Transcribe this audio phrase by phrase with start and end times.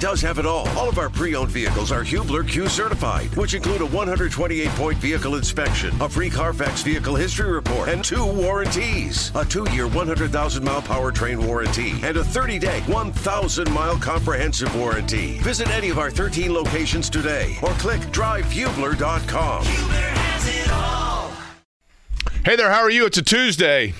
[0.00, 0.68] does have it all.
[0.70, 5.94] All of our pre-owned vehicles are Hubler Q certified, which include a 128-point vehicle inspection,
[6.00, 12.16] a free Carfax vehicle history report, and two warranties: a two-year 100,000-mile powertrain warranty and
[12.16, 15.38] a 30-day 1,000-mile comprehensive warranty.
[15.38, 19.64] Visit any of our 13 locations today, or click drivehubler.com.
[22.44, 23.04] Hey there, how are you?
[23.04, 23.94] It's a Tuesday.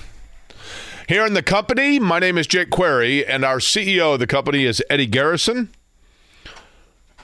[1.07, 4.65] Here in the company, my name is Jake Query, and our CEO of the company
[4.65, 5.69] is Eddie Garrison,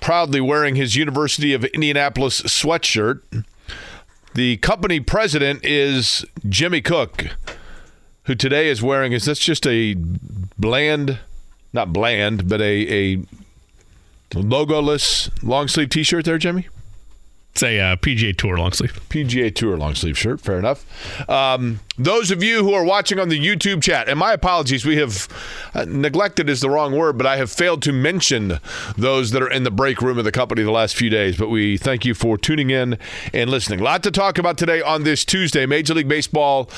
[0.05, 3.21] proudly wearing his University of Indianapolis sweatshirt.
[4.35, 7.29] The company president is Jimmy Cook,
[8.25, 9.95] who today is wearing, is this just a
[10.59, 11.17] bland,
[11.73, 13.25] not bland, but a, a
[14.35, 16.67] logoless long sleeve t shirt there, Jimmy?
[17.55, 18.99] It's a uh, PGA Tour long sleeve.
[19.07, 20.41] PGA Tour long sleeve shirt.
[20.41, 20.85] Fair enough.
[21.29, 24.97] Um, those of you who are watching on the YouTube chat, and my apologies, we
[24.97, 25.29] have
[25.73, 28.59] uh, neglected is the wrong word, but I have failed to mention
[28.97, 31.37] those that are in the break room of the company the last few days.
[31.37, 32.97] But we thank you for tuning in
[33.33, 33.79] and listening.
[33.79, 35.65] A lot to talk about today on this Tuesday.
[35.65, 36.69] Major League Baseball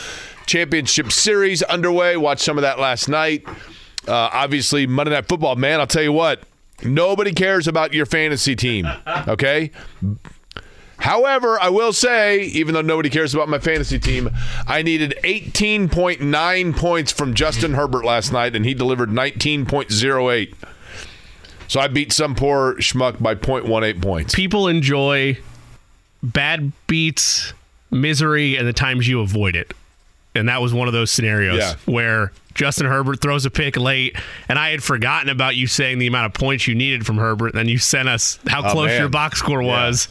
[0.46, 2.18] Championship Series underway.
[2.18, 3.44] Watched some of that last night.
[4.08, 5.56] Uh, obviously, Monday Night Football.
[5.56, 6.44] Man, I'll tell you what.
[6.84, 8.88] Nobody cares about your fantasy team.
[9.28, 9.72] Okay.
[11.00, 14.30] However, I will say, even though nobody cares about my fantasy team,
[14.68, 20.54] I needed 18.9 points from Justin Herbert last night, and he delivered 19.08.
[21.68, 24.34] So I beat some poor schmuck by 0.18 points.
[24.34, 25.38] People enjoy
[26.24, 27.54] bad beats,
[27.92, 29.74] misery, and the times you avoid it.
[30.34, 31.74] And that was one of those scenarios Yeah.
[31.86, 34.16] where Justin Herbert throws a pick late,
[34.50, 37.48] and I had forgotten about you saying the amount of points you needed from Herbert.
[37.50, 39.00] And then you sent us how Oh, close man.
[39.02, 40.08] your box score was.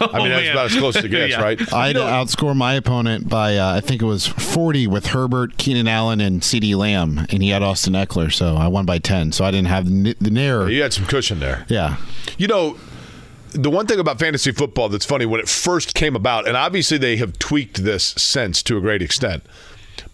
[0.12, 1.42] I mean, that's about as close as it gets, Yeah.
[1.42, 1.72] right?
[1.72, 5.56] I had to outscore my opponent by uh, I think it was 40 with Herbert,
[5.58, 9.32] Keenan Allen, and CeeDee Lamb, and he had Austin Ekeler, so I won by 10.
[9.32, 10.68] So I didn't have the, n- the near.
[10.68, 11.64] You had some cushion there.
[11.68, 11.96] Yeah,
[12.36, 12.78] You know,
[13.52, 16.98] the one thing about fantasy football that's funny when it first came about, and obviously
[16.98, 19.42] they have tweaked this since to a great extent.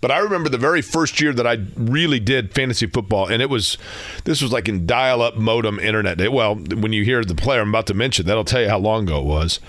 [0.01, 3.51] But I remember the very first year that I really did fantasy football, and it
[3.51, 3.79] was
[4.25, 6.33] this was like in dial-up modem internet.
[6.33, 9.05] Well, when you hear the player I'm about to mention, that'll tell you how long
[9.05, 9.61] ago it was.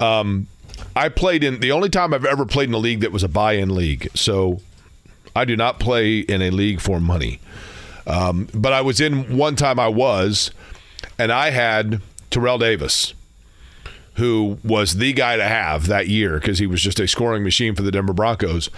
[0.00, 0.46] Um,
[0.94, 3.28] I played in the only time I've ever played in a league that was a
[3.28, 4.08] buy-in league.
[4.14, 4.60] So
[5.34, 7.40] I do not play in a league for money.
[8.06, 10.50] Um, but I was in one time I was,
[11.18, 12.00] and I had
[12.30, 13.14] Terrell Davis,
[14.18, 17.74] who was the guy to have that year because he was just a scoring machine
[17.74, 18.68] for the Denver Broncos.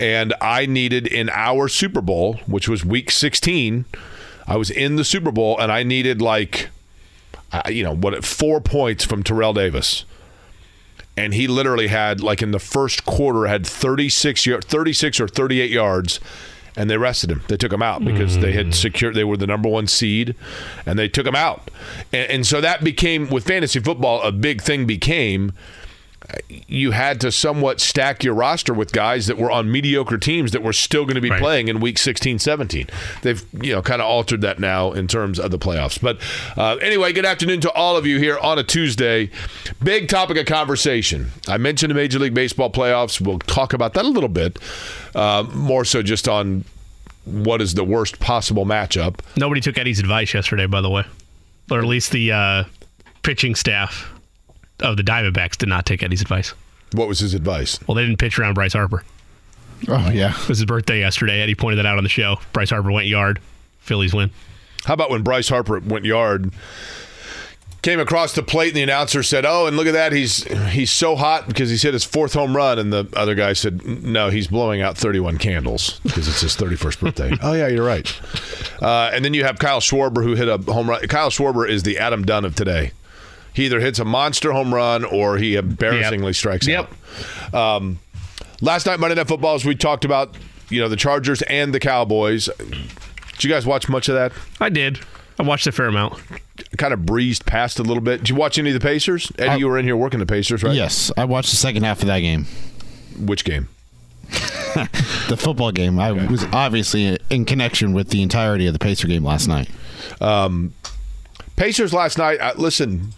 [0.00, 3.84] And I needed in our Super Bowl, which was week 16,
[4.46, 6.68] I was in the Super Bowl and I needed like,
[7.68, 10.04] you know, what, four points from Terrell Davis
[11.16, 16.20] and he literally had like in the first quarter had 36 36 or 38 yards
[16.76, 17.42] and they rested him.
[17.48, 18.72] They took him out because they had hmm.
[18.72, 20.34] secured they were the number one seed
[20.84, 21.70] and they took him out.
[22.12, 25.52] And, and so that became with fantasy football a big thing became
[26.48, 30.62] you had to somewhat stack your roster with guys that were on mediocre teams that
[30.62, 31.40] were still going to be Right.
[31.40, 32.88] playing in week 16 17
[33.22, 36.00] they've you know kind of altered that now in terms of the playoffs.
[36.00, 36.18] But
[36.56, 39.30] uh, anyway good afternoon to all of you here on a tuesday.
[39.82, 41.28] Big topic of conversation.
[41.48, 43.20] I mentioned the major league baseball playoffs.
[43.20, 44.58] We'll talk about that a little bit
[45.14, 46.64] uh, more so just on
[47.24, 49.20] what is the worst possible matchup.
[49.36, 51.04] Nobody took Eddie's advice yesterday, by the way,
[51.70, 52.64] or at least the uh,
[53.22, 54.12] pitching staff
[54.80, 56.52] of the Diamondbacks did not take Eddie's advice.
[56.92, 59.02] what was his advice Well, they didn't pitch around Bryce Harper.
[59.88, 60.30] oh yeah.
[60.40, 61.40] It was his birthday yesterday.
[61.40, 62.36] Eddie pointed that out on the show.
[62.52, 63.40] Bryce Harper went yard.
[63.80, 64.30] Phillies win.
[64.84, 66.52] How about when Bryce Harper went yard,
[67.82, 70.12] came across the plate, and the announcer said, "Oh, and look at that!
[70.12, 73.52] He's he's so hot because he's hit his fourth home run." And the other guy
[73.52, 77.84] said, "No, he's blowing out 31 candles because it's his 31st birthday." oh yeah, you're
[77.86, 78.12] right.
[78.82, 81.00] Uh, and then you have Kyle Schwarber who hit a home run.
[81.08, 82.92] Kyle Schwarber is the Adam Dunn of today.
[83.56, 86.92] He either hits a monster home run or he embarrassingly strikes Yep.
[87.54, 87.76] out.
[87.76, 87.98] Um,
[88.60, 90.36] last night, Monday Night Football, as we talked about,
[90.68, 92.50] you know, the Chargers and the Cowboys.
[92.58, 94.32] Did you guys watch much of that?
[94.60, 95.00] I did.
[95.38, 96.20] I watched a fair amount.
[96.78, 98.18] kind of breezed past a little bit.
[98.20, 99.32] Did you watch any of the Pacers?
[99.38, 100.74] Eddie, you were in here working the Pacers, right?
[100.74, 102.46] Yes, I watched the second half of that game,
[103.18, 103.68] Which game?
[105.28, 105.98] the football game.
[105.98, 109.68] I was obviously in connection with the entirety of the Pacer game last night.
[111.56, 112.38] Pacers last night.
[112.40, 113.12] Uh, listen,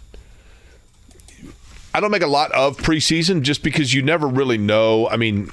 [1.93, 5.07] I don't make a lot of preseason just because you never really know.
[5.09, 5.49] I mean,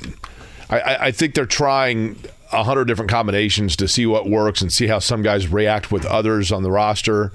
[0.69, 2.19] I, I, think they're trying
[2.53, 6.05] a hundred different combinations to see what works and see how some guys react with
[6.05, 7.33] others on the roster.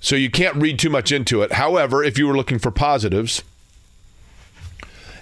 [0.00, 1.52] So you can't read too much into it.
[1.52, 3.42] However, if you were looking for positives,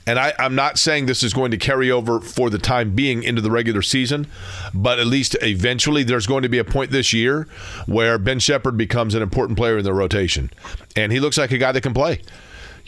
[0.07, 3.23] And I, I'm not saying this is going to carry over for the time being
[3.23, 4.27] into the regular season,
[4.73, 7.47] but at least eventually there's going to be a point this year
[7.85, 10.51] where Ben Sheppard becomes an important player in the rotation.
[10.97, 12.23] And he looks like a guy that can play.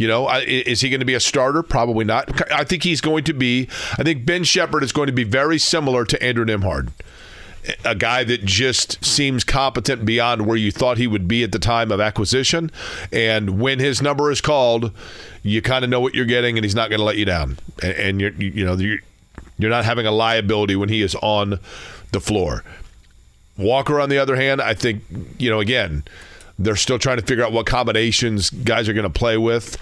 [0.00, 1.62] You know, is he going to be a starter?
[1.62, 2.50] Probably not.
[2.50, 3.68] I think he's going to be.
[3.98, 6.88] I think Ben Sheppard is going to be very similar to Andrew Nembhard,
[7.84, 11.58] a guy that just seems competent beyond where you thought he would be at the
[11.58, 12.70] time of acquisition.
[13.12, 14.90] And when his number is called,
[15.42, 17.58] you kind of know what you're getting, and he's not going to let you down.
[17.82, 19.00] And, and you're, you know, you're,
[19.58, 21.60] you're not having a liability when he is on
[22.12, 22.64] the floor.
[23.58, 25.02] Walker, on the other hand, I think,
[25.38, 26.04] you know, again,
[26.60, 29.76] they're still trying to figure out what combinations guys are going to play with.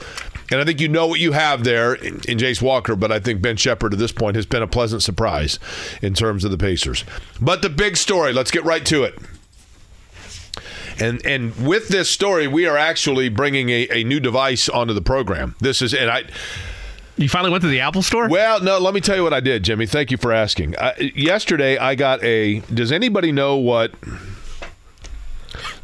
[0.51, 3.21] And I think you know what you have there in, in Jace Walker, but I
[3.21, 5.59] think Ben Sheppard at this point has been a pleasant surprise
[6.01, 7.05] in terms of the Pacers.
[7.41, 9.19] But the big story, let's get right to it.
[11.01, 15.03] And and with this story, we are actually bringing a, a new device onto the
[15.03, 15.55] program.
[15.61, 16.25] This is and I
[17.17, 18.29] You finally went to the Apple store?
[18.29, 19.87] well, no, let me tell you what I did, Jimmy.
[19.87, 20.77] Thank you for asking.
[20.77, 22.61] Uh, yesterday, I got a.
[22.73, 23.93] Does anybody know what?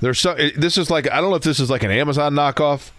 [0.00, 0.35] There's so.
[0.56, 2.91] This is like I don't know if this is like an Amazon knockoff.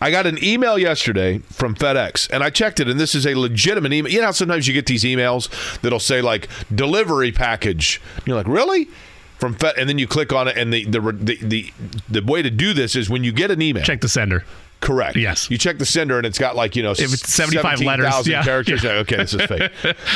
[0.00, 3.34] I got an email yesterday from FedEx, and I checked it, and this is a
[3.34, 4.12] legitimate email.
[4.12, 5.48] You know, how sometimes you get these emails
[5.80, 8.00] that'll say like delivery package.
[8.16, 8.88] And you're like, really?
[9.38, 11.72] From Fed, and then you click on it, and the the, the the
[12.08, 13.84] the way to do this is when you get an email.
[13.84, 14.44] Check the sender.
[14.80, 15.16] Correct.
[15.16, 15.50] Yes.
[15.50, 18.32] You check the sender and it's got like, you know, If it's 75 letters, 17,000
[18.32, 18.42] yeah.
[18.44, 18.84] characters.
[18.84, 18.90] Yeah.
[18.92, 19.72] Okay, this is fake.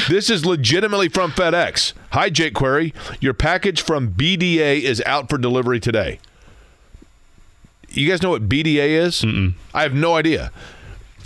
[0.09, 1.93] this is legitimately from FedEx.
[2.11, 2.93] Hi, Jake Query.
[3.21, 6.21] Your package from BDA is out for delivery today.
[7.89, 9.23] You guys know what BDA is?
[9.23, 9.55] Mm-mm.
[9.75, 10.53] I have no idea.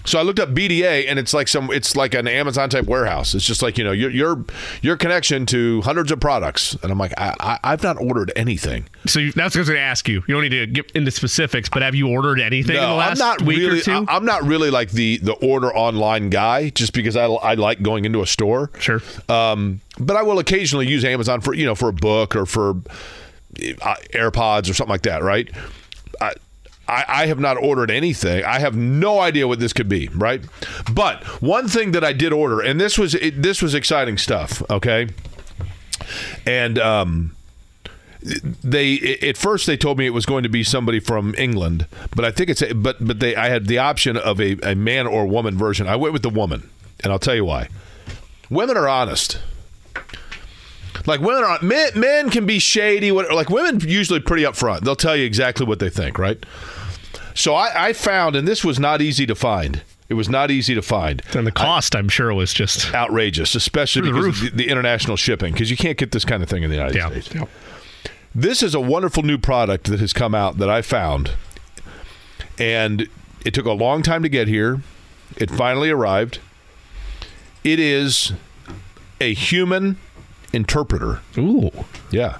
[0.04, 3.34] So I looked up BDA, and it's like some, it's like an Amazon type warehouse.
[3.34, 4.44] It's just like you know your your
[4.82, 8.86] your connection to hundreds of products, and I'm like, I, I I've not ordered anything.
[9.06, 10.22] So you, that's what I was going to ask you.
[10.26, 13.20] You don't need to get into specifics, but have you ordered anything in the last
[13.20, 13.80] I'm not week really.
[13.80, 14.04] or two?
[14.08, 17.82] I, am not really like the the order online guy, just because I, I like
[17.82, 18.70] going into a store.
[18.78, 19.00] sure.
[19.28, 22.70] Um, but I will occasionally use Amazon for you know for a book or for
[22.70, 25.50] uh, AirPods or something like that, right?
[26.20, 26.34] I,
[26.86, 28.44] I, I have not ordered anything.
[28.44, 30.42] I have no idea what this could be, right?
[30.92, 34.62] But one thing that I did order, and this was it, this was exciting stuff.
[34.70, 35.08] Okay,
[36.46, 37.36] and um,
[38.22, 42.24] they at first they told me it was going to be somebody from England, but
[42.24, 45.26] I think it's but but they I had the option of a, a man or
[45.26, 45.86] woman version.
[45.86, 46.68] I went with the woman,
[47.02, 47.68] and I'll tell you why.
[48.50, 49.38] Women are honest.
[51.06, 53.10] Like women are men, men can be shady.
[53.12, 54.80] Like women usually pretty upfront.
[54.80, 56.42] They'll tell you exactly what they think, right?
[57.34, 59.82] So I, I found, and this was not easy to find.
[60.08, 61.22] It was not easy to find.
[61.34, 64.68] and the cost, I'm sure, was just Outrageous, especially Through the because of the, the
[64.70, 67.08] international shipping, because you can't get this kind of thing in the United yeah.
[67.08, 67.34] States.
[67.34, 67.44] yeah.
[68.34, 71.32] This is a wonderful new product that has come out that I found.
[72.58, 73.08] And
[73.44, 74.82] it took a long time to get here.
[75.36, 76.40] It finally arrived.
[77.62, 78.32] It is
[79.20, 79.96] a human
[80.52, 81.20] interpreter.
[81.38, 81.70] Ooh.
[82.10, 82.38] Yeah.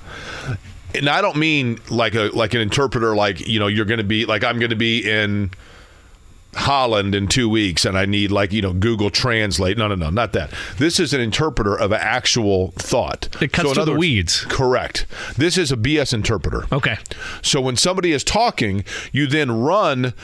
[0.95, 4.05] And I don't mean like a like an interpreter like, you know, you're going to
[4.05, 5.51] be like I'm going to be in
[6.55, 9.77] Holland in 2 weeks and I need like, you know, Google Translate.
[9.79, 10.53] No, no, no, not that.
[10.79, 13.29] This is an interpreter of actual thought.
[13.41, 14.45] It cuts in through the words- weeds.
[14.49, 15.07] Correct.
[15.37, 16.67] This is a BS interpreter.
[16.73, 16.97] Okay.
[17.43, 20.15] So when somebody is talking, you then run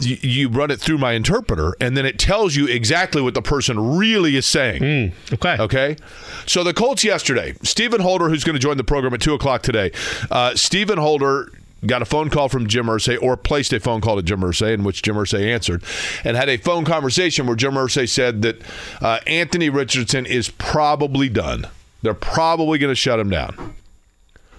[0.00, 3.96] you, run it through my interpreter and then it tells you exactly what the person
[3.96, 5.12] really is saying.
[5.32, 5.56] Okay.
[5.60, 5.96] Okay.
[6.46, 9.62] So the Colts yesterday, Stephen Holder, who's going to join the program at 2 o'clock
[9.62, 9.92] today,
[10.30, 11.52] uh, Stephen Holder
[11.86, 14.74] got a phone call from Jim Irsay or placed a phone call to Jim Irsay
[14.74, 15.82] in which Jim Irsay answered
[16.24, 18.60] and had a phone conversation where Jim Irsay said that
[19.00, 21.66] uh, Anthony Richardson is probably done.
[22.02, 23.74] They're probably going to shut him down.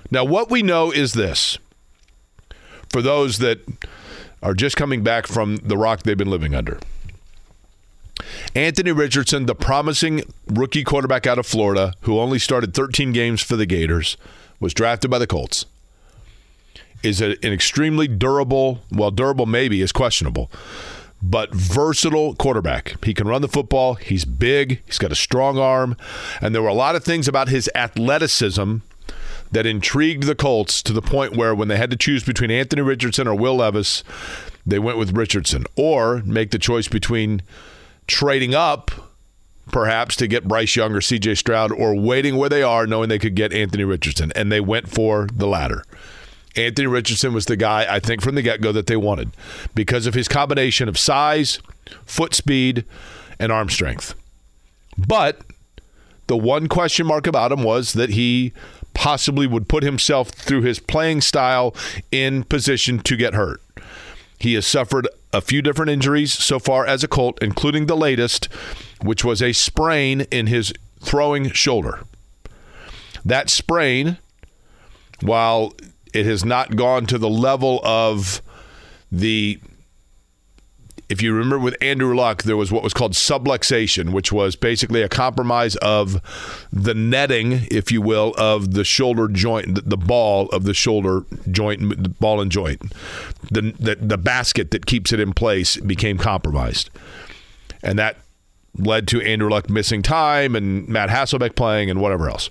[0.10, 1.58] Now, what we know is this
[2.90, 3.60] for those that
[4.44, 6.80] are just coming back from the rock they've been living under.
[8.54, 13.56] Anthony Richardson, the promising rookie quarterback out of Florida, who only started 13 games for
[13.56, 14.18] the Gators,
[14.60, 15.66] was drafted by the Colts.
[17.04, 20.52] Is a, an extremely durable, well, durable maybe is questionable,
[21.22, 23.04] but versatile quarterback.
[23.04, 23.96] He can run the football.
[23.96, 24.82] He's big.
[24.86, 25.98] He's got a strong arm.
[26.42, 28.78] And there were a lot of things about his athleticism
[29.52, 32.82] that intrigued the Colts to the point where when they had to choose between Anthony
[32.82, 34.04] Richardson or Will Levis,
[34.66, 37.42] they went with Richardson or make the choice between
[38.08, 38.92] trading up
[39.72, 43.20] perhaps to get Bryce Young or CJ Stroud or waiting where they are knowing they
[43.20, 45.84] could get Anthony Richardson and they went for the latter.
[46.56, 49.32] Anthony Richardson was the guy I think from the get-go that they wanted
[49.74, 51.60] because of his combination of size,
[52.06, 52.86] foot speed,
[53.40, 54.16] and arm strength.
[54.98, 55.42] But
[56.28, 58.54] the one question mark about him was that he
[58.94, 61.76] possibly would put himself through his playing style
[62.12, 63.62] in position to get hurt.
[64.38, 68.46] He has suffered a few different injuries so far as a Colt, including the latest,
[69.02, 72.02] which was a sprain in his throwing shoulder.
[73.24, 74.18] That sprain,
[75.22, 75.74] while
[76.14, 78.42] it has not gone to the level of
[79.12, 79.60] the
[81.12, 85.02] if you remember with Andrew Luck, there was what was called subluxation, which was basically
[85.02, 86.22] a compromise of
[86.72, 92.02] the netting, if you will, of the shoulder joint, the ball of the shoulder joint,
[92.02, 92.82] the ball and joint.
[93.52, 96.90] The, the, the basket that keeps it in place became compromised.
[97.84, 98.16] And that
[98.78, 102.50] led to Andrew Luck missing time and Matt Hasselbeck playing and whatever else.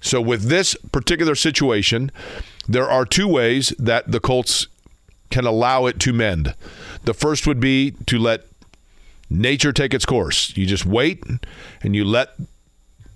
[0.00, 2.12] So, with this particular situation,
[2.68, 4.66] there are two ways that the Colts
[5.30, 6.54] can allow it to mend.
[7.04, 8.46] The first would be to let
[9.30, 10.56] nature take its course.
[10.56, 11.24] You just wait
[11.82, 12.34] and you let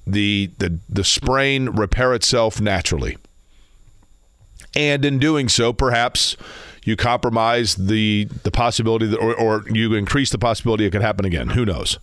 [0.07, 3.17] the the, the sprain repair itself naturally.
[4.75, 6.37] And in doing so, perhaps
[6.85, 11.25] you compromise the the possibility that, or, or you increase the possibility it could happen
[11.25, 11.51] again.
[11.51, 11.99] Who knows?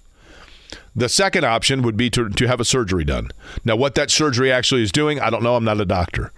[0.96, 3.32] The second option would be to, to have a surgery done.
[3.66, 5.56] Now, what that surgery actually is doing, I don't know.
[5.56, 6.32] I'm not a doctor.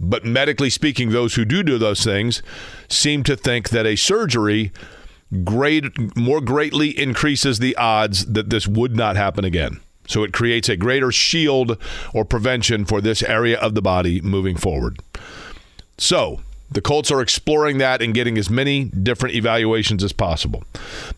[0.00, 2.42] But medically speaking, those who do do those things
[2.88, 4.72] seem to think that a surgery
[5.44, 5.84] great
[6.16, 9.80] more greatly increases the odds that this would not happen again.
[10.06, 11.78] So it creates a greater shield
[12.12, 14.98] or prevention for this area of the body moving forward.
[15.96, 20.64] So, the Colts are exploring that and getting as many different evaluations as possible.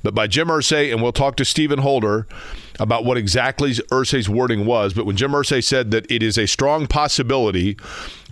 [0.03, 2.27] But by Jim Irsay, and we'll talk to Stephen Holder
[2.81, 6.47] about what exactly Irsay's wording was, but when Jim Irsay said that it is a
[6.47, 7.77] strong possibility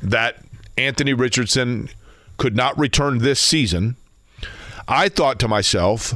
[0.02, 0.44] that
[0.76, 1.88] Anthony Richardson
[2.38, 3.96] could not return this season,
[4.88, 6.14] I thought to myself,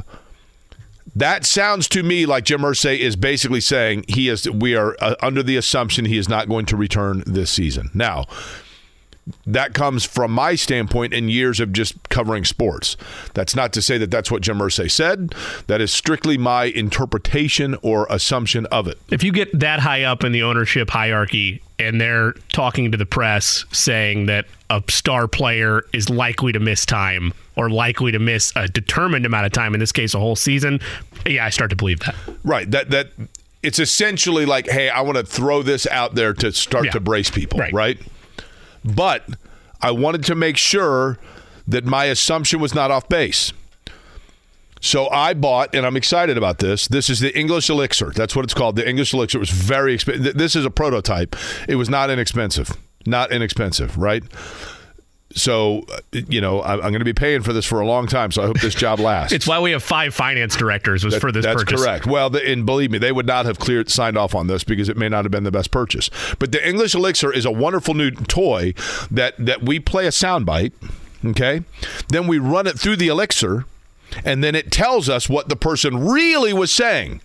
[1.15, 4.49] that sounds to me like Jim Irsay is basically saying he is.
[4.49, 7.89] We are uh, under the assumption he is not going to return this season.
[7.93, 8.25] Now,
[9.45, 12.97] that comes from my standpoint in years of just covering sports.
[13.33, 15.33] That's not to say that that's what Jim Irsay said.
[15.67, 18.99] That is strictly my interpretation or assumption of it.
[19.09, 23.05] If you get that high up in the ownership hierarchy and they're talking to the
[23.05, 28.53] press saying that a star player is likely to miss time or likely to miss
[28.55, 30.79] a determined amount of time, in this case, a whole season,
[31.25, 32.15] yeah, I start to believe that.
[32.43, 32.69] Right.
[32.69, 33.09] That that
[33.63, 36.91] it's essentially like, hey, I want to throw this out there to start yeah.
[36.91, 37.73] to brace people, right?
[37.73, 37.99] right?
[38.83, 39.27] But
[39.81, 41.17] I wanted to make sure
[41.67, 43.51] that my assumption was not off base.
[44.79, 46.87] So I bought, and I'm excited about this.
[46.87, 48.11] This is the English Elixir.
[48.11, 48.75] That's what it's called.
[48.75, 49.39] The English Elixir.
[49.39, 50.37] Was very expensive.
[50.37, 51.35] This is a prototype.
[51.67, 52.71] It was not inexpensive.
[53.05, 54.23] Not inexpensive, right?
[55.37, 58.31] So, uh, you know, I'm going to be paying for this for a long time.
[58.31, 59.33] So I hope this job lasts.
[59.33, 61.81] it's why we have five finance directors was that, for this that's purchase.
[61.81, 62.05] correct.
[62.05, 64.89] Well, the, and believe me, they would not have cleared signed off on this because
[64.89, 66.09] it may not have been the best purchase.
[66.39, 68.73] But the English Elixir is a wonderful new toy
[69.11, 70.73] that that we play a soundbite.
[71.25, 71.63] Okay,
[72.09, 73.65] then we run it through the Elixir,
[74.23, 77.21] and then it tells us what the person really was saying.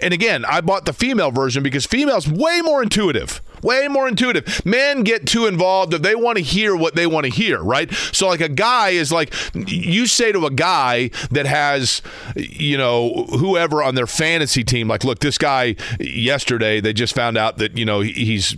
[0.00, 3.42] And again, I bought the female version because female's way more intuitive.
[3.62, 4.64] Way more intuitive.
[4.64, 7.92] Men get too involved if they want to hear what they want to hear, right?
[7.92, 12.00] So, like, a guy is like, you say to a guy that has,
[12.36, 17.36] you know, whoever on their fantasy team, like, look, this guy yesterday, they just found
[17.36, 18.56] out that, you know, he's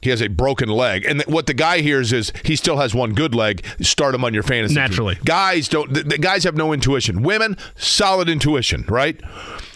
[0.00, 3.14] he has a broken leg, and what the guy hears is he still has one
[3.14, 3.64] good leg.
[3.80, 4.74] Start him on your fantasy.
[4.74, 5.24] Naturally, team.
[5.24, 5.92] guys don't.
[5.92, 7.22] The guys have no intuition.
[7.22, 9.20] Women, solid intuition, right?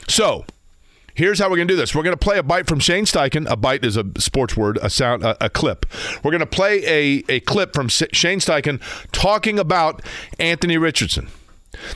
[0.08, 0.44] So
[1.14, 1.94] Here's how we're going to do this.
[1.94, 3.50] We're going to play a bite from Shane Steichen.
[3.50, 5.86] A bite is a sports word, a sound, a, a clip.
[6.22, 8.80] We're going to play a, a clip from Shane Steichen
[9.12, 10.02] talking about
[10.38, 11.28] Anthony Richardson.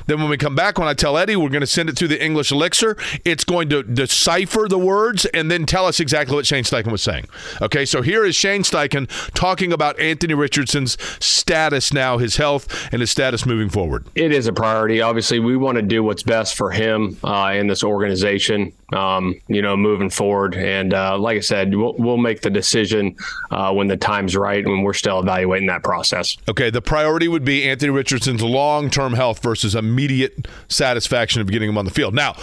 [0.06, 2.08] Then when we come back, when I tell Eddie we're going to send it through
[2.08, 6.46] the English Elixir, it's going to decipher the words and then tell us exactly what
[6.46, 7.26] Shane Steichen was saying.
[7.60, 13.00] Okay, so here is Shane Steichen talking about Anthony Richardson's status now, his health, and
[13.00, 14.06] his status moving forward.
[14.14, 15.00] It is a priority.
[15.00, 18.72] Obviously, we want to do what's best for him uh, in this organization.
[18.92, 23.16] Um, you know, moving forward, and uh, like I said, we'll, we'll make the decision
[23.50, 26.36] uh, when the time's right, and we're still evaluating that process.
[26.48, 31.76] Okay, the priority would be Anthony Richardson's long-term health versus immediate satisfaction of getting him
[31.76, 32.14] on the field.
[32.14, 32.36] Now,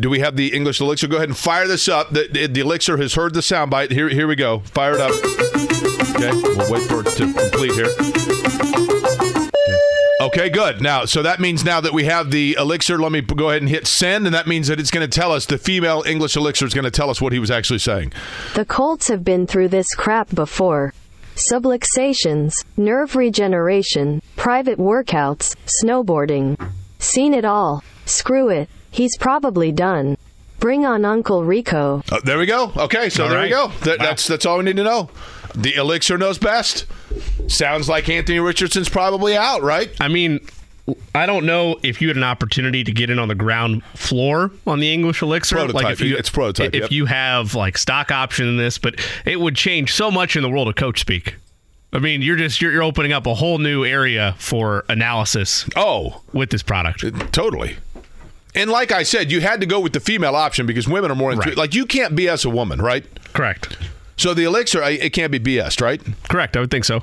[0.00, 1.06] do we have the English elixir?
[1.06, 2.10] Go ahead and fire this up.
[2.10, 3.92] The, the elixir has heard the soundbite.
[3.92, 4.60] Here, here we go.
[4.60, 5.12] Fire it up.
[6.16, 7.94] Okay, we'll wait for it to complete here.
[10.30, 10.80] Good.
[10.80, 13.68] Now, so that means now that we have the elixir, let me go ahead and
[13.68, 16.66] hit send, and that means that it's going to tell us the female English elixir
[16.66, 18.12] is going to tell us what he was actually saying.
[18.54, 20.92] The Colts have been through this crap before
[21.34, 26.60] subluxations, nerve regeneration, private workouts, snowboarding.
[26.98, 27.82] Seen it all.
[28.04, 28.68] Screw it.
[28.90, 30.16] He's probably done.
[30.58, 32.02] Bring on Uncle Rico.
[32.12, 32.70] Uh, there we go.
[32.76, 33.44] Okay, so all there right.
[33.46, 33.68] we go.
[33.82, 34.04] That, wow.
[34.04, 35.10] That's that's all we need to know.
[35.54, 36.86] The elixir knows best.
[37.48, 39.90] Sounds like Anthony Richardson's probably out, right?
[40.00, 40.40] I mean,
[41.14, 44.50] I don't know if you had an opportunity to get in on the ground floor
[44.66, 45.56] on the English Elixir.
[45.56, 45.82] Prototype.
[45.82, 46.90] Like if you, It's prototype, If yep.
[46.90, 50.48] you have like stock option in this, but it would change so much in the
[50.50, 51.36] world of coach speak.
[51.92, 56.22] I mean, you're just you're, you're opening up a whole new area for analysis Oh,
[56.32, 57.04] with this product.
[57.04, 57.76] Uh, totally.
[58.54, 61.14] And like I said, you had to go with the female option because women are
[61.14, 61.56] more Right.
[61.56, 63.04] Like you can't BS a woman, right?
[63.32, 63.76] Correct.
[64.22, 66.00] So the elixir, I- it can't be BS, right?
[66.28, 66.56] Correct.
[66.56, 67.02] I would think so.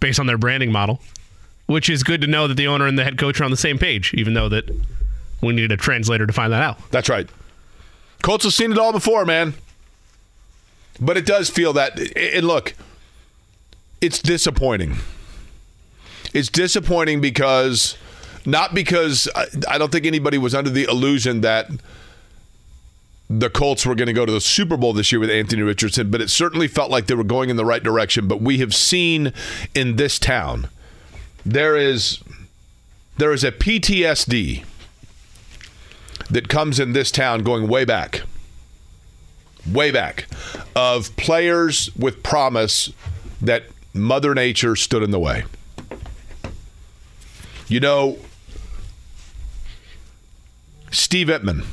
[0.00, 1.00] Based on their branding model,
[1.64, 3.56] which is good to know that the owner and the head coach are on the
[3.56, 4.68] same page, even though that
[5.40, 6.78] we needed a translator to find that out.
[6.90, 7.26] That's right.
[8.20, 9.54] Colts have seen it all before, man.
[11.00, 11.98] But it does feel that.
[12.14, 12.74] And look,
[14.02, 14.98] it's disappointing.
[16.34, 17.96] It's disappointing because,
[18.44, 19.26] not because
[19.66, 21.70] I don't think anybody was under the illusion that
[23.30, 26.10] the Colts were going to go to the Super Bowl this year with Anthony Richardson,
[26.10, 28.26] but it certainly felt like they were going in the right direction.
[28.26, 29.32] But we have seen
[29.74, 30.68] in this town,
[31.44, 32.22] there is
[33.18, 34.64] there is a PTSD
[36.30, 38.22] that comes in this town going way back,
[39.70, 40.26] way back,
[40.74, 42.92] of players with promise
[43.40, 45.44] that Mother Nature stood in the way.
[47.66, 48.18] You know,
[50.90, 51.66] Steve Emtman.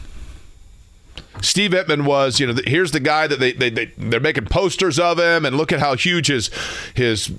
[1.41, 4.99] Steve Emtman was, you know, here's the guy that they, they, they they're making posters
[4.99, 6.49] of him, and look at how huge his
[6.93, 7.31] his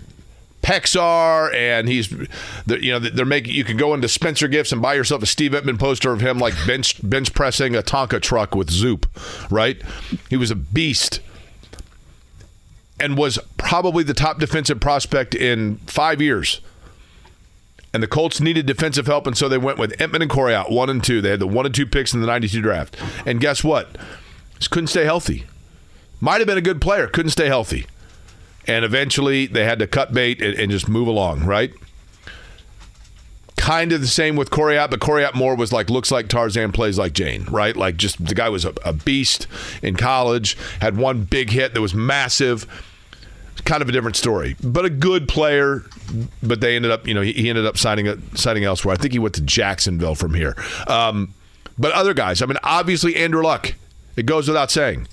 [0.63, 3.55] pecs are, and he's, you know, they're making.
[3.55, 6.39] You can go into Spencer Gifts and buy yourself a Steve Emtman poster of him
[6.39, 9.07] like bench bench pressing a Tonka truck with Zoop,
[9.51, 9.81] right?
[10.29, 11.21] He was a beast,
[13.01, 16.61] and was probably the top defensive prospect in five years.
[17.93, 20.91] And the Colts needed defensive help, and so they went with Emtman and Coryatt, one
[20.91, 21.21] and two.
[21.21, 22.97] They had the one and two picks in the 92 draft.
[23.25, 23.97] And guess what?
[24.59, 25.47] Just couldn't stay healthy.
[26.21, 27.87] Might have been a good player, couldn't stay healthy.
[28.67, 31.73] And eventually they had to cut bait and, and just move along, right?
[33.57, 36.99] Kind of the same with Coryatt, but Coryatt more was like, looks like Tarzan, plays
[36.99, 37.77] like Jane, right?
[37.77, 39.47] Like just the guy was a, a beast
[39.83, 42.67] in college, had one big hit that was massive
[43.67, 45.83] kind of a different story, but a good player.
[46.43, 48.95] But they ended up, you know, he, ended up signing signing elsewhere.
[48.95, 50.57] I think he went to Jacksonville from here.
[50.87, 51.35] Um,
[51.79, 53.75] but other guys, I mean, obviously Andrew Luck.
[54.17, 55.09] It goes without saying.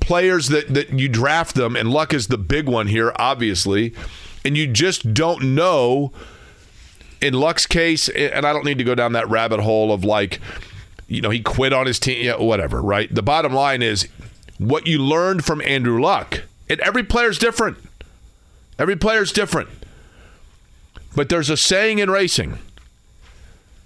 [0.00, 3.94] Players that that you draft them, and Luck is the big one here, obviously,
[4.44, 6.12] and you just don't know.
[7.22, 10.38] In Luck's case, and I don't need to go down that rabbit hole of like,
[11.08, 13.12] you know, he quit on his team, yeah, whatever, right?
[13.12, 14.06] The bottom line is
[14.58, 16.42] what you learned from Andrew Luck.
[16.68, 17.78] And every player's different.
[18.78, 19.68] Every player's different.
[21.14, 22.58] But there's a saying in racing.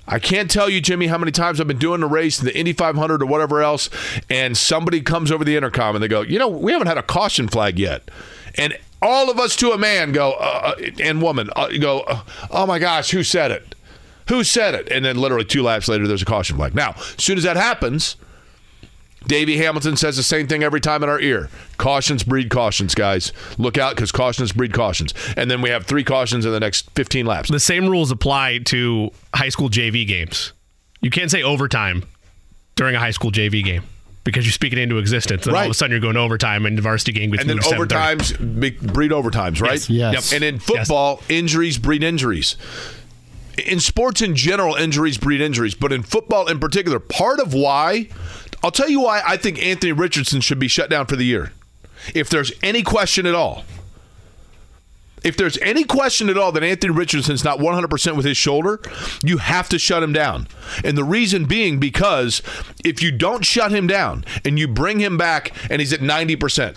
[0.06, 2.72] I can't tell you, Jimmy, how many times I've been doing a race, the Indy
[2.72, 3.88] 500 or whatever else,
[4.28, 7.02] and somebody comes over the intercom and they go, you know, we haven't had a
[7.02, 8.10] caution flag yet.
[8.56, 12.22] And all of us to a man go, uh, uh, and woman, uh, go, uh,
[12.50, 13.76] oh my gosh, who said it?
[14.28, 14.90] Who said it?
[14.90, 16.74] And then literally two laps later, there's a caution flag.
[16.74, 18.16] Now, as soon as that happens,
[19.26, 21.50] Davey Hamilton says the same thing every time in our ear.
[21.76, 23.32] Cautions breed cautions, guys.
[23.58, 25.12] Look out because cautions breed cautions.
[25.36, 27.50] And then we have three cautions in the next 15 laps.
[27.50, 30.52] The same rules apply to high school JV games.
[31.00, 32.04] You can't say overtime
[32.76, 33.82] during a high school JV game
[34.24, 35.46] because you speak it into existence.
[35.46, 37.56] And all of a sudden you're going overtime and the varsity game gets And then
[37.56, 38.36] moved to 7:30.
[38.38, 39.88] overtimes breed overtimes, right?
[39.88, 40.12] Yes.
[40.14, 40.32] Yes.
[40.32, 42.56] And in football, injuries breed injuries.
[43.66, 45.74] In sports in general, injuries breed injuries.
[45.74, 48.08] But in football in particular, part of why,
[48.62, 51.52] I'll tell you why I think Anthony Richardson should be shut down for the year.
[52.14, 53.64] If there's any question at all.
[55.22, 58.80] If there's any question at all that Anthony Richardson's not 100% with his shoulder,
[59.22, 60.48] you have to shut him down.
[60.82, 62.42] And the reason being because
[62.84, 66.76] if you don't shut him down and you bring him back and he's at 90%,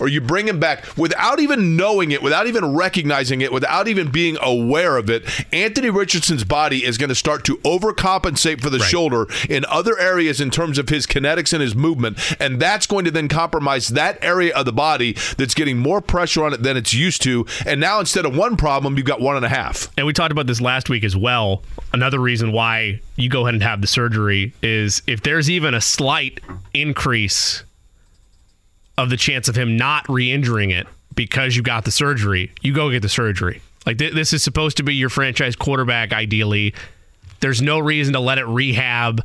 [0.00, 4.10] or you bring him back without even knowing it, without even recognizing it, without even
[4.10, 8.78] being aware of it, Anthony Richardson's body is going to start to overcompensate for the
[8.78, 12.18] shoulder in other areas in terms of his kinetics and his movement.
[12.40, 16.44] And that's going to then compromise that area of the body that's getting more pressure
[16.44, 17.46] on it than it's used to.
[17.64, 19.88] And now instead of one problem, you've got one and a half.
[19.96, 21.62] And we talked about this last week as well.
[21.92, 25.80] Another reason why you go ahead and have the surgery is if there's even a
[25.80, 26.40] slight
[26.74, 27.64] increase
[28.98, 32.90] of the chance of him not re-injuring it because you got the surgery, you go
[32.90, 33.60] get the surgery.
[33.84, 36.74] Like th- this is supposed to be your franchise quarterback ideally.
[37.40, 39.24] There's no reason to let it rehab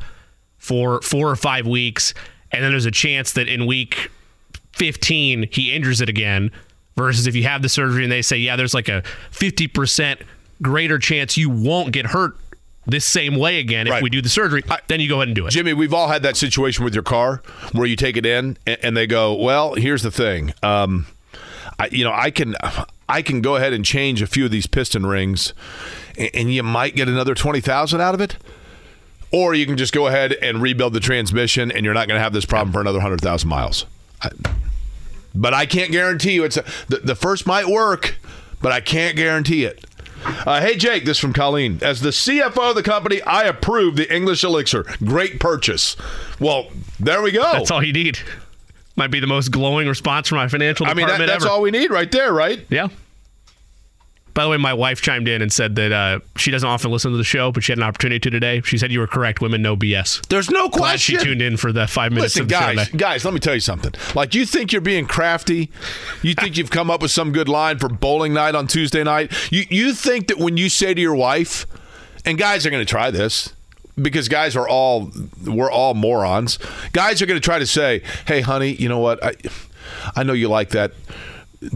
[0.58, 2.14] for 4 or 5 weeks
[2.52, 4.12] and then there's a chance that in week
[4.74, 6.52] 15 he injures it again
[6.96, 10.22] versus if you have the surgery and they say yeah there's like a 50%
[10.62, 12.38] greater chance you won't get hurt
[12.88, 14.04] this same way again if Right.
[14.04, 16.24] we do the surgery then you go ahead and do it Jimmy, we've all had
[16.24, 17.42] that situation with your car
[17.74, 20.54] where you take it in and, and they go, "Well, here's the thing.
[20.64, 21.06] Um,
[21.80, 22.56] I, you know, I can,
[23.10, 25.54] I can go ahead and change a few of these piston rings,
[26.18, 28.38] and, and you might get another twenty thousand out of it.
[29.34, 32.24] Or you can just go ahead and rebuild the transmission, and you're not going to
[32.24, 33.86] have this problem for another hundred thousand miles.
[34.22, 34.30] I,
[35.34, 38.16] but I can't guarantee you it's a, the, the first might work,
[38.62, 39.86] but I can't guarantee it.
[40.26, 41.80] Uh, hey, Jake, this is from Colleen.
[41.82, 44.84] As the CFO of the company, I approve the English Elixir.
[45.04, 45.96] Great purchase.
[46.40, 47.44] Well, there we go.
[47.54, 48.20] That's all you need.
[48.96, 51.54] Might be the most glowing response from my financial I mean, department that, that's ever.
[51.54, 52.66] all we need right there, right?
[52.70, 52.90] Yeah.
[54.34, 57.12] By the way, my wife chimed in and said that uh, she doesn't often listen
[57.12, 58.62] to the show, but she had an opportunity to today.
[58.62, 59.42] She said you were correct.
[59.42, 60.28] Women know BS.
[60.28, 60.82] There's no question.
[60.82, 63.34] Glad she tuned in for the five minutes Listen, of the show guys, guys, let
[63.34, 63.94] me tell you something.
[64.16, 65.70] Like, you think you're being crafty?
[66.22, 69.32] You think you've come up with some good line for bowling night on Tuesday night?
[69.52, 71.66] You you think that when you say to your wife,
[72.26, 73.54] and guys are going to try this
[74.02, 75.12] because guys are all
[75.46, 76.60] we're all morons.
[76.94, 79.24] Guys are going to try to say, "Hey, honey, you know what?
[79.24, 79.34] I
[80.16, 80.94] I know you like that."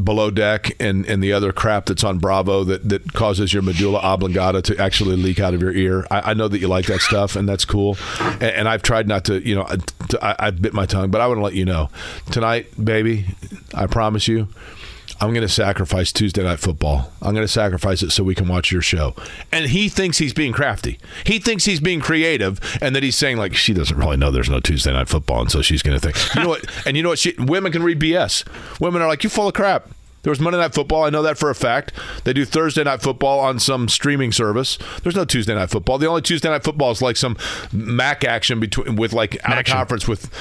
[0.04, 4.00] Below deck and, and the other crap that's on Bravo that, that causes your medulla
[4.00, 6.08] oblongata to actually leak out of your ear.
[6.10, 7.98] I, I know that you like that stuff and that's cool.
[8.20, 9.68] And, and I've tried not to, you know,
[10.10, 11.90] to, I, I've bit my tongue, but I want to let you know
[12.32, 13.26] tonight, baby,
[13.74, 14.48] I promise you,
[15.22, 17.12] I'm going to sacrifice Tuesday night football.
[17.22, 19.16] I'm going to sacrifice it so we can watch your show.
[19.52, 21.00] And he thinks he's being crafty.
[21.26, 24.50] He thinks he's being creative, and that he's saying like she doesn't really know there's
[24.50, 26.36] no Tuesday night football, and so she's going to think.
[26.36, 26.66] You know what?
[26.86, 27.20] And you know what?
[27.20, 28.46] She, women can read BS.
[28.80, 29.90] Women are like you full of crap.
[30.26, 31.04] There was Monday Night Football.
[31.04, 31.94] I know that for a fact.
[32.24, 34.80] They do Thursday Night Football on some streaming service.
[35.04, 36.00] There's no Tuesday Night Football.
[36.00, 37.38] The only Tuesday Night Football is like some
[37.72, 40.32] MAC action between with like out of conference with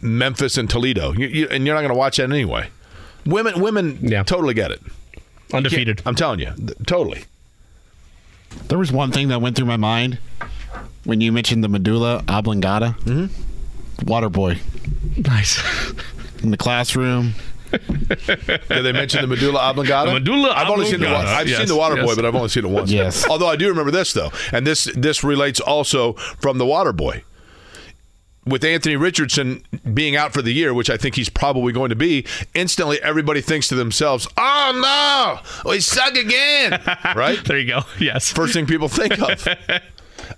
[0.00, 2.68] Memphis and Toledo, you, you, and you're not going to watch that anyway.
[3.26, 4.22] Women, women, Yeah.
[4.22, 4.80] totally get it.
[5.52, 6.02] Undefeated.
[6.06, 7.24] I'm telling you, th- totally.
[8.68, 10.18] There was one thing that went through my mind
[11.04, 12.96] when you mentioned the medulla oblongata.
[13.04, 14.06] Mm-hmm.
[14.06, 14.58] Water boy
[15.16, 15.62] Nice.
[16.42, 17.34] in the classroom.
[17.70, 20.10] Did they mention the medulla oblongata?
[20.10, 21.26] The medulla I've only seen the oblongata.
[21.30, 21.40] water.
[21.40, 22.90] I've Yes, seen the water boy, but I've only seen it once.
[22.90, 23.26] Yes.
[23.28, 27.24] Although I do remember this though, and this this relates also from the water boy.
[28.44, 29.62] With Anthony Richardson
[29.94, 33.40] being out for the year, which I think he's probably going to be, instantly everybody
[33.40, 36.80] thinks to themselves, "Oh no, we suck again!"
[37.16, 37.38] right?
[37.44, 37.82] There you go.
[38.00, 38.32] Yes.
[38.32, 39.46] First thing people think of.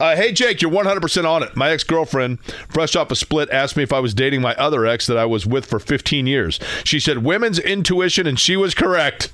[0.01, 1.55] Uh, hey, Jake, you're 100% on it.
[1.55, 4.87] My ex girlfriend, fresh off a split, asked me if I was dating my other
[4.87, 6.59] ex that I was with for 15 years.
[6.85, 9.31] She said, women's intuition, and she was correct.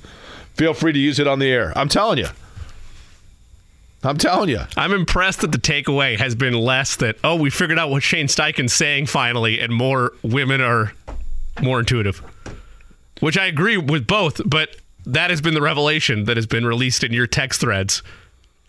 [0.54, 1.72] Feel free to use it on the air.
[1.76, 2.26] I'm telling you.
[4.02, 4.60] I'm telling you.
[4.76, 8.26] I'm impressed that the takeaway has been less that, oh, we figured out what Shane
[8.28, 10.92] Steichen's saying finally, and more women are
[11.60, 12.22] more intuitive.
[13.20, 17.04] Which I agree with both, but that has been the revelation that has been released
[17.04, 18.02] in your text threads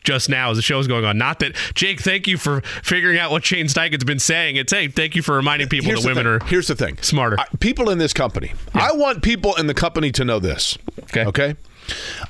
[0.04, 1.18] just now as the show's going on.
[1.18, 4.56] Not that, Jake, thank you for figuring out what Shane Steichen's been saying.
[4.58, 6.48] It's, hey, thank you for reminding people Here's that women thing.
[6.48, 6.98] are Here's the thing.
[7.02, 7.40] smarter.
[7.40, 8.52] I- people in this company.
[8.74, 10.78] I want people in the company to know this.
[11.04, 11.26] Okay.
[11.26, 11.56] Okay.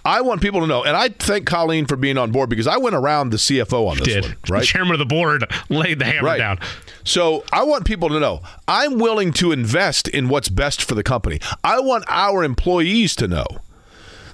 [0.03, 2.77] I want people to know, and I thank Colleen for being on board because I
[2.77, 4.23] went around the CFO on this did.
[4.23, 4.59] one, right?
[4.59, 6.37] The chairman of the board laid the hammer right.
[6.37, 6.59] down.
[7.03, 11.03] So I want people to know I'm willing to invest in what's best for the
[11.03, 11.39] company.
[11.63, 13.45] I want our employees to know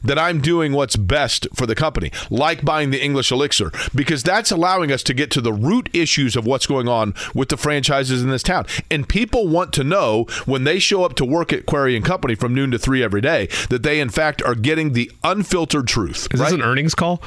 [0.03, 4.51] that I'm doing what's best for the company, like buying the English Elixir, because that's
[4.51, 8.21] allowing us to get to the root issues of what's going on with the franchises
[8.21, 8.65] in this town.
[8.89, 12.35] And people want to know when they show up to work at Query and Company
[12.35, 16.27] from noon to three every day that they, in fact, are getting the unfiltered truth.
[16.33, 16.47] Is right?
[16.47, 17.21] this an earnings call?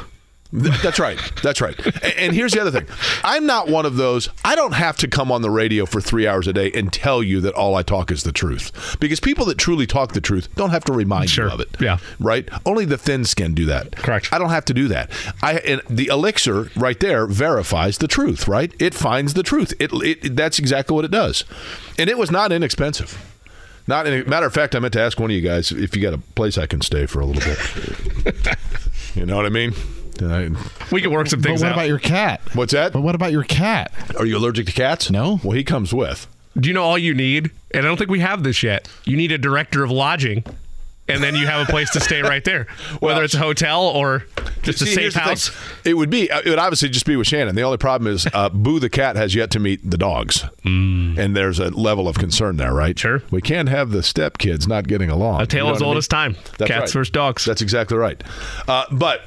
[0.53, 1.19] Th- That's right.
[1.45, 1.79] That's right.
[2.03, 2.87] And, and here's the other thing.
[3.23, 4.29] I'm not one of those.
[4.45, 7.23] I don't have to come on the radio for three hours a day and tell
[7.23, 8.97] you that all I talk is the truth.
[8.99, 11.47] Because people that truly talk the truth don't have to remind Sure.
[11.47, 11.69] you of it.
[11.81, 11.99] Yeah.
[12.19, 12.49] Right.
[12.67, 13.95] Only the thin skin do that.
[13.97, 14.33] Correct.
[14.33, 15.11] I don't have to do that.
[15.43, 18.49] I and the elixir right there verifies the truth.
[18.49, 18.73] Right.
[18.81, 19.73] It finds the truth.
[19.79, 21.45] It, it that's exactly what it does,
[21.99, 23.17] and it was not inexpensive.
[23.87, 26.03] Not in, matter of fact, I meant to ask one of you guys if you
[26.03, 28.57] got a place I can stay for a little bit.
[29.15, 29.75] you know what I mean?
[30.21, 30.51] And I-
[30.93, 31.79] We can work some things But what out.
[31.79, 32.41] about your cat?
[32.55, 32.93] What's that?
[32.93, 33.93] But what about your cat?
[34.19, 35.11] Are you allergic to cats?
[35.11, 35.41] No.
[35.43, 36.27] Well, he comes with.
[36.59, 37.51] Do you know all you need?
[37.73, 38.89] And I don't think we have this yet.
[39.05, 40.43] You need a director of lodging,
[41.09, 42.65] and then you have a place to stay right there,
[42.99, 44.25] whether Well, it's a hotel or
[44.63, 45.29] just a See, safe here's the thing.
[45.29, 45.51] house.
[45.85, 46.25] It would be.
[46.25, 47.55] It would obviously just be with Shannon.
[47.55, 51.37] The only problem is, uh, Boo the cat has yet to meet the dogs, and
[51.37, 52.97] there's a level of concern there, right?
[52.97, 53.01] Mm.
[53.01, 53.23] Sure.
[53.31, 55.41] We can't have the step kids not getting along.
[55.43, 56.35] A tale You know as old as time.
[56.59, 56.93] That's Cats right.
[57.01, 57.45] versus dogs.
[57.45, 58.21] That's exactly right.
[58.67, 59.23] Uh, but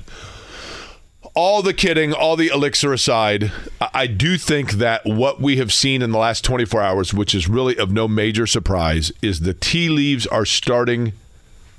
[1.35, 3.51] all the kidding, all the elixir aside,
[3.93, 7.47] I do think that what we have seen in the last 24 hours, which is
[7.47, 11.13] really of no major surprise, is the tea leaves are starting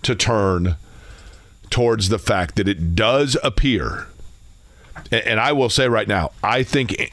[0.03, 0.77] to turn
[1.71, 4.07] towards the fact that it does appear,
[5.11, 7.13] and I will say right now, I think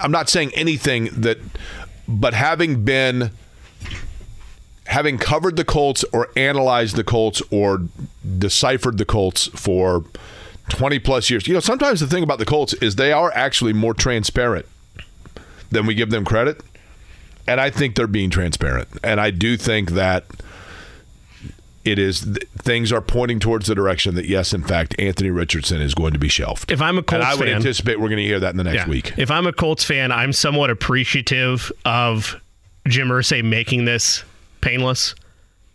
[0.00, 1.38] I'm not saying anything that,
[2.08, 3.30] but having been
[4.86, 7.82] having covered the Colts or analyzed the Colts or
[8.38, 10.04] deciphered the Colts for
[10.70, 13.72] 20 plus years, you know, sometimes the thing about the Colts is they are actually
[13.72, 14.66] more transparent
[15.70, 16.60] than we give them credit.
[17.46, 18.88] And I think they're being transparent.
[19.02, 20.24] And I do think that
[21.84, 22.20] it is
[22.58, 26.18] things are pointing towards the direction that yes, in fact, Anthony Richardson is going to
[26.18, 26.70] be shelved.
[26.70, 28.56] If I'm a Colts and I would fan, anticipate we're going to hear that in
[28.56, 28.88] the next yeah.
[28.88, 29.14] week.
[29.16, 32.40] If I'm a Colts fan, I'm somewhat appreciative of
[32.86, 34.24] Jim Irsay making this
[34.60, 35.14] painless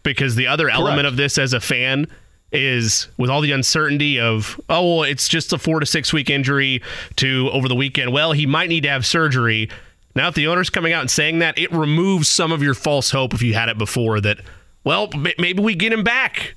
[0.04, 2.08] because the other element of this as a fan
[2.56, 6.30] is with all the uncertainty of oh well it's just a four to six week
[6.30, 6.82] injury
[7.18, 8.12] to over the weekend.
[8.12, 9.70] Well he might need to have surgery.
[10.16, 13.12] Now if the owner's coming out and saying that it removes some of your false
[13.12, 14.40] hope if you had it before that
[14.84, 16.56] well maybe we get him back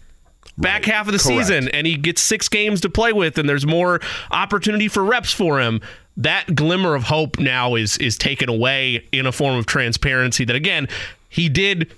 [0.57, 1.47] back half of the Correct.
[1.47, 5.33] season and he gets six games to play with and there's more opportunity for reps
[5.33, 5.81] for him.
[6.17, 10.57] That glimmer of hope now is is taken away in a form of transparency that
[10.57, 10.89] again
[11.29, 11.93] he did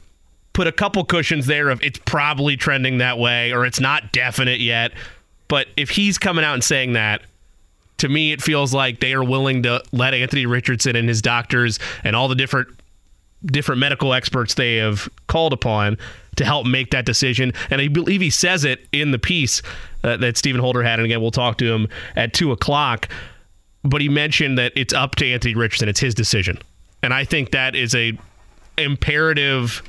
[0.60, 4.60] put a couple cushions there of it's probably trending that way or it's not definite
[4.60, 4.92] yet
[5.48, 7.22] but if he's coming out and saying that
[7.96, 11.78] to me it feels like they are willing to let Anthony Richardson and his doctors
[12.04, 12.68] and all the different
[13.46, 15.96] different medical experts they have called upon
[16.36, 17.54] to help make that decision.
[17.70, 19.62] And I believe he says it in the piece
[20.04, 20.98] uh, that Stephen Holder had.
[20.98, 23.08] And again, we'll talk to him at two o'clock.
[23.82, 25.88] But he mentioned that it's up to Anthony Richardson.
[25.88, 26.58] It's his decision.
[27.02, 28.18] And I think that is a
[28.76, 29.82] imperative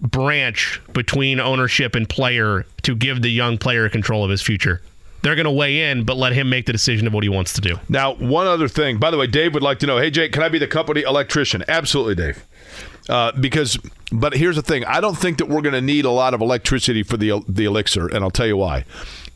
[0.00, 4.80] branch between ownership and player to give the young player control of his future.
[5.22, 7.52] They're going to weigh in, but let him make the decision of what he wants
[7.54, 7.78] to do.
[7.88, 8.98] Now, one other thing.
[8.98, 9.98] By the way, Dave would like to know.
[9.98, 11.62] Hey, Jake, can I be the company electrician?
[11.68, 12.46] Absolutely, Dave.
[13.08, 13.76] Uh, because,
[14.12, 14.84] but here's the thing.
[14.86, 17.64] I don't think that we're going to need a lot of electricity for the the
[17.64, 18.84] elixir, and I'll tell you why.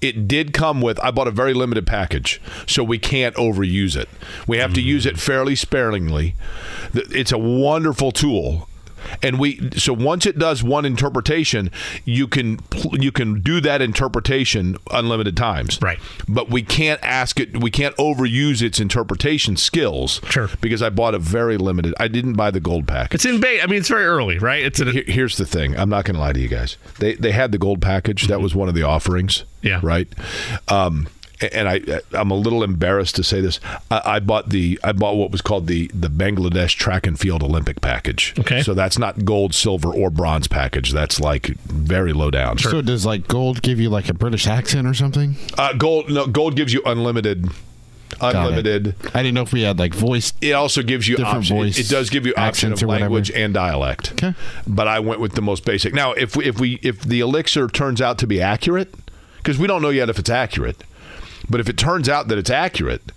[0.00, 0.98] It did come with.
[1.00, 4.08] I bought a very limited package, so we can't overuse it.
[4.46, 6.34] We have to use it fairly sparingly.
[6.92, 8.68] It's a wonderful tool.
[9.22, 11.70] And we so once it does one interpretation,
[12.04, 12.60] you can
[12.92, 15.78] you can do that interpretation unlimited times.
[15.82, 15.98] Right.
[16.28, 17.60] But we can't ask it.
[17.60, 20.20] We can't overuse its interpretation skills.
[20.28, 20.48] Sure.
[20.60, 21.94] Because I bought a very limited.
[21.98, 23.14] I didn't buy the gold package.
[23.16, 23.62] It's in bait.
[23.62, 24.62] I mean, it's very early, right?
[24.64, 25.76] It's a, Here- Here's the thing.
[25.78, 26.76] I'm not going to lie to you guys.
[26.98, 28.26] They they had the gold package.
[28.28, 29.44] That was one of the offerings.
[29.62, 29.80] Yeah.
[29.82, 30.08] Right.
[30.68, 31.08] Um,
[31.52, 31.80] and I
[32.12, 33.60] I'm a little embarrassed to say this.
[33.90, 37.42] I, I bought the I bought what was called the the Bangladesh Track and Field
[37.42, 38.34] Olympic package.
[38.38, 38.62] Okay.
[38.62, 40.92] So that's not gold, silver, or bronze package.
[40.92, 42.58] That's like very low down.
[42.58, 45.36] So does like gold give you like a British accent or something?
[45.58, 47.48] Uh, gold no gold gives you unlimited.
[48.20, 48.94] Unlimited.
[49.12, 50.32] I didn't know if we had like voice.
[50.40, 51.56] It also gives you Different option.
[51.56, 53.04] voice it does give you option accents of or whatever.
[53.06, 54.12] language and dialect.
[54.12, 54.34] Okay.
[54.66, 55.92] But I went with the most basic.
[55.94, 58.94] Now, if we, if we if the elixir turns out to be accurate,
[59.38, 60.84] because we don't know yet if it's accurate,
[61.48, 63.12] but if it turns out that it's accurate,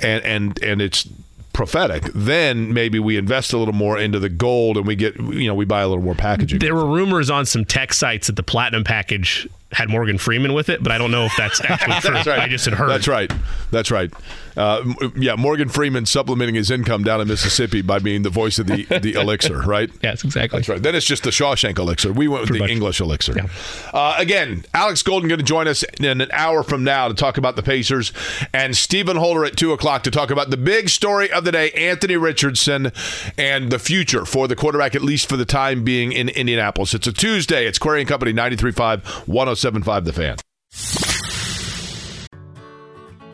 [0.00, 1.08] and and and it's
[1.52, 5.46] prophetic, then maybe we invest a little more into the gold and we get you
[5.46, 6.60] know we buy a little more packaging.
[6.60, 10.68] there were rumors on some tech sites that the platinum package had Morgan Freeman with
[10.70, 12.14] it, but I don't know if that's actually true.
[12.14, 12.38] That's right.
[12.40, 12.88] I just had heard.
[12.88, 13.30] That's right.
[13.70, 14.10] That's right.
[14.56, 14.82] Uh,
[15.14, 18.84] yeah, Morgan Freeman supplementing his income down in Mississippi by being the voice of the
[19.00, 19.90] the elixir, right?
[20.02, 20.58] Yes, exactly.
[20.58, 20.82] That's right.
[20.82, 22.12] Then it's just the Shawshank elixir.
[22.12, 22.70] We went with the much.
[22.70, 23.34] English elixir.
[23.36, 23.48] Yeah.
[23.92, 27.36] Uh, again, Alex Golden going to join us in an hour from now to talk
[27.36, 28.12] about the Pacers,
[28.54, 31.70] and Stephen Holder at two o'clock to talk about the big story of the day:
[31.72, 32.90] Anthony Richardson
[33.36, 36.94] and the future for the quarterback, at least for the time being in Indianapolis.
[36.94, 37.66] It's a Tuesday.
[37.66, 39.28] It's Query and Company 93.5,
[39.62, 40.36] 107.5 The Fan.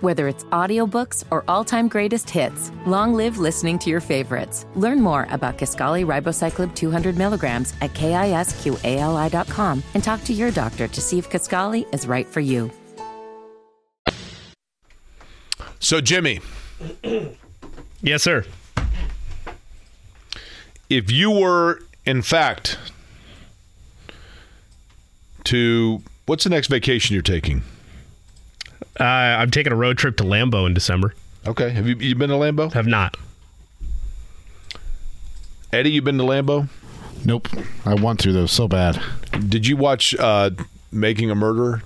[0.01, 4.67] Whether it's audiobooks or all-time greatest hits, long live listening to your favorites.
[4.75, 11.01] Learn more about Kisqali ribociclib 200 milligrams at kisqali.com and talk to your doctor to
[11.01, 12.71] see if Kisqali is right for you.
[15.81, 16.41] So, Jimmy,
[18.03, 18.45] Yes, sir.
[20.91, 22.79] if you were, in fact,
[25.45, 27.63] to what's the next vacation you're taking?
[28.99, 31.15] Uh, I'm taking a road trip to Lambeau in December.
[31.47, 31.71] Okay.
[31.71, 32.73] Have you, you been to Lambeau?
[32.73, 33.17] Have not.
[35.73, 36.69] Eddie, you been to Lambeau?
[37.25, 37.49] Nope.
[37.85, 39.01] I want to though so bad.
[39.49, 40.51] Did you watch uh,
[40.93, 41.83] Making a Murderer?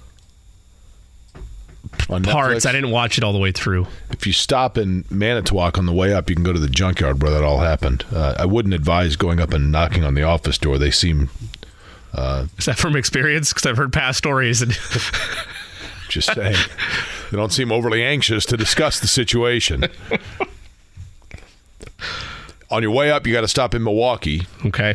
[2.10, 2.66] On Parts.
[2.66, 2.68] Netflix?
[2.68, 3.86] I didn't watch it all the way through.
[4.10, 7.22] If you stop in Manitowoc on the way up, you can go to the junkyard
[7.22, 8.04] where that all happened.
[8.12, 10.78] Uh, I wouldn't advise going up and knocking on the office door.
[10.78, 11.30] They seem
[12.14, 13.52] Uh, is that from experience?
[13.52, 14.62] Because I've heard past stories.
[14.62, 14.72] And
[16.08, 16.56] just saying
[17.30, 19.84] they don't seem overly anxious to discuss the situation.
[22.70, 24.46] on your way up, you got to stop in Milwaukee.
[24.66, 24.94] okay.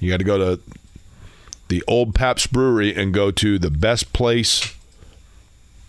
[0.00, 0.60] You got to go to
[1.68, 4.74] the old Pabst Brewery and go to the best place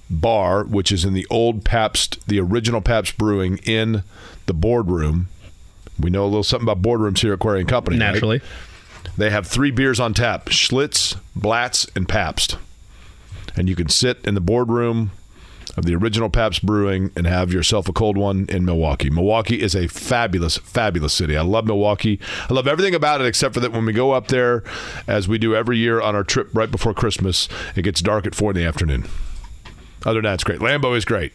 [0.09, 4.03] bar, which is in the old Pabst, the original Pabst Brewing in
[4.45, 5.27] the boardroom.
[5.99, 7.97] We know a little something about boardrooms here at Query and Company.
[7.97, 8.13] right?
[8.13, 8.41] Naturally.
[9.17, 12.57] They have three beers on tap Schlitz, Blatz, and Pabst.
[13.55, 15.11] And you can sit in the boardroom
[15.75, 19.09] of the original Pabst Brewing and have yourself a cold one in Milwaukee.
[19.09, 21.35] Milwaukee is a fabulous, fabulous city.
[21.35, 22.19] I love Milwaukee.
[22.49, 24.63] I love everything about it except for that when we go up there,
[25.07, 28.35] as we do every year on our trip right before Christmas, it gets dark at
[28.35, 29.05] four in the afternoon.
[30.05, 30.59] Other than that, it's great.
[30.59, 31.33] Lambeau is great.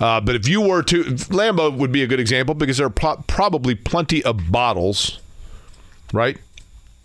[0.00, 2.90] Uh, but if you were to, Lambeau would be a good example because there are
[2.90, 5.20] pro- probably plenty of bottles,
[6.12, 6.38] right?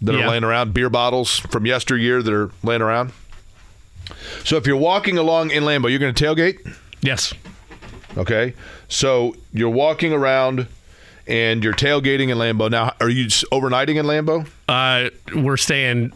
[0.03, 0.25] That Yeah.
[0.25, 3.11] are laying around, beer bottles from yesteryear that are laying around.
[4.43, 6.57] So if you're walking along in Lambeau, you're going to tailgate?
[7.01, 7.33] Yes.
[8.17, 8.53] Okay.
[8.89, 10.67] So you're walking around
[11.25, 12.69] and you're tailgating in Lambeau.
[12.69, 14.45] Now, are you overnighting in Lambeau?
[14.67, 16.11] Uh, we're staying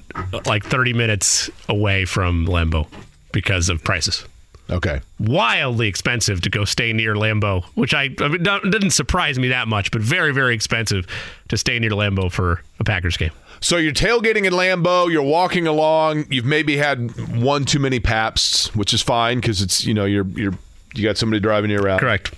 [0.45, 2.87] like 30 minutes away from Lambeau
[3.31, 4.25] because of prices.
[4.69, 4.99] Okay.
[5.17, 9.69] Wildly expensive to go stay near Lambeau, which I, I mean, didn't surprise me that
[9.69, 11.07] much, but very, very expensive
[11.47, 13.31] to stay near Lambeau for a Packers game.
[13.59, 15.11] So you're tailgating in Lambeau.
[15.11, 16.25] You're walking along.
[16.29, 20.27] You've maybe had one too many Paps, which is fine because it's you know you're
[20.27, 20.53] you're
[20.93, 21.99] you got somebody driving you around.
[21.99, 22.33] Correct.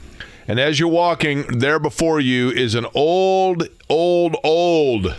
[0.48, 5.16] And as you're walking, there before you is an old, old, old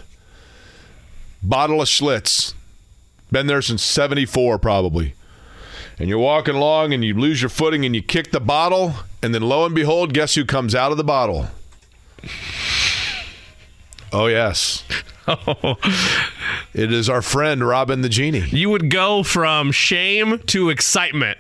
[1.43, 2.55] bottle of Schlitz.
[3.31, 5.15] Been there since '74 probably.
[5.99, 9.35] And you're walking along and you lose your footing and you kick the bottle, and
[9.35, 11.49] then lo and behold, guess who comes out of the bottle?
[14.13, 14.85] Oh yes.
[16.73, 18.47] It is our friend Robin the Genie.
[18.49, 21.37] You would go from shame to excitement,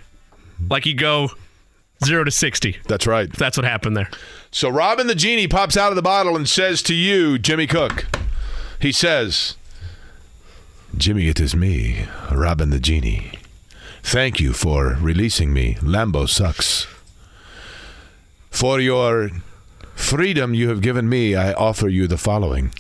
[0.69, 1.31] like you go
[2.05, 2.79] zero to 60.
[2.89, 3.33] That's right.
[3.33, 4.11] That's what happened there.
[4.51, 8.07] So Robin the Genie pops out of the bottle and says to you, Jimmy Cook,
[8.81, 9.57] he says,
[10.97, 13.33] Jimmy, it is me, Robin the Genie.
[14.03, 15.75] Thank you for releasing me.
[15.81, 16.89] Lambeau sucks.
[18.51, 19.31] For your
[20.01, 22.73] freedom you have given me, I offer you the following.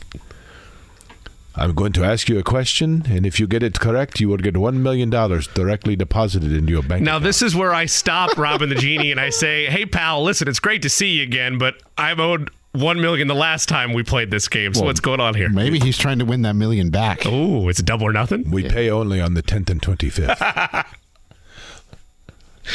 [1.56, 4.36] I'm going to ask you a question, and if you get it correct, you will
[4.38, 7.24] get $1 million directly deposited into your bank Now, account.
[7.24, 10.60] this is where I stop Robin the Genie and I say, hey, pal, listen, it's
[10.60, 14.30] great to see you again, but I'm owed 1 million the last time we played
[14.30, 14.72] this game.
[14.74, 15.48] So what's going on here?
[15.50, 17.22] Maybe he's trying to win that million back.
[17.26, 18.48] Oh, it's double or nothing?
[18.50, 20.86] We pay only on the 10th and 25th.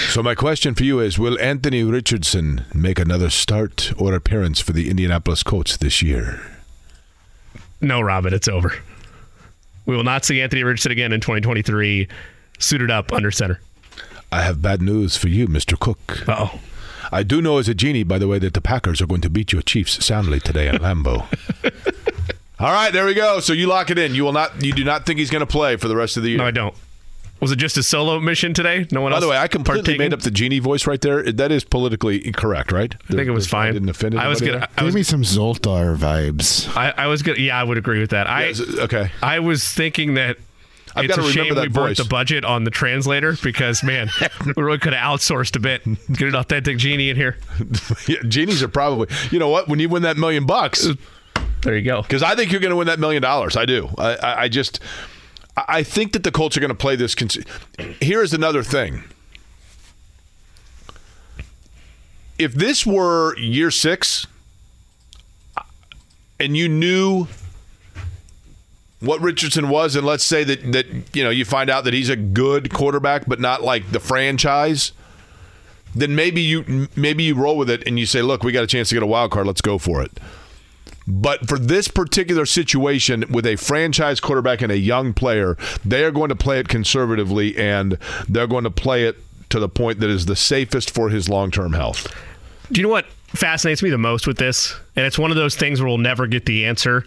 [0.10, 4.74] so, my question for you is Will Anthony Richardson make another start or appearance for
[4.74, 6.40] the Indianapolis Colts this year?
[7.82, 8.74] No, Robin, it's over.
[9.86, 12.08] We will not see Anthony Richardson again in 2023
[12.60, 13.60] suited up under center.
[14.32, 15.80] I have bad news for you, Mr.
[15.80, 16.24] Cook.
[16.28, 16.60] Oh.
[17.12, 19.30] I do know as a genie, by the way, that the Packers are going to
[19.30, 21.26] beat your Chiefs soundly today at Lambeau.
[22.60, 23.40] All right, there we go.
[23.40, 24.16] So you lock it in.
[24.16, 24.64] You will not.
[24.64, 26.40] You do not think he's going to play for the rest of the year.
[26.40, 26.76] No, I don't.
[27.42, 28.88] Was it just a solo mission today?
[28.92, 29.24] No one By else.
[29.26, 30.00] the way, I completely partaking?
[30.00, 31.24] made up the genie voice right there.
[31.32, 32.96] That is politically correct, right?
[33.10, 33.70] I think it was fine.
[33.70, 34.70] I didn't offend I was anybody gonna.
[34.76, 34.82] there?
[34.82, 36.76] I was, Give me some Zoltar vibes.
[36.76, 37.38] I, I was gonna.
[37.40, 38.28] Yeah, I would agree with that.
[38.28, 39.12] I Yes, okay.
[39.22, 40.38] I was thinking that.
[40.98, 43.84] I've it's gotta a remember shame that we burnt the budget on the translator because
[43.84, 44.10] man,
[44.56, 45.86] we really could have outsourced a bit.
[45.86, 47.38] And get an authentic genie in here.
[48.08, 49.10] Yeah, genies are probably.
[49.30, 49.68] You know what?
[49.68, 50.88] When you win that million bucks,
[51.64, 52.02] There you go.
[52.02, 53.58] because I think you're going to win that million dollars.
[53.58, 53.90] I do.
[53.98, 54.80] I, I, I just.
[55.58, 57.16] I think that the Colts are going to play this.
[57.16, 57.38] Cons-
[58.02, 59.04] Here is another thing.
[62.38, 64.28] If this were year six,
[65.56, 65.62] uh,
[66.40, 67.28] and you knew
[69.00, 72.10] what Richardson was, and let's say that that you know you find out that he's
[72.10, 74.92] a good quarterback, but not like the franchise,
[75.96, 78.68] then maybe you maybe you roll with it and you say, look, we got a
[78.68, 80.12] chance to get a wild card, let's go for it.
[81.08, 86.12] But for this particular situation with a franchise quarterback and a young player, they are
[86.12, 89.18] going to play it conservatively and they're going to play it
[89.50, 92.14] to the point that is the safest for his long term health.
[92.72, 94.76] Do you know what fascinates me the most with this?
[94.96, 97.06] And it's one of those things where we'll never get the answer,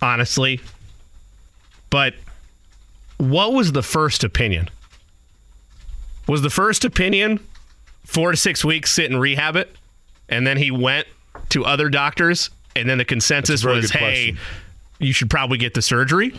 [0.00, 0.60] honestly.
[1.90, 2.14] But
[3.18, 4.68] what was the first opinion?
[6.28, 7.40] Was the first opinion
[8.04, 9.74] four to six weeks sit and rehab it?
[10.28, 11.06] And then he went
[11.50, 14.38] to other doctors, and then the consensus was, good hey, question.
[14.98, 16.34] you should probably get the surgery?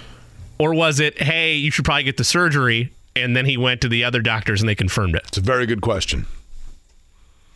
[0.60, 3.90] Or was it, hey, you should probably get the surgery, and then he went to
[3.90, 5.24] the other doctors and they confirmed it?
[5.28, 6.26] It's a very good question.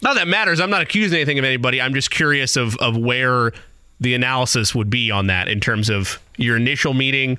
[0.02, 0.60] Not that matters.
[0.60, 1.80] I'm not accusing anything of anybody.
[1.80, 3.52] I'm just curious of of where
[4.00, 7.38] the analysis would be on that in terms of your initial meeting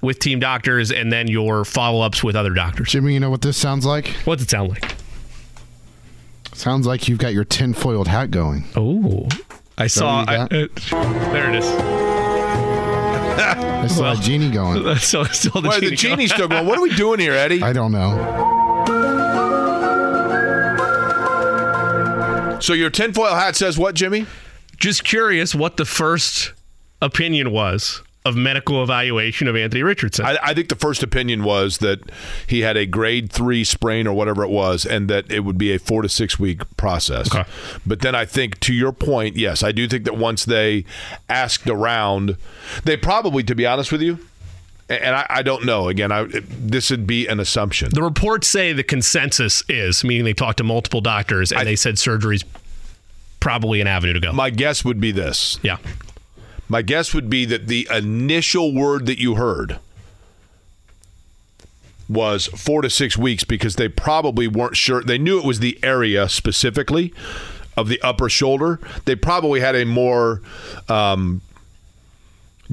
[0.00, 2.90] with team doctors and then your follow ups with other doctors.
[2.90, 4.08] Jimmy, you know what this sounds like?
[4.24, 4.96] What's it sound like?
[6.52, 8.64] Sounds like you've got your tinfoiled hat going.
[8.74, 9.28] Oh,
[9.78, 10.24] I saw.
[10.26, 11.66] I, uh, there it is.
[13.38, 14.96] I saw a genie going.
[14.96, 16.66] so, so the Well, genie the genie's still going.
[16.66, 17.62] What are we doing here, Eddie?
[17.62, 18.44] I don't know.
[22.60, 24.26] So your tinfoil hat says what, Jimmy?
[24.78, 26.52] Just curious what the first
[27.02, 30.26] opinion was of medical evaluation of Anthony Richardson.
[30.26, 32.00] I, I, think the first opinion was that
[32.46, 35.72] he had a grade three sprain or whatever it was, and that it would be
[35.72, 37.32] a four to six week process.
[37.32, 37.48] Okay.
[37.86, 40.84] But then I think, to your point, yes, I do think that once they
[41.28, 42.36] asked around,
[42.84, 44.18] they probably, to be honest with you,
[44.88, 45.88] and I, I, don't know.
[45.88, 47.90] Again, I, this would be an assumption.
[47.92, 51.76] The reports say the consensus is, meaning they talked to multiple doctors and I, they
[51.76, 52.44] said surgery's
[53.40, 54.32] probably an avenue to go.
[54.32, 55.58] My guess would be this.
[55.62, 55.78] Yeah.
[56.68, 59.78] My guess would be that the initial word that you heard
[62.08, 65.02] was four to six weeks because they probably weren't sure.
[65.02, 67.12] They knew it was the area specifically
[67.76, 68.80] of the upper shoulder.
[69.04, 70.40] They probably had a more
[70.88, 71.42] um,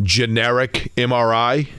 [0.01, 1.69] generic MRI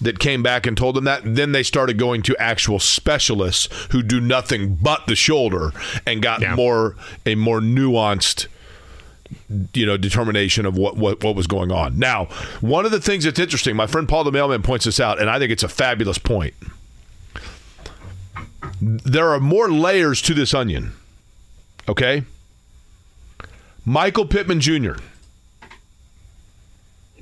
[0.00, 1.22] that came back and told them that.
[1.24, 5.72] Then they started going to actual specialists who do nothing but the shoulder
[6.06, 6.54] and got yeah.
[6.54, 6.96] more
[7.26, 8.46] a more nuanced
[9.74, 11.98] you know determination of what, what what was going on.
[11.98, 12.26] Now,
[12.60, 15.28] one of the things that's interesting, my friend Paul the Mailman points this out, and
[15.30, 16.54] I think it's a fabulous point.
[18.80, 20.92] There are more layers to this onion.
[21.88, 22.24] Okay?
[23.84, 24.92] Michael Pittman Jr.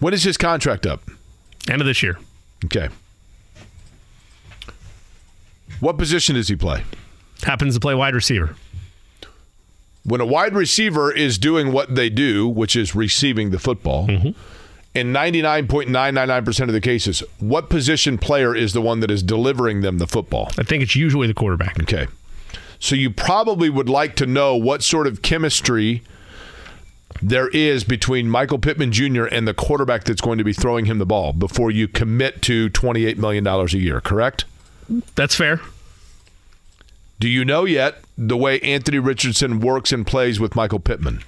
[0.00, 1.02] When is his contract up?
[1.68, 2.18] End of this year.
[2.64, 2.88] Okay.
[5.80, 6.84] What position does he play?
[7.42, 8.56] Happens to play wide receiver.
[10.08, 14.28] When a wide receiver is doing what they do, which is receiving the football, mm-hmm.
[14.94, 19.98] in 99.999% of the cases, what position player is the one that is delivering them
[19.98, 20.50] the football?
[20.58, 21.80] I think it's usually the quarterback.
[21.82, 22.06] Okay.
[22.80, 26.02] So you probably would like to know what sort of chemistry–
[27.22, 29.24] there is between Michael Pittman Jr.
[29.24, 32.70] and the quarterback that's going to be throwing him the ball before you commit to
[32.70, 34.44] $28 million a year, correct?
[35.14, 35.60] That's fair.
[37.20, 41.24] Do you know yet the way Anthony Richardson works and plays with Michael Pittman?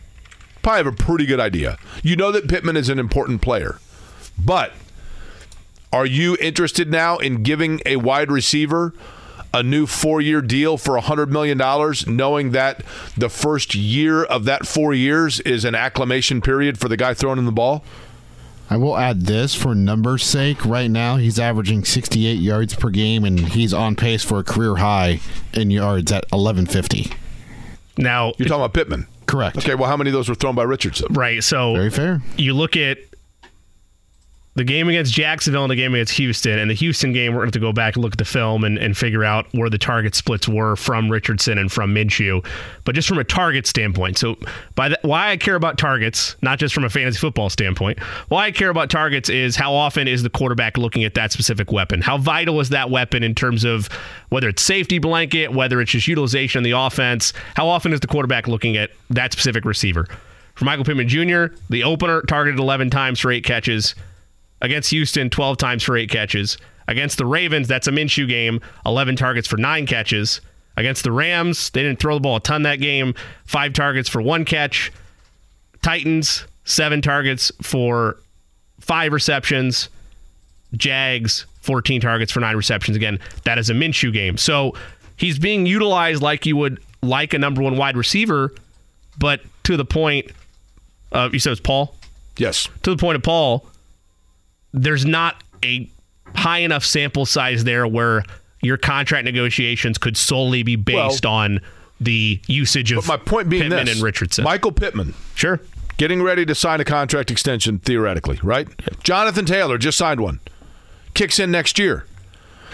[0.62, 1.78] Probably have a pretty good idea.
[2.02, 3.78] You know that Pittman is an important player.
[4.38, 4.72] But
[5.92, 8.94] are you interested now in giving a wide receiver
[9.52, 11.58] a new four year deal for $100 million,
[12.16, 12.84] knowing that
[13.16, 17.38] the first year of that four years is an acclamation period for the guy throwing
[17.38, 17.84] in the ball?
[18.72, 20.64] I will add this for numbers' sake.
[20.64, 24.76] Right now, he's averaging 68 yards per game, and he's on pace for a career
[24.76, 25.20] high
[25.52, 27.12] in yards at 1150.
[27.98, 29.58] Now you're talking about Pittman, correct?
[29.58, 29.74] Okay.
[29.74, 31.12] Well, how many of those were thrown by Richardson?
[31.12, 31.42] Right.
[31.42, 32.22] So very fair.
[32.36, 32.98] You look at
[34.60, 36.58] the game against Jacksonville and the game against Houston.
[36.58, 38.62] And the Houston game, we're going to, to go back and look at the film
[38.62, 42.44] and, and figure out where the target splits were from Richardson and from Minshew.
[42.84, 44.36] But just from a target standpoint, so
[44.74, 48.44] by the, why I care about targets, not just from a fantasy football standpoint, why
[48.44, 52.02] I care about targets is how often is the quarterback looking at that specific weapon?
[52.02, 53.88] How vital is that weapon in terms of
[54.28, 57.32] whether it's safety blanket, whether it's just utilization of the offense?
[57.56, 60.06] How often is the quarterback looking at that specific receiver?
[60.54, 63.94] For Michael Pittman Jr., the opener targeted 11 times for eight catches.
[64.60, 66.58] Against Houston, 12 times for eight catches.
[66.88, 70.40] Against the Ravens, that's a Minshew game, 11 targets for nine catches.
[70.76, 74.20] Against the Rams, they didn't throw the ball a ton that game, five targets for
[74.22, 74.92] one catch.
[75.82, 78.16] Titans, seven targets for
[78.80, 79.88] five receptions.
[80.74, 82.96] Jags, 14 targets for nine receptions.
[82.96, 84.36] Again, that is a Minshew game.
[84.36, 84.74] So
[85.16, 88.54] he's being utilized like you would like a number one wide receiver,
[89.18, 90.30] but to the point,
[91.12, 91.94] uh, you said it's Paul?
[92.36, 92.68] Yes.
[92.82, 93.66] To the point of Paul,
[94.72, 95.90] there's not a
[96.34, 98.22] high enough sample size there where
[98.62, 101.60] your contract negotiations could solely be based well, on
[102.00, 104.44] the usage of my point being Pittman this, and Richardson.
[104.44, 105.14] Michael Pittman.
[105.34, 105.60] Sure.
[105.96, 108.68] Getting ready to sign a contract extension theoretically, right?
[109.02, 110.40] Jonathan Taylor just signed one.
[111.12, 112.06] Kicks in next year.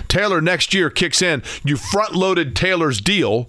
[0.07, 1.43] Taylor next year kicks in.
[1.65, 3.49] You front loaded Taylor's deal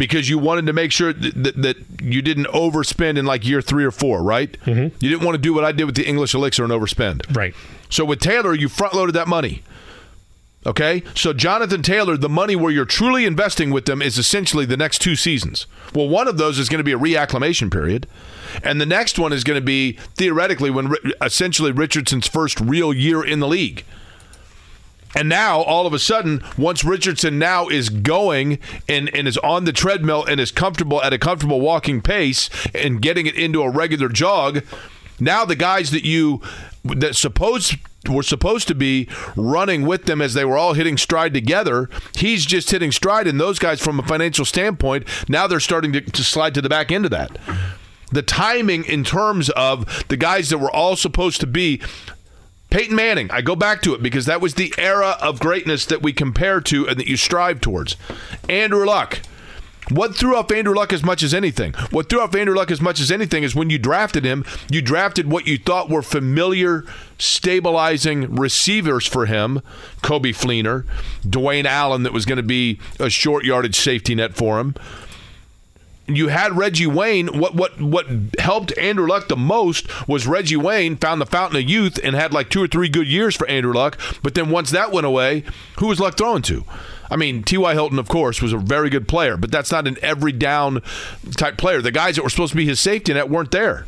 [0.00, 3.60] because you wanted to make sure that, that, that, you didn't overspend in like year
[3.60, 4.50] three or four, right?
[4.64, 4.96] Mm-hmm.
[4.98, 7.36] You didn't want to do what I did with the English elixir and overspend.
[7.36, 7.54] Right.
[7.90, 9.62] So with Taylor, you front loaded that money.
[10.64, 11.02] Okay?
[11.14, 15.00] So Jonathan Taylor, the money where you're truly investing with them is essentially the next
[15.00, 15.66] two seasons.
[15.94, 18.06] Well, one of those is going to be a reacclimation period.
[18.64, 23.22] And the next one is going to be theoretically when essentially Richardson's first real year
[23.22, 23.84] in the league.
[25.14, 29.64] And now, all of a sudden, once Richardson now is going and, and is on
[29.64, 33.70] the treadmill and is comfortable at a comfortable walking pace and getting it into a
[33.70, 34.62] regular jog,
[35.18, 36.40] now the guys that you
[36.84, 37.76] that supposed
[38.08, 42.46] were supposed to be running with them as they were all hitting stride together, he's
[42.46, 46.24] just hitting stride, and those guys, from a financial standpoint, now they're starting to, to
[46.24, 47.36] slide to the back end of that.
[48.10, 51.80] The timing in terms of the guys that were all supposed to be
[52.70, 56.02] Peyton Manning, I go back to it because that was the era of greatness that
[56.02, 57.96] we compare to and that you strive towards.
[58.48, 59.20] Andrew Luck,
[59.90, 61.72] What threw off Andrew Luck as much as anything?
[61.90, 64.80] What threw off Andrew Luck as much as anything is when you drafted him, you
[64.80, 66.84] drafted what you thought were familiar,
[67.18, 69.60] stabilizing receivers for him
[70.02, 70.84] Coby Fleener,
[71.26, 74.76] Dwayne Allen, that was going to be a short yardage safety net for him
[76.16, 77.38] you had Reggie Wayne.
[77.38, 78.06] What what what
[78.38, 82.32] helped Andrew Luck the most was Reggie Wayne found the fountain of youth and had
[82.32, 83.98] like two or three good years for Andrew Luck.
[84.22, 85.44] But then once that went away,
[85.78, 86.64] who was Luck throwing to?
[87.10, 87.72] I mean, T.Y.
[87.74, 90.80] Hilton, of course, was a very good player, but that's not an every down
[91.36, 91.82] type player.
[91.82, 93.84] The guys that were supposed to be his safety net weren't there.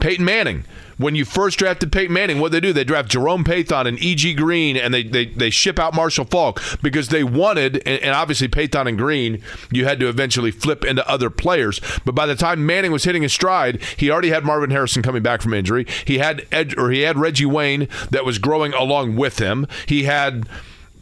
[0.00, 0.64] Peyton Manning
[0.98, 2.72] when you first drafted Peyton Manning, what they do?
[2.72, 4.34] They draft Jerome Pathon and E.G.
[4.34, 8.48] Green, and they, they, they ship out Marshall Faulk because they wanted, and, and obviously
[8.48, 11.80] Pathon and Green, you had to eventually flip into other players.
[12.04, 15.22] But by the time Manning was hitting his stride, he already had Marvin Harrison coming
[15.22, 15.86] back from injury.
[16.04, 19.66] He had Ed, or he had Reggie Wayne that was growing along with him.
[19.86, 20.48] He had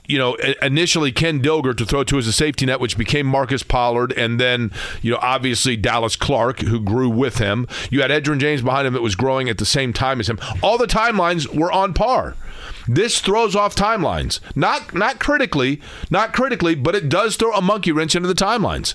[0.06, 3.62] you know, initially Ken Dilger to throw to as a safety net, which became Marcus
[3.62, 7.68] Pollard, and then, you know, obviously Dallas Clark, who grew with him.
[7.90, 10.40] You had Edgerrin James behind him that was growing at the same time as him.
[10.62, 12.34] All the timelines were on par.
[12.88, 14.40] This throws off timelines.
[14.56, 15.80] Not not critically,
[16.10, 18.94] not critically, but it does throw a monkey wrench into the timelines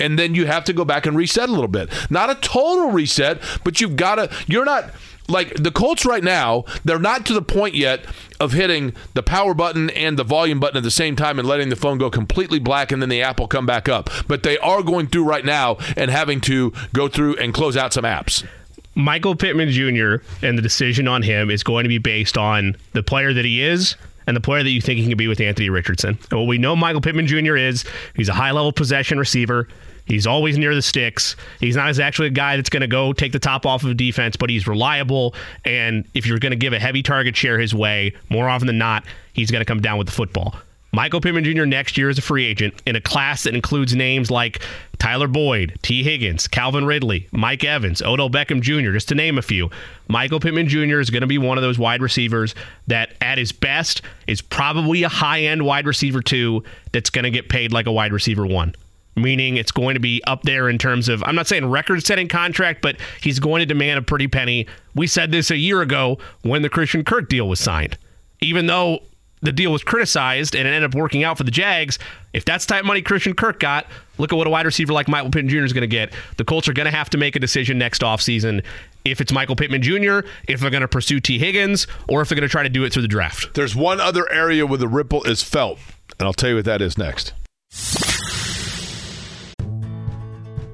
[0.00, 1.90] and then you have to go back and reset a little bit.
[2.10, 4.30] Not a total reset, but you've got to.
[4.46, 4.90] You're not
[5.30, 8.04] like the Colts right now, they're not to the point yet
[8.38, 11.68] of hitting the power button and the volume button at the same time and letting
[11.68, 14.10] the phone go completely black and then the app will come back up.
[14.26, 17.92] But they are going through right now and having to go through and close out
[17.92, 18.46] some apps.
[18.94, 20.16] Michael Pittman Jr.
[20.42, 23.62] and the decision on him is going to be based on the player that he
[23.62, 26.18] is and the player that you think he can be with Anthony Richardson.
[26.30, 27.56] And what we know Michael Pittman Jr.
[27.56, 29.68] is, he's a high level possession receiver.
[30.06, 31.36] He's always near the sticks.
[31.60, 34.36] He's not actually a guy that's going to go take the top off of defense,
[34.36, 35.34] but he's reliable.
[35.64, 38.78] And if you're going to give a heavy target share his way, more often than
[38.78, 40.54] not, he's going to come down with the football.
[40.92, 41.66] Michael Pittman Jr.
[41.66, 44.60] next year is a free agent in a class that includes names like
[44.98, 49.42] Tyler Boyd, Tee Higgins, Calvin Ridley, Mike Evans, Odell Beckham Jr., just to name a
[49.42, 49.70] few.
[50.08, 50.98] Michael Pittman Jr.
[50.98, 52.56] is going to be one of those wide receivers
[52.88, 57.30] that, at his best, is probably a high end wide receiver two that's going to
[57.30, 58.74] get paid like a wide receiver one
[59.20, 62.28] meaning it's going to be up there in terms of I'm not saying record setting
[62.28, 64.66] contract, but he's going to demand a pretty penny.
[64.94, 67.96] We said this a year ago when the Christian Kirk deal was signed.
[68.40, 69.00] Even though
[69.42, 71.98] the deal was criticized and it ended up working out for the Jags,
[72.32, 73.86] if that's type money Christian Kirk got,
[74.18, 75.64] look at what a wide receiver like Michael Pittman Jr.
[75.64, 76.12] is going to get.
[76.36, 78.64] The Colts are going to have to make a decision next offseason
[79.04, 82.36] if it's Michael Pittman Jr., if they're going to pursue Tee Higgins, or if they're
[82.36, 83.54] going to try to do it through the draft.
[83.54, 85.78] There's one other area where the ripple is felt,
[86.18, 87.32] and I'll tell you what that is next.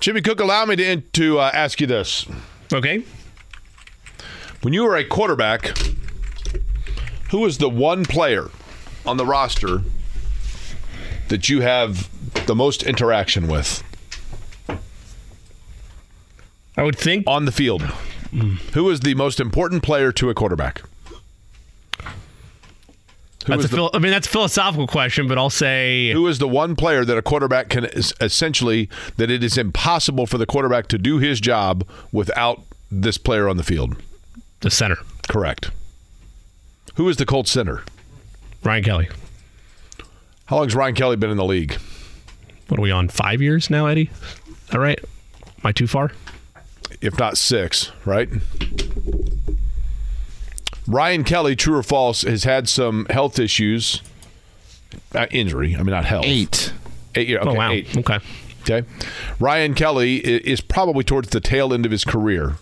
[0.00, 2.26] Jimmy Cook, allow me to, to uh, ask you this.
[2.72, 3.04] Okay.
[4.62, 5.76] When you were a quarterback,
[7.30, 8.50] who was the one player
[9.04, 9.82] on the roster
[11.28, 12.08] that you have
[12.46, 13.82] the most interaction with?
[16.76, 17.82] I would think on the field.
[18.32, 18.58] Mm.
[18.74, 20.82] Who is the most important player to a quarterback?
[23.46, 26.40] Who that's a the, I mean, that's a philosophical question, but I'll say who is
[26.40, 27.84] the one player that a quarterback can
[28.20, 28.88] essentially
[29.18, 33.56] that it is impossible for the quarterback to do his job without this player on
[33.56, 33.96] the field?
[34.60, 34.96] The center.
[35.28, 35.70] Correct.
[36.96, 37.84] Who is the Colts center?
[38.64, 39.08] Ryan Kelly.
[40.46, 41.78] How long has Ryan Kelly been in the league?
[42.66, 43.08] What are we on?
[43.08, 44.10] Five years now, Eddie?
[44.72, 44.98] All right.
[45.44, 46.10] Am I too far?
[47.00, 48.28] If not six, right?
[50.88, 54.02] Ryan Kelly, true or false, has had some health issues,
[55.14, 55.74] uh, injury.
[55.74, 56.24] I mean, not health.
[56.26, 56.72] Eight.
[57.14, 57.36] Eight.
[57.36, 57.72] Okay, oh wow.
[57.72, 57.96] Eight.
[57.96, 58.18] Okay.
[58.68, 58.86] Okay.
[59.38, 62.56] Ryan Kelly is probably towards the tail end of his career.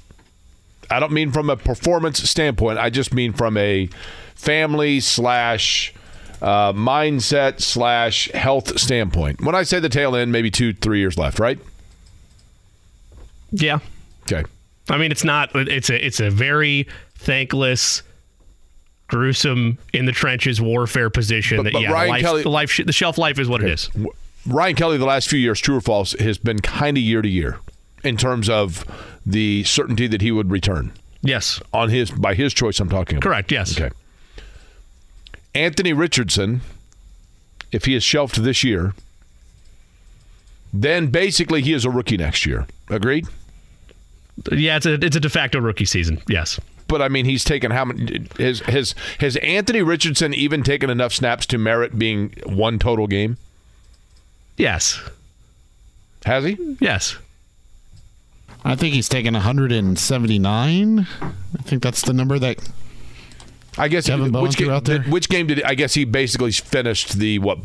[0.91, 2.79] I don't mean from a performance standpoint.
[2.79, 3.89] I just mean from a
[4.35, 5.95] family slash
[6.43, 9.41] uh, mindset slash health standpoint.
[9.41, 11.59] When I say the tail end, maybe two, three years left, right?
[13.51, 13.79] Yeah.
[14.25, 14.45] Okay.
[14.91, 15.51] I mean, it's not.
[15.55, 16.05] It's a.
[16.05, 18.03] It's a very thankless
[19.15, 21.59] gruesome in the trenches warfare position.
[21.59, 23.71] But, that, but yeah, Ryan life, Kelly, the life, the shelf life is what okay.
[23.71, 23.91] it is.
[24.45, 27.29] Ryan Kelly, the last few years, true or false, has been kind of year to
[27.29, 27.59] year
[28.03, 28.85] in terms of
[29.25, 30.93] the certainty that he would return.
[31.23, 32.81] Yes, on his by his choice.
[32.81, 33.19] I'm talking.
[33.19, 33.29] About.
[33.29, 33.53] Correct.
[33.53, 33.81] Yes.
[33.81, 33.95] Okay.
[35.55, 36.63] Anthony Richardson,
[37.71, 38.95] if he is shelved this year,
[40.73, 42.67] then basically he is a rookie next year.
[42.91, 43.29] Agreed?
[44.51, 46.21] Yeah, it's a it's a de facto rookie season.
[46.29, 46.59] Yes.
[46.87, 48.27] But I mean, he's taken how many?
[48.39, 53.37] Has has has Anthony Richardson even taken enough snaps to merit being one total game?
[54.57, 55.01] Yes.
[56.25, 56.77] Has he?
[56.81, 57.17] Yes.
[58.65, 61.01] I think he's taken 179.
[61.01, 62.59] I think that's the number that
[63.77, 65.03] I guess Kevin Bowen which game, out there?
[65.03, 67.59] which game did I guess he basically finished the what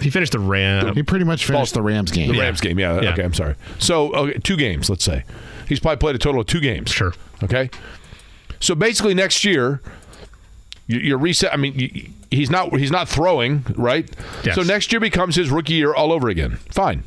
[0.00, 0.94] He finished the Ram.
[0.94, 2.32] he pretty much finished the Rams game.
[2.32, 2.78] the Rams game?
[2.78, 3.12] Yeah, Yeah.
[3.12, 3.54] Okay, I'm sorry.
[3.78, 5.24] So okay, two games, let's say.
[5.68, 6.90] He's probably played a total of two games.
[6.90, 7.12] Sure.
[7.42, 7.68] Okay.
[8.60, 9.80] So basically, next year,
[10.86, 11.52] you- you're reset.
[11.52, 14.08] I mean, he's not he's not throwing right.
[14.44, 14.54] Yes.
[14.54, 16.58] So next year becomes his rookie year all over again.
[16.70, 17.04] Fine.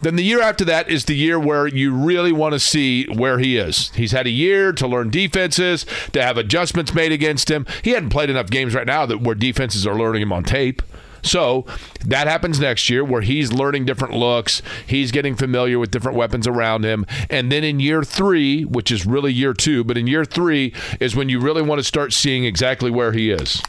[0.00, 3.40] Then the year after that is the year where you really want to see where
[3.40, 3.90] he is.
[3.96, 7.66] He's had a year to learn defenses, to have adjustments made against him.
[7.82, 10.82] He hadn't played enough games right now that where defenses are learning him on tape.
[11.22, 11.66] So
[12.04, 16.46] that happens next year where he's learning different looks, he's getting familiar with different weapons
[16.46, 17.06] around him.
[17.30, 21.14] And then in year three, which is really year two, but in year three is
[21.16, 23.62] when you really want to start seeing exactly where he is.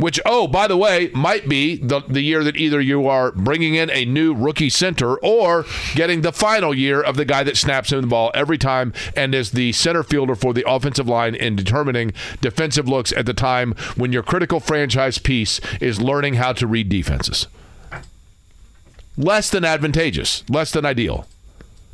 [0.00, 3.74] Which, oh, by the way, might be the, the year that either you are bringing
[3.74, 7.92] in a new rookie center or getting the final year of the guy that snaps
[7.92, 11.54] him the ball every time and is the center fielder for the offensive line in
[11.54, 16.66] determining defensive looks at the time when your critical franchise piece is learning how to
[16.66, 17.46] read defenses.
[19.18, 21.26] Less than advantageous, less than ideal.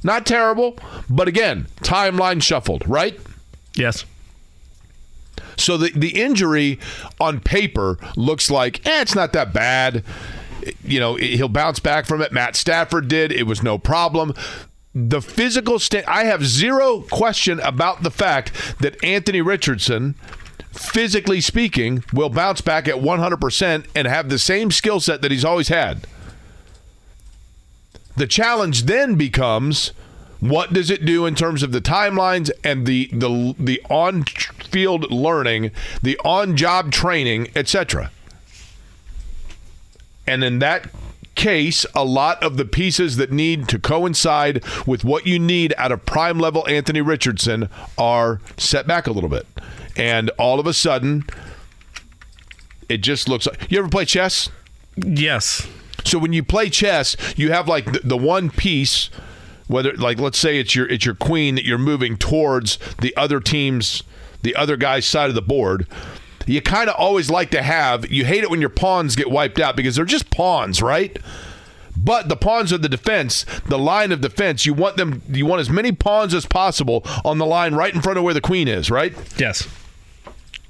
[0.04, 0.78] Not terrible,
[1.10, 3.18] but again, timeline shuffled, right?
[3.74, 4.04] Yes.
[5.56, 6.78] So the the injury
[7.20, 10.04] on paper looks like eh, it's not that bad.
[10.82, 12.32] You know, he'll bounce back from it.
[12.32, 13.30] Matt Stafford did.
[13.30, 14.34] It was no problem.
[14.94, 20.14] The physical state, I have zero question about the fact that Anthony Richardson,
[20.72, 25.44] physically speaking, will bounce back at 100% and have the same skill set that he's
[25.44, 26.06] always had.
[28.16, 29.92] The challenge then becomes
[30.40, 35.70] what does it do in terms of the timelines and the the the on-field learning,
[36.02, 38.10] the on-job training, etc.
[40.26, 40.88] And in that
[41.36, 45.92] case, a lot of the pieces that need to coincide with what you need out
[45.92, 49.46] of prime level Anthony Richardson are set back a little bit.
[49.96, 51.24] And all of a sudden,
[52.88, 54.48] it just looks like you ever play chess?
[54.96, 55.68] Yes.
[56.04, 59.10] So when you play chess, you have like the, the one piece,
[59.68, 63.40] whether like let's say it's your it's your queen that you're moving towards the other
[63.40, 64.02] team's
[64.42, 65.86] the other guy's side of the board.
[66.46, 68.10] You kind of always like to have.
[68.10, 71.18] You hate it when your pawns get wiped out because they're just pawns, right?
[71.96, 74.64] But the pawns are the defense, the line of defense.
[74.64, 75.22] You want them.
[75.28, 78.34] You want as many pawns as possible on the line right in front of where
[78.34, 79.14] the queen is, right?
[79.38, 79.66] Yes.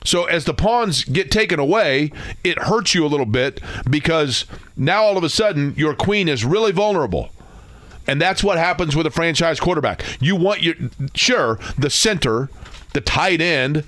[0.04, 2.12] So as the pawns get taken away,
[2.44, 4.44] it hurts you a little bit because
[4.76, 7.30] now all of a sudden your queen is really vulnerable.
[8.06, 10.04] And that's what happens with a franchise quarterback.
[10.20, 10.74] You want your
[11.14, 12.48] sure, the center,
[12.92, 13.84] the tight end,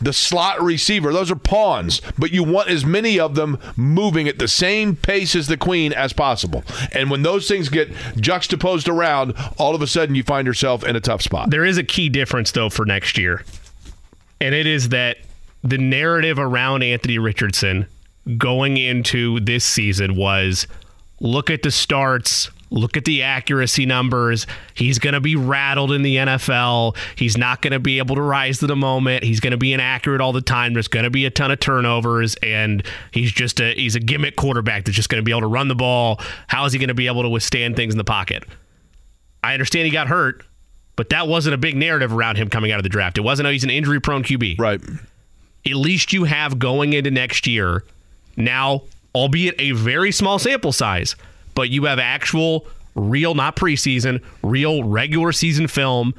[0.00, 4.38] the slot receiver, those are pawns, but you want as many of them moving at
[4.38, 6.64] the same pace as the queen as possible.
[6.92, 10.96] And when those things get juxtaposed around, all of a sudden you find yourself in
[10.96, 11.50] a tough spot.
[11.50, 13.44] There is a key difference though for next year.
[14.40, 15.18] And it is that
[15.62, 17.86] the narrative around Anthony Richardson
[18.36, 20.66] going into this season was
[21.20, 24.46] look at the starts, look at the accuracy numbers.
[24.74, 26.96] He's going to be rattled in the NFL.
[27.16, 29.24] He's not going to be able to rise to the moment.
[29.24, 30.72] He's going to be inaccurate all the time.
[30.72, 34.36] There's going to be a ton of turnovers and he's just a he's a gimmick
[34.36, 36.20] quarterback that's just going to be able to run the ball.
[36.48, 38.44] How is he going to be able to withstand things in the pocket?
[39.44, 40.44] I understand he got hurt,
[40.96, 43.18] but that wasn't a big narrative around him coming out of the draft.
[43.18, 44.58] It wasn't, oh, he's an injury prone QB.
[44.58, 44.80] right.
[45.64, 47.84] At least you have going into next year
[48.36, 48.82] now,
[49.14, 51.14] albeit a very small sample size,
[51.54, 56.14] but you have actual, real, not preseason, real regular season film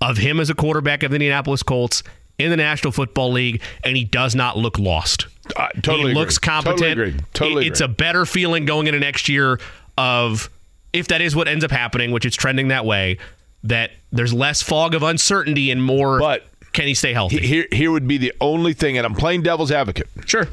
[0.00, 2.02] of him as a quarterback of the Indianapolis Colts
[2.38, 5.26] in the National Football League, and he does not look lost.
[5.56, 6.78] I totally he looks competent.
[6.80, 7.20] Totally agree.
[7.34, 7.92] Totally it's agree.
[7.92, 9.60] a better feeling going into next year
[9.98, 10.48] of
[10.92, 13.18] if that is what ends up happening, which it's trending that way,
[13.64, 16.18] that there's less fog of uncertainty and more.
[16.18, 17.40] But- can he stay healthy?
[17.40, 20.08] Here, here would be the only thing, and I'm playing devil's advocate.
[20.24, 20.46] sure.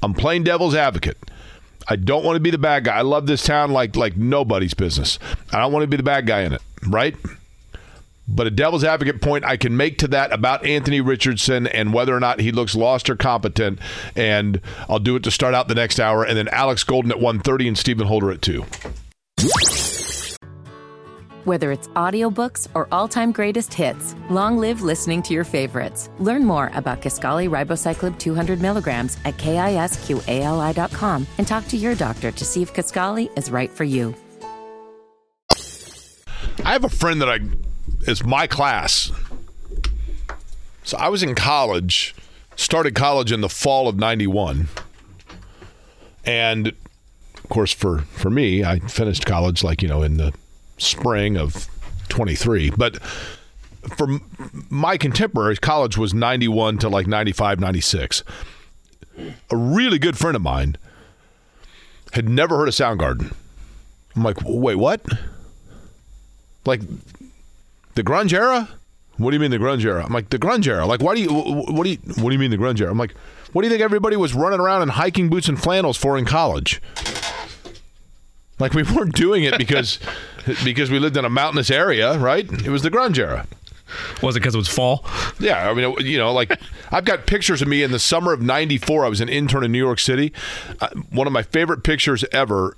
[0.00, 1.18] I'm playing devil's advocate.
[1.90, 2.96] I don't want to be the bad guy.
[2.96, 5.18] I love this town like like nobody's business.
[5.52, 7.16] I don't want to be the bad guy in it, right?
[8.28, 12.16] But a devil's advocate point I can make to that about Anthony Richardson and whether
[12.16, 13.80] or not he looks lost or competent,
[14.14, 17.18] and I'll do it to start out the next hour, and then Alex Golden at
[17.18, 18.64] 1.30 and Stephen Holder at 2.
[21.44, 26.10] Whether it's audiobooks or all-time greatest hits, long live listening to your favorites.
[26.18, 32.44] Learn more about Kisqali Ribociclib 200 milligrams at kisqali.com and talk to your doctor to
[32.44, 34.14] see if Kisqali is right for you.
[36.62, 37.38] I have a friend that I
[38.02, 39.10] is my class.
[40.84, 42.14] So I was in college,
[42.54, 44.68] started college in the fall of 91.
[46.26, 50.34] And of course for for me, I finished college like, you know, in the
[50.80, 51.68] spring of
[52.08, 52.70] 23.
[52.70, 54.06] But for
[54.68, 58.24] my contemporaries, college was 91 to like 95, 96.
[59.50, 60.76] A really good friend of mine
[62.12, 63.34] had never heard of Soundgarden.
[64.16, 65.00] I'm like, wait, what?
[66.66, 66.82] Like
[67.94, 68.68] the grunge era?
[69.16, 70.04] What do you mean the grunge era?
[70.04, 70.86] I'm like the grunge era.
[70.86, 72.90] Like why do you what do you what do you mean the grunge era?
[72.90, 73.14] I'm like,
[73.52, 76.24] what do you think everybody was running around in hiking boots and flannels for in
[76.24, 76.80] college?
[78.60, 79.98] Like we weren't doing it because
[80.64, 82.50] because we lived in a mountainous area, right?
[82.64, 83.46] It was the grunge era.
[84.22, 85.04] Was it because it was fall?
[85.40, 86.60] Yeah, I mean, you know, like
[86.92, 89.04] I've got pictures of me in the summer of '94.
[89.04, 90.32] I was an intern in New York City.
[90.80, 92.76] Uh, one of my favorite pictures ever.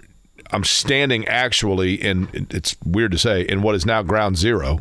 [0.51, 2.47] I'm standing actually in.
[2.51, 4.81] It's weird to say in what is now Ground Zero,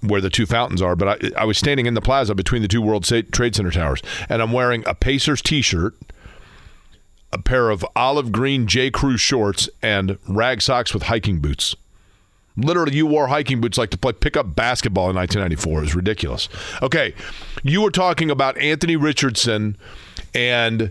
[0.00, 0.96] where the two fountains are.
[0.96, 4.02] But I, I was standing in the plaza between the two World Trade Center towers,
[4.28, 5.94] and I'm wearing a Pacers T-shirt
[7.36, 8.90] a pair of olive green J.
[8.90, 11.76] Crew shorts and rag socks with hiking boots.
[12.56, 15.78] Literally, you wore hiking boots like to play pickup basketball in 1994.
[15.78, 16.48] It was ridiculous.
[16.80, 17.14] Okay,
[17.62, 19.76] you were talking about Anthony Richardson,
[20.34, 20.90] and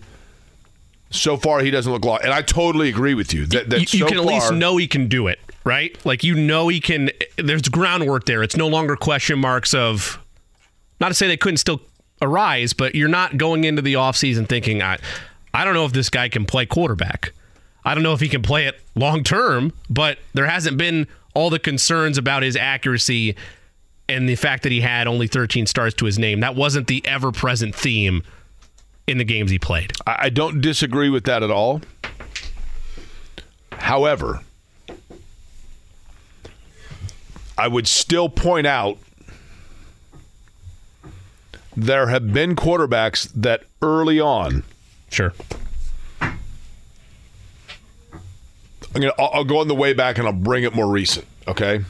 [1.10, 2.24] so far he doesn't look lost.
[2.24, 4.54] And I totally agree with you that, that you, you so can at far, least
[4.54, 5.98] know he can do it, right?
[6.06, 7.10] Like you know he can.
[7.38, 8.43] There's groundwork there.
[8.43, 10.20] It's no longer question marks of.
[11.02, 11.82] Not to say they couldn't still
[12.22, 15.00] arise, but you're not going into the offseason thinking I.
[15.56, 17.32] I don't know if this guy can play quarterback.
[17.86, 21.49] I don't know if he can play it long term, but there hasn't been all
[21.49, 23.38] the concerns about his accuracy
[24.10, 26.41] and the fact that he had only 13 stars to his name.
[26.41, 28.22] That wasn't the ever present theme
[29.08, 29.93] in the games he played.
[30.06, 31.80] I don't disagree with that at all.
[33.72, 34.41] However,
[37.58, 38.97] I would still point out
[41.78, 44.64] there have been quarterbacks that early on
[45.16, 45.34] Sure.
[46.20, 46.38] I'm
[48.93, 49.13] gonna.
[49.18, 51.26] I'll, I'll go on the way back and I'll bring it more recent.
[51.47, 51.86] Okay.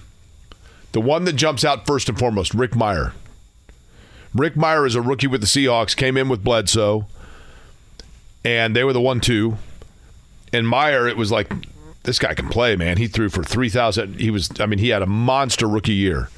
[0.92, 3.14] The one that jumps out first and foremost, Rick Mirer.
[4.36, 5.96] Rick Mirer is a rookie with the Seahawks.
[5.96, 7.08] Came in with Bledsoe,
[8.44, 9.58] and they were the one-two.
[10.54, 11.52] And Mirer, it was like
[12.04, 12.98] this guy can play, man.
[12.98, 14.20] He threw for three thousand.
[14.20, 14.52] He was.
[14.60, 16.30] I mean, he had a monster rookie year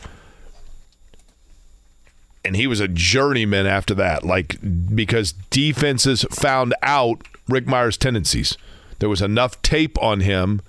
[2.43, 4.57] and he was a journeyman after that like
[4.95, 8.57] because defenses found out Rick Mirer's tendencies.
[8.99, 10.61] There was enough tape on him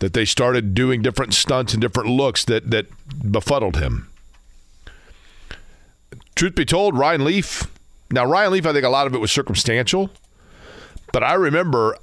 [0.00, 2.86] that they started doing different stunts and different looks that that
[3.30, 4.08] befuddled him.
[6.34, 7.64] Truth be told Ryan Leaf
[8.10, 10.10] now Ryan Leaf I think a lot of it was circumstantial
[11.12, 11.96] but I remember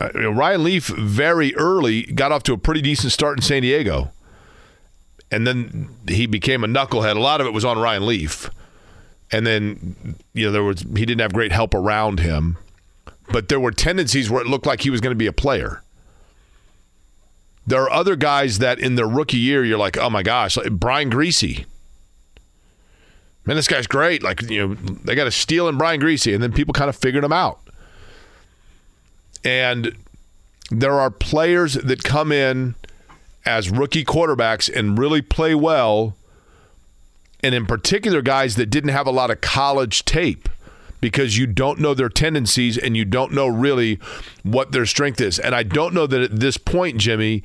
[0.00, 4.12] uh, Ryan Leaf very early got off to a pretty decent start in San Diego
[5.30, 7.16] and then he became a knucklehead.
[7.16, 8.50] A lot of it was on Ryan Leaf,
[9.30, 12.56] and then you know there was he didn't have great help around him,
[13.30, 15.82] but there were tendencies where it looked like he was going to be a player.
[17.66, 20.72] There are other guys that in their rookie year you're like, oh my gosh, like
[20.72, 21.66] Brian Griese.
[23.44, 24.22] Man, this guy's great.
[24.22, 26.96] Like you know, they got a steal in Brian Griese, and then people kind of
[26.96, 27.60] figured him out.
[29.44, 29.94] And
[30.70, 32.74] there are players that come in
[33.48, 36.14] as rookie quarterbacks and really play well,
[37.40, 40.48] and in particular, guys that didn't have a lot of college tape
[41.00, 43.98] because you don't know their tendencies and you don't know really
[44.42, 45.38] what their strength is.
[45.38, 47.42] And I don't know that at this point, Jimmy,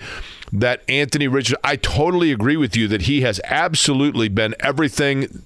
[0.51, 5.45] that Anthony Richard, I totally agree with you that he has absolutely been everything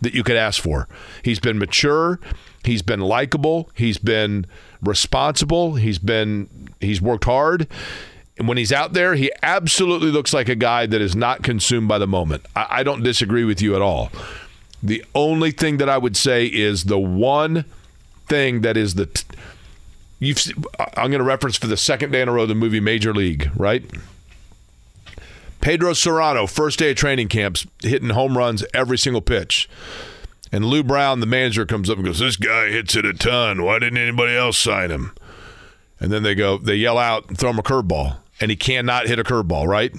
[0.00, 0.88] that you could ask for.
[1.22, 2.18] He's been mature,
[2.64, 4.46] he's been likable, he's been
[4.80, 7.68] responsible, he's been he's worked hard.
[8.38, 11.88] And when he's out there, he absolutely looks like a guy that is not consumed
[11.88, 12.44] by the moment.
[12.56, 14.10] I, I don't disagree with you at all.
[14.82, 17.64] The only thing that I would say is the one
[18.26, 19.06] thing that is the.
[19.06, 19.24] T-
[20.18, 20.40] you've,
[20.96, 23.50] I'm going to reference for the second day in a row the movie Major League,
[23.54, 23.84] right?
[25.60, 29.68] Pedro Cerrano, first day of training camps, hitting home runs every single pitch.
[30.50, 33.62] And Lou Brown, the manager, comes up and goes, This guy hits it a ton.
[33.62, 35.14] Why didn't anybody else sign him?
[36.00, 39.06] And then they go, they yell out and throw him a curveball and he cannot
[39.06, 39.94] hit a curveball, right?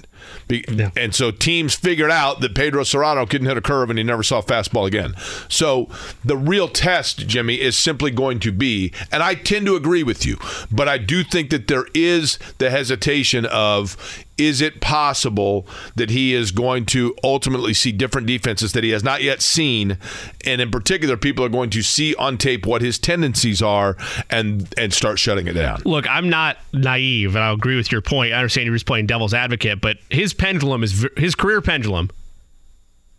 [0.48, 0.64] Be-
[0.96, 4.22] And so teams figured out that Pedro Cerrano couldn't hit a curve and he never
[4.22, 5.14] saw a fastball again.
[5.48, 5.88] So
[6.24, 10.26] the real test, Jimmy, is simply going to be, and I tend to agree with
[10.26, 10.38] you,
[10.70, 13.96] but I do think that there is the hesitation of
[14.36, 15.64] is it possible
[15.94, 19.96] that he is going to ultimately see different defenses that he has not yet seen
[20.44, 23.96] and in particular people are going to see on tape what his tendencies are
[24.30, 28.00] and and start shutting it down Look, I'm not naive, and I'll agree with your
[28.00, 28.32] point.
[28.32, 32.10] I understand you're just playing devil's advocate, but his pendulum is his career pendulum.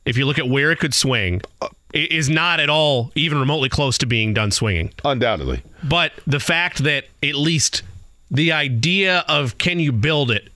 [0.05, 1.41] If you look at where it could swing,
[1.93, 4.91] is not at all even remotely close to being done swinging.
[5.03, 7.83] undoubtedly But the fact that at least
[8.29, 10.49] the idea of can you build it?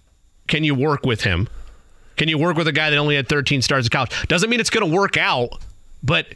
[0.48, 1.48] Can you work with him?
[2.18, 4.12] Can you work with a guy that only had 13 stars at college?
[4.28, 5.50] Doesn't mean it's going to work out,
[6.04, 6.28] but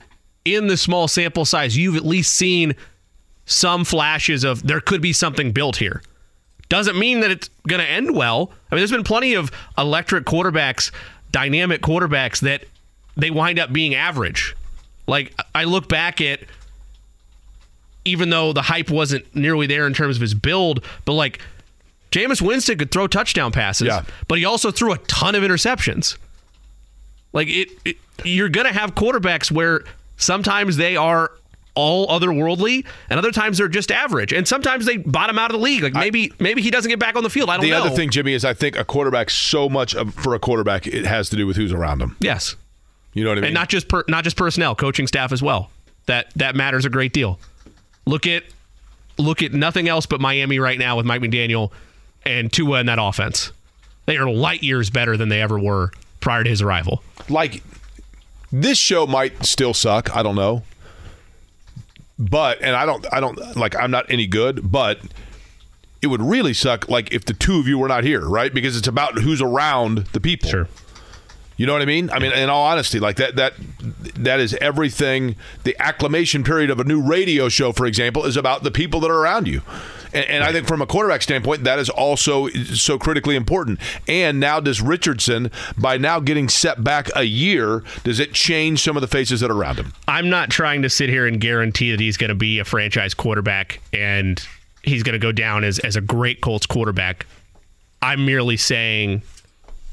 [0.45, 2.75] in the small sample size, you've at least seen
[3.45, 6.01] some flashes of there could be something built here.
[6.73, 8.51] Doesn't mean that it's going to end well.
[8.71, 10.89] I mean, there's been plenty of electric quarterbacks,
[11.31, 12.63] dynamic quarterbacks that
[13.15, 14.55] they wind up being average.
[15.05, 16.39] Like I look back at
[18.05, 21.39] even though the hype wasn't nearly there in terms of his build, but like
[22.09, 24.01] Jameis Winston could throw touchdown passes, Yeah.
[24.27, 26.17] but he also threw a ton of interceptions.
[27.33, 29.83] Like it, it you're going to have quarterbacks where
[30.17, 31.29] sometimes they are
[31.75, 35.63] all otherworldly and other times they're just average and sometimes they bottom out of the
[35.63, 37.79] league like maybe maybe he doesn't get back on the field i don't the know
[37.81, 40.85] The other thing jimmy is i think a quarterback so much of, for a quarterback
[40.85, 42.55] it has to do with who's around him yes
[43.13, 45.41] you know what i mean and not just per, not just personnel, coaching staff as
[45.43, 45.69] well.
[46.07, 47.39] That that matters a great deal.
[48.07, 48.43] Look at
[49.19, 51.71] look at nothing else but Miami right now with Mike McDaniel
[52.25, 53.51] and Tua in that offense.
[54.07, 57.03] They are light years better than they ever were prior to his arrival.
[57.29, 57.63] like
[58.51, 60.15] this show might still suck.
[60.15, 60.63] I don't know.
[62.19, 64.99] But and I don't I don't like I'm not any good, but
[66.01, 68.53] it would really suck like if the two of you were not here, right?
[68.53, 70.49] Because it's about who's around the people.
[70.49, 70.67] Sure.
[71.55, 72.09] You know what I mean?
[72.09, 73.53] I mean, in all honesty, like that that
[74.15, 75.35] that is everything.
[75.63, 79.11] The acclamation period of a new radio show, for example, is about the people that
[79.11, 79.61] are around you.
[80.13, 83.79] And, and I think from a quarterback standpoint, that is also so critically important.
[84.07, 88.95] And now, does Richardson, by now getting set back a year, does it change some
[88.97, 89.93] of the faces that are around him?
[90.07, 93.13] I'm not trying to sit here and guarantee that he's going to be a franchise
[93.13, 94.45] quarterback and
[94.83, 97.25] he's going to go down as, as a great Colts quarterback.
[98.01, 99.21] I'm merely saying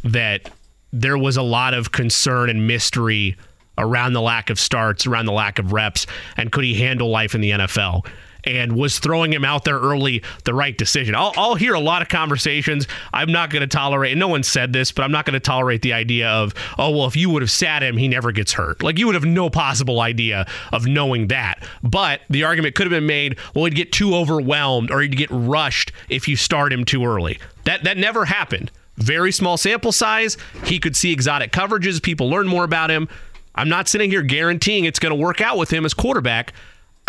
[0.04, 0.50] that
[0.92, 3.36] there was a lot of concern and mystery
[3.78, 6.06] around the lack of starts, around the lack of reps,
[6.36, 8.06] and could he handle life in the NFL?
[8.44, 11.14] And was throwing him out there early the right decision?
[11.14, 12.86] I'll, I'll hear a lot of conversations.
[13.12, 15.40] I'm not going to tolerate, and no one said this, but I'm not going to
[15.40, 18.52] tolerate the idea of, oh, well, if you would have sat him, he never gets
[18.52, 18.82] hurt.
[18.82, 21.62] Like you would have no possible idea of knowing that.
[21.82, 25.30] But the argument could have been made, well, he'd get too overwhelmed or he'd get
[25.30, 27.38] rushed if you start him too early.
[27.64, 28.70] That that never happened
[29.00, 30.36] very small sample size.
[30.64, 32.02] He could see exotic coverages.
[32.02, 33.08] People learn more about him.
[33.54, 36.52] I'm not sitting here guaranteeing it's going to work out with him as quarterback.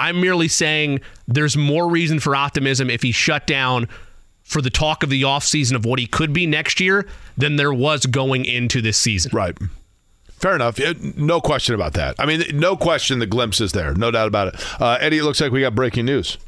[0.02, 3.88] I'm merely saying there's more reason for optimism if he's shut down
[4.42, 7.72] for the talk of the offseason of what he could be next year than there
[7.72, 9.32] was going into this season.
[9.34, 9.56] Right.
[10.32, 10.80] Fair enough.
[11.16, 12.16] No question about that.
[12.18, 13.94] I mean, no question the glimpse is there.
[13.94, 14.82] No doubt about it.
[14.82, 16.40] Uh, Eddie, it looks like we got breaking news.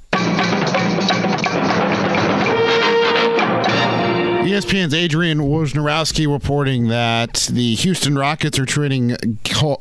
[4.54, 9.18] ESPN's Adrian Wojnarowski reporting that the Houston Rockets are trading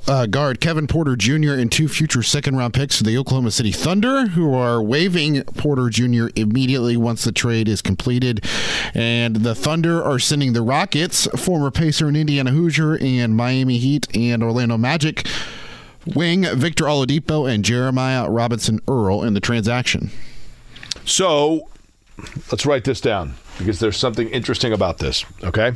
[0.09, 1.53] uh, guard Kevin Porter Jr.
[1.53, 5.91] and two future second round picks to the Oklahoma City Thunder, who are waiving Porter
[5.91, 6.29] Jr.
[6.37, 8.47] immediately once the trade is completed.
[8.95, 14.09] And the Thunder are sending the Rockets, former Pacer and Indiana Hoosier, and Miami Heat
[14.17, 15.27] and Orlando Magic
[16.07, 20.11] wing Victor Oladipo and Jeremiah Robinson Earl in the transaction.
[21.05, 21.69] So
[22.51, 25.25] let's write this down because there's something interesting about this.
[25.45, 25.73] Okay.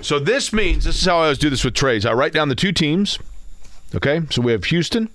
[0.00, 2.06] So this means this is how I always do this with trades.
[2.06, 3.18] I write down the two teams.
[3.94, 4.22] Okay.
[4.30, 5.08] So we have Houston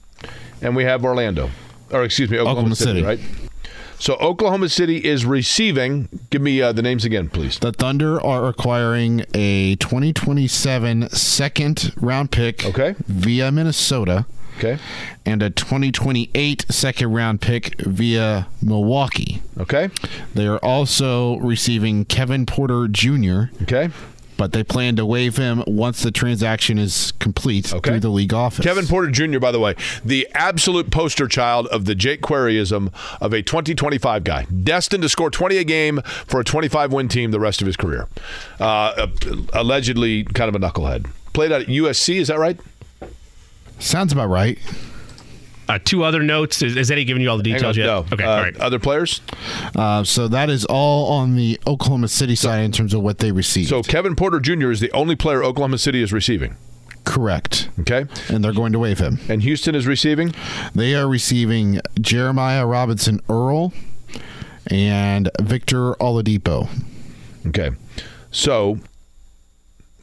[0.62, 1.50] and we have Orlando,
[1.92, 3.04] or excuse me, Oklahoma, Oklahoma City, City.
[3.04, 3.20] right?
[4.00, 6.08] So Oklahoma City is receiving.
[6.30, 7.58] Give me uh, the names again, please.
[7.58, 12.94] The Thunder are acquiring a 2027 second round pick Okay.
[13.08, 14.28] via Minnesota
[14.58, 14.78] Okay.
[15.26, 19.42] and a 2028 second round pick via Milwaukee.
[19.60, 19.90] Okay.
[20.34, 23.90] They are also receiving Kevin Porter Jr., Okay.
[24.38, 27.92] but they plan to waive him once the transaction is complete Okay.
[27.92, 28.64] through the league office.
[28.64, 32.92] Kevin Porter Jr., by the way, the absolute poster child of the Jake Queryism
[33.22, 37.32] of a 2025 guy, destined to score 20 a game for a 25 win team
[37.32, 38.08] the rest of his career.
[38.60, 39.08] Uh,
[39.54, 41.08] allegedly, kind of a knucklehead.
[41.34, 42.60] Played at USC, is that right?
[43.80, 44.58] Sounds about right.
[45.70, 46.62] Uh, two other notes.
[46.62, 47.86] Is, is Eddie giving you all the details on, yet?
[47.86, 48.06] no.
[48.14, 48.58] Okay, Uh, all right.
[48.58, 49.20] Other players?
[49.76, 53.32] Uh, so that is all on the Oklahoma City side in terms of what they
[53.34, 53.68] received.
[53.70, 54.72] So Kevin Porter Jr.
[54.72, 56.56] is the only player Oklahoma City is receiving.
[57.04, 57.70] correct.
[57.82, 58.06] Okay.
[58.30, 59.20] And they're going to waive him.
[59.30, 60.34] And Houston is receiving?
[60.74, 63.74] They are receiving Jeremiah Robinson Earl
[64.68, 66.70] and Victor Oladipo.
[67.48, 67.72] Okay.
[68.32, 68.80] So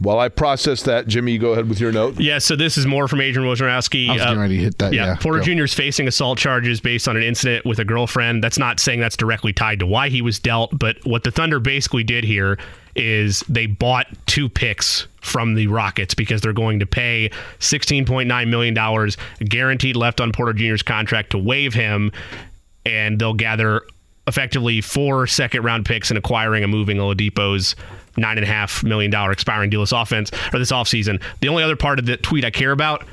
[0.04, 2.20] while I process that, Jimmy, you go ahead with your note.
[2.20, 4.08] Yeah, so this is more from Adrian Wojnarowski.
[4.08, 4.92] I was getting uh, ready to hit that.
[4.92, 5.44] Yeah, Yeah, Porter go.
[5.44, 5.64] Jr.
[5.64, 8.44] is facing assault charges based on an incident with a girlfriend.
[8.44, 11.58] That's not saying that's directly tied to why he was dealt, but what the Thunder
[11.58, 12.58] basically did here
[12.94, 17.30] is they bought two picks from the Rockets because they're going to pay
[17.60, 19.10] $16.9 million
[19.48, 22.12] guaranteed left on Porter Jr.'s contract to waive him,
[22.84, 23.82] and they'll gather
[24.26, 27.74] effectively four second round picks and acquiring and moving Oladipo's
[28.16, 31.22] nine and a half million dollar expiring deal this offense or this offseason.
[31.40, 33.04] The only other part of the tweet I care about,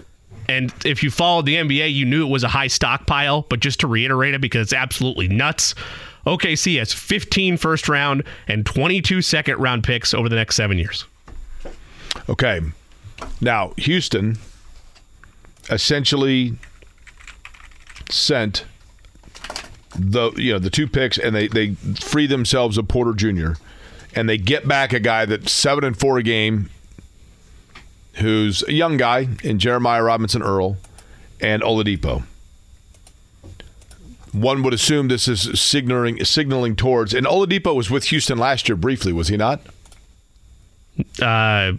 [0.49, 3.80] and if you followed the NBA, you knew it was a high stockpile, but just
[3.82, 5.76] to reiterate it because it's absolutely nuts.
[6.26, 11.06] OKC has 15 first round and 22 second round picks over the next seven years.
[12.30, 12.62] Okay.
[13.39, 14.38] Now, Houston
[15.70, 16.58] essentially
[18.10, 18.66] sent
[19.97, 23.54] the you know the two picks and they they free themselves of Porter Jr.
[24.16, 26.70] and they get back a guy that's seven and four a game
[28.16, 30.78] who's a young guy in Jeremiah Robinson Earl
[31.39, 32.24] and Oladipo.
[34.32, 38.76] One would assume this is signaling signaling towards and Oladipo was with Houston last year
[38.78, 39.62] briefly, was he not?
[41.22, 41.74] Uh,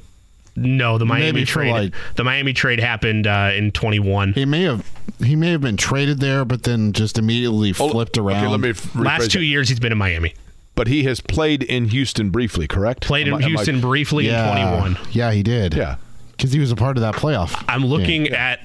[0.54, 1.70] no, the Miami Maybe trade.
[1.70, 4.34] like- the Miami trade happened uh, in 21.
[4.34, 4.86] He may have
[5.22, 8.38] he may have been traded there, but then just immediately flipped around.
[8.44, 9.44] Okay, let me rephrase Last two that.
[9.44, 10.34] years, he's been in Miami.
[10.82, 13.02] But he has played in Houston briefly, correct?
[13.06, 14.50] Played in Am I- am I- Houston briefly yeah,
[14.84, 15.06] in 21.
[15.12, 15.74] Yeah, he did.
[15.74, 15.94] Yeah.
[16.32, 17.54] because he was a part of that playoff.
[17.68, 18.58] I'm looking at.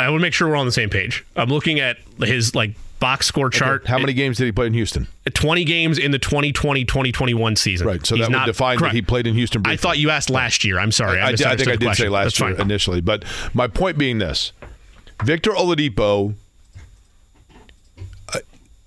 [0.00, 1.24] I want to make sure we're on the same page.
[1.36, 3.86] I'm looking at his like box score chart.
[3.86, 5.06] How many games did he play in Houston?
[5.32, 7.86] 20 games in the 2020-2021 season.
[7.86, 8.04] Right.
[8.04, 9.74] So He's that would not- define that he played in Houston briefly.
[9.74, 10.80] I thought you asked last year.
[10.80, 11.20] I'm sorry.
[11.20, 12.60] I, I, did, I think I misunderstood the did say last That's year fine.
[12.66, 13.24] initially, but
[13.54, 14.50] my point being this:
[15.22, 16.34] Victor Oladipo.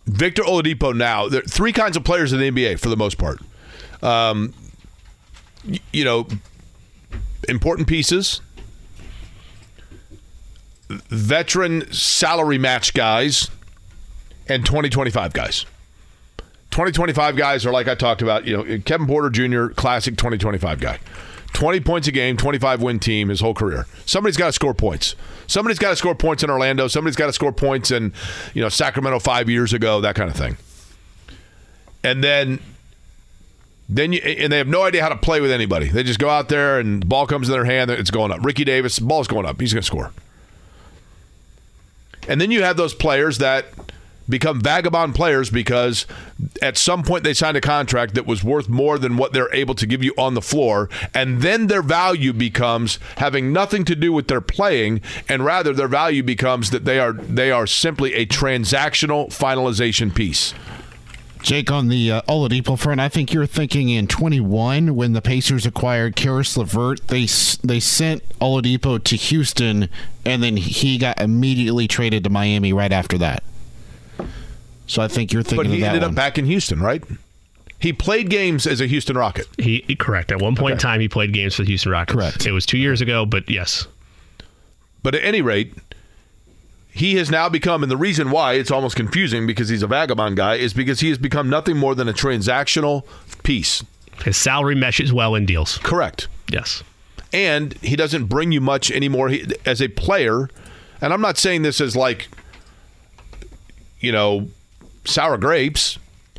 [0.05, 0.95] Victor Oladipo.
[0.95, 3.39] Now, there are three kinds of players in the NBA for the most part.
[4.01, 4.53] Um,
[5.91, 6.27] you know,
[7.47, 8.41] important pieces,
[10.89, 13.49] veteran salary match guys,
[14.47, 15.65] and 2025 guys.
[16.71, 20.99] 2025 guys are like I talked about, you know, Kevin Porter Jr., classic 2025 guy.
[21.53, 23.85] 20 points a game, 25 win team his whole career.
[24.05, 25.15] Somebody's got to score points.
[25.47, 26.87] Somebody's got to score points in Orlando.
[26.87, 28.13] Somebody's got to score points in,
[28.53, 30.57] you know, Sacramento 5 years ago, that kind of thing.
[32.03, 32.59] And then
[33.89, 35.89] then you, and they have no idea how to play with anybody.
[35.89, 38.43] They just go out there and the ball comes in their hand, it's going up.
[38.43, 39.59] Ricky Davis, ball's going up.
[39.59, 40.11] He's going to score.
[42.27, 43.67] And then you have those players that
[44.27, 46.05] become vagabond players because
[46.61, 49.75] at some point they signed a contract that was worth more than what they're able
[49.75, 54.13] to give you on the floor and then their value becomes having nothing to do
[54.13, 58.25] with their playing and rather their value becomes that they are they are simply a
[58.25, 60.53] transactional finalization piece.
[61.43, 65.65] Jake, on the uh, Oladipo front, I think you're thinking in 21 when the Pacers
[65.65, 67.25] acquired Caris LeVert, they
[67.63, 69.89] they sent Oladipo to Houston,
[70.25, 73.43] and then he got immediately traded to Miami right after that.
[74.87, 76.11] So I think you're thinking But he of that ended one.
[76.11, 77.03] up back in Houston, right?
[77.79, 79.45] He played games as a Houston Rocket.
[79.57, 80.31] He correct.
[80.31, 82.13] At one point in time, he played games for the Houston Rockets.
[82.15, 82.45] Correct.
[82.45, 83.87] It was two years ago, but yes,
[85.01, 85.73] But at any rate,
[86.91, 90.37] he has now become, and the reason why it's almost confusing because he's a vagabond
[90.37, 93.03] guy is because he has become nothing more than a transactional
[93.43, 93.83] piece.
[94.23, 95.77] his salary meshes well in deals.
[95.79, 96.27] Correct.
[96.49, 96.83] Yes.
[97.33, 100.49] And he doesn't bring you much anymore he, as a player.
[101.01, 102.29] And I'm not saying this as like,
[103.99, 104.47] you know,
[105.05, 105.97] sour grapes,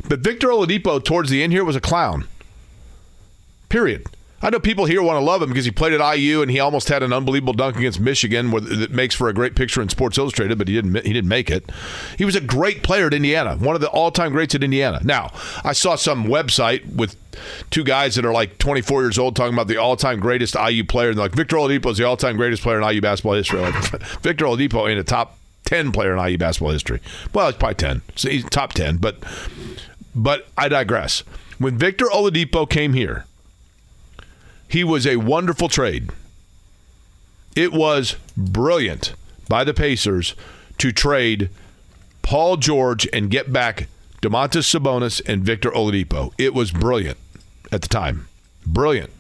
[0.09, 2.27] but Victor Oladipo towards the end here was a clown.
[3.69, 4.07] Period.
[4.45, 6.61] I know people here want to love him because he played at IU and he
[6.61, 10.19] almost had an unbelievable dunk against Michigan, that makes for a great picture in Sports
[10.19, 10.95] Illustrated, but he didn't.
[10.97, 11.73] He didn't make it.
[12.19, 15.01] He was a great player at Indiana, one of the all-time greats at Indiana.
[15.03, 15.33] Now,
[15.65, 17.17] I saw some website with
[17.71, 21.09] two guys that are like 24 years old talking about the all-time greatest IU player,
[21.09, 23.61] and they're like Victor Oladipo is the all-time greatest player in IU basketball history.
[23.61, 23.75] Like
[24.21, 27.01] Victor Oladipo ain't a top 10 player in IU basketball history.
[27.33, 28.03] Well, it's probably 10.
[28.17, 29.17] So he's top 10, but
[30.15, 31.21] but I digress.
[31.59, 33.25] When Victor Oladipo came here
[34.75, 36.11] he was a wonderful trade.
[37.55, 39.15] It was brilliant
[39.49, 40.35] by the Pacers
[40.79, 41.49] to trade
[42.23, 43.87] Paul George and get back
[44.21, 46.33] Domantas Sabonis and Victor Oladipo.
[46.39, 47.19] It was brilliant
[47.71, 48.27] at the time.
[48.67, 49.11] Brilliant.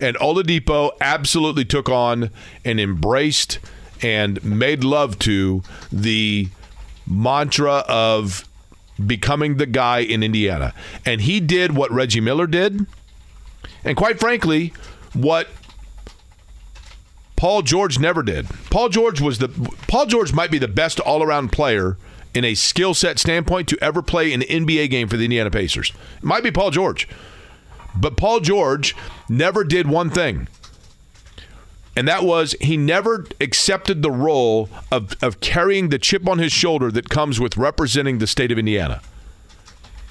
[0.00, 2.30] And Oladipo absolutely took on
[2.64, 3.58] and embraced
[4.02, 6.48] and made love to the
[7.06, 8.48] mantra of
[9.04, 10.72] becoming the guy in Indiana.
[11.04, 12.86] And he did what Reggie Miller did,
[13.84, 14.72] and quite frankly,
[15.12, 15.48] what
[17.36, 18.46] Paul George never did.
[18.70, 19.48] Paul George was the
[19.88, 21.96] Paul George might be the best all-around player
[22.34, 25.92] in a skill set standpoint to ever play an NBA game for the Indiana Pacers.
[26.18, 27.08] It might be Paul George.
[27.94, 28.94] But Paul George
[29.28, 30.48] never did one thing.
[31.96, 36.52] And that was he never accepted the role of, of carrying the chip on his
[36.52, 39.00] shoulder that comes with representing the state of Indiana.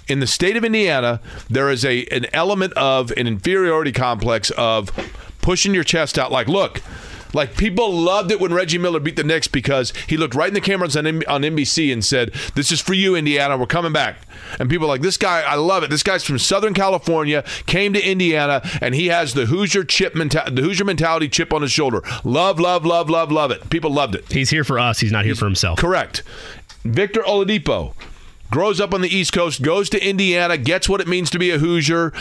[0.08, 4.92] In the state of Indiana, there is a an element of an inferiority complex of
[5.42, 6.82] pushing your chest out like, look,
[7.36, 10.54] like people loved it when Reggie Miller beat the Knicks because he looked right in
[10.54, 13.58] the cameras on, on NBC and said, "This is for you, Indiana.
[13.58, 14.18] We're coming back."
[14.60, 15.42] And people like this guy.
[15.42, 15.90] I love it.
[15.90, 20.56] This guy's from Southern California, came to Indiana, and he has the Hoosier chip menta-
[20.56, 22.02] the Hoosier mentality chip on his shoulder.
[22.24, 23.70] Love, love, love, love, love it.
[23.70, 24.32] People loved it.
[24.32, 25.00] He's here for us.
[25.00, 25.78] He's not here for himself.
[25.78, 26.24] Correct.
[26.84, 27.94] Victor Oladipo
[28.52, 31.52] grows up on the East Coast, goes to Indiana, gets what it means to be
[31.52, 32.14] a Hoosier,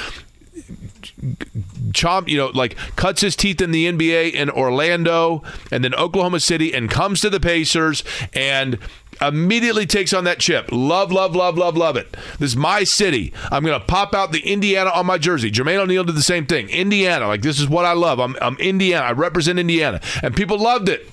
[1.92, 6.40] chomp, you know, like cuts his teeth in the NBA in Orlando and then Oklahoma
[6.40, 8.78] City and comes to the Pacers and
[9.20, 10.68] immediately takes on that chip.
[10.72, 12.16] Love, love, love, love, love it.
[12.38, 13.32] This is my city.
[13.50, 15.50] I'm going to pop out the Indiana on my jersey.
[15.50, 16.68] Jermaine O'Neal did the same thing.
[16.68, 18.18] Indiana, like this is what I love.
[18.18, 19.06] I'm, I'm Indiana.
[19.06, 20.00] I represent Indiana.
[20.22, 21.08] And people loved it.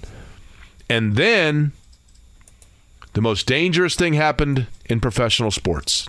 [0.89, 1.71] And then
[3.13, 6.07] the most dangerous thing happened in professional sports.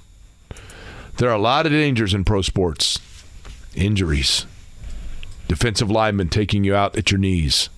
[1.18, 2.98] There are a lot of dangers in pro sports
[3.74, 4.46] injuries,
[5.48, 7.68] defensive linemen taking you out at your knees,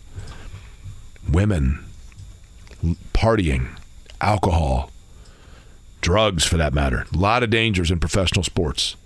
[1.31, 1.85] women,
[3.13, 3.79] partying,
[4.21, 4.91] alcohol,
[6.01, 7.07] drugs for that matter.
[7.13, 8.97] A lot of dangers in professional sports.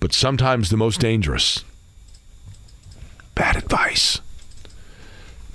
[0.00, 1.64] But sometimes the most dangerous
[3.34, 4.20] bad advice.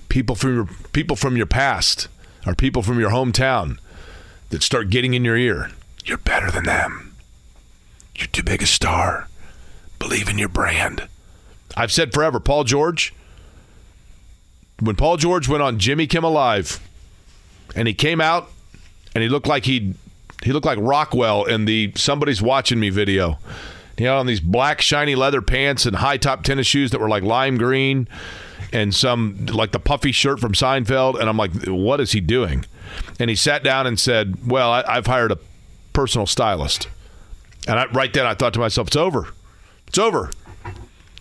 [0.10, 2.08] People from your people from your past
[2.46, 3.78] or people from your hometown
[4.50, 5.72] that start getting in your ear.
[6.04, 7.16] You're better than them.
[8.16, 9.29] You're too big a star.
[10.00, 11.08] Believe in your brand.
[11.76, 13.14] I've said forever, Paul George.
[14.80, 16.80] When Paul George went on Jimmy Kimmel Live,
[17.76, 18.50] and he came out,
[19.14, 19.94] and he looked like he
[20.44, 23.40] he looked like Rockwell in the "Somebody's Watching Me" video.
[23.98, 27.10] He had on these black shiny leather pants and high top tennis shoes that were
[27.10, 28.08] like lime green,
[28.72, 31.20] and some like the puffy shirt from Seinfeld.
[31.20, 32.66] And I'm like, what is he doing?
[33.20, 35.40] And he sat down and said, "Well, I, have hired a
[35.92, 36.88] personal stylist."
[37.68, 39.28] And I, right then, I thought to myself, "It's over."
[39.90, 40.32] It's over.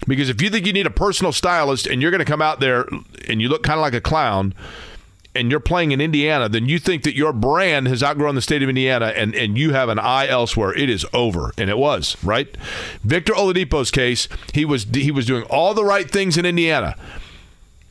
[0.06, 2.60] Because if you think you need a personal stylist and you're going to come out
[2.60, 2.86] there
[3.28, 4.54] and you look kind of like a clown
[5.34, 8.62] and you're playing in Indiana, then you think that your brand has outgrown the state
[8.62, 10.72] of Indiana and, and you have an eye elsewhere.
[10.74, 11.52] It is over.
[11.58, 12.56] And it was, right?
[13.04, 16.96] Victor Oladipo's case, he was he was doing all the right things in Indiana.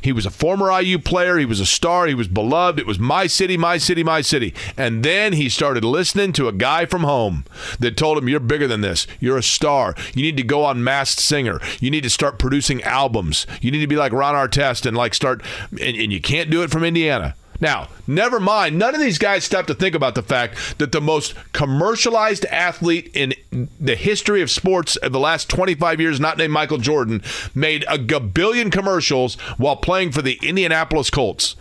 [0.04, 1.38] He was a former IU player.
[1.38, 2.06] He was a star.
[2.06, 2.80] He was beloved.
[2.80, 4.54] It was my city, my city, my city.
[4.78, 7.46] And then he started listening to a guy from home
[7.80, 9.08] that told him, You're bigger than this.
[9.20, 9.96] You're a star.
[10.14, 11.60] You need to go on Masked Singer.
[11.80, 13.48] You need to start producing albums.
[13.62, 15.42] You need to be like Ron Artest and like start,
[15.72, 17.36] and, and you can't do it from Indiana.
[17.60, 21.02] Now, never mind, none of these guys stop to think about the fact that the
[21.02, 23.34] most commercialized athlete in
[23.80, 27.22] the history of sports of the last 25 years, not named Michael Jordan,
[27.56, 31.56] made a gabillion commercials while playing for the Indianapolis Colts.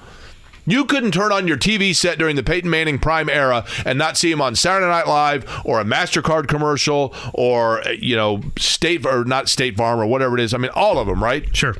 [0.68, 4.16] You couldn't turn on your TV set during the Peyton Manning prime era and not
[4.16, 9.24] see him on Saturday Night Live or a MasterCard commercial or, you know, State or
[9.24, 10.52] not State Farm or whatever it is.
[10.52, 11.54] I mean, all of them, right?
[11.56, 11.76] Sure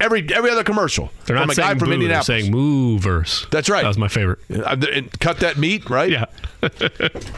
[0.00, 1.10] every every other commercial.
[1.24, 2.26] They're not from a saying guy from boo, Indianapolis.
[2.26, 3.46] They're saying movers.
[3.50, 3.82] That's right.
[3.82, 4.38] That was my favorite.
[4.50, 4.76] Uh,
[5.20, 6.10] cut that meat, right?
[6.10, 6.26] Yeah.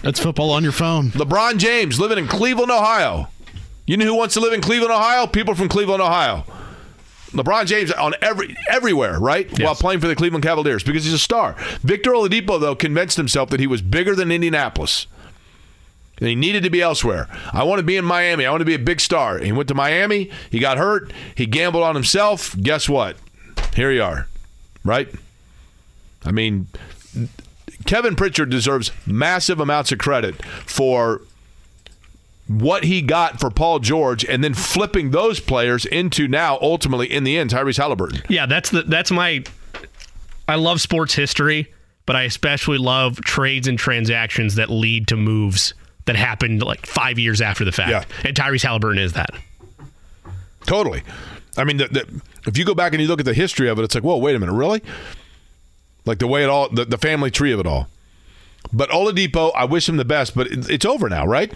[0.02, 1.11] That's football on your phone.
[1.11, 3.28] LeBron James living in Cleveland, Ohio.
[3.86, 5.26] You know who wants to live in Cleveland, Ohio?
[5.26, 6.44] People from Cleveland, Ohio.
[7.32, 9.48] LeBron James on every everywhere, right?
[9.50, 9.61] Yes.
[9.61, 11.56] While playing for the Cleveland Cavaliers because he's a star.
[11.82, 15.06] Victor Oladipo though convinced himself that he was bigger than Indianapolis.
[16.19, 17.29] He needed to be elsewhere.
[17.53, 18.45] I want to be in Miami.
[18.45, 19.39] I want to be a big star.
[19.39, 20.31] He went to Miami.
[20.51, 21.12] He got hurt.
[21.35, 22.57] He gambled on himself.
[22.61, 23.16] Guess what?
[23.75, 24.27] Here you are,
[24.85, 25.09] right?
[26.25, 26.66] I mean,
[27.87, 31.23] Kevin Pritchard deserves massive amounts of credit for
[32.49, 37.24] what he got for Paul George and then flipping those players into now ultimately in
[37.24, 38.23] the end Tyrese Halliburton.
[38.28, 39.45] Yeah, that's the that's my
[40.49, 41.73] I love sports history,
[42.07, 45.74] but I especially love trades and transactions that lead to moves
[46.09, 47.90] that happened like 5 years after the fact.
[47.90, 48.05] Yeah.
[48.26, 49.30] And Tyrese Halliburton is that.
[50.66, 51.02] Totally.
[51.56, 53.78] I mean, the, the, if you go back and you look at the history of
[53.78, 54.82] it, it's like, whoa, wait a minute, really?
[56.05, 57.89] Like the way it all, the, the family tree of it all.
[58.72, 61.52] But Oladipo, I wish him the best, but it, it's over now, right?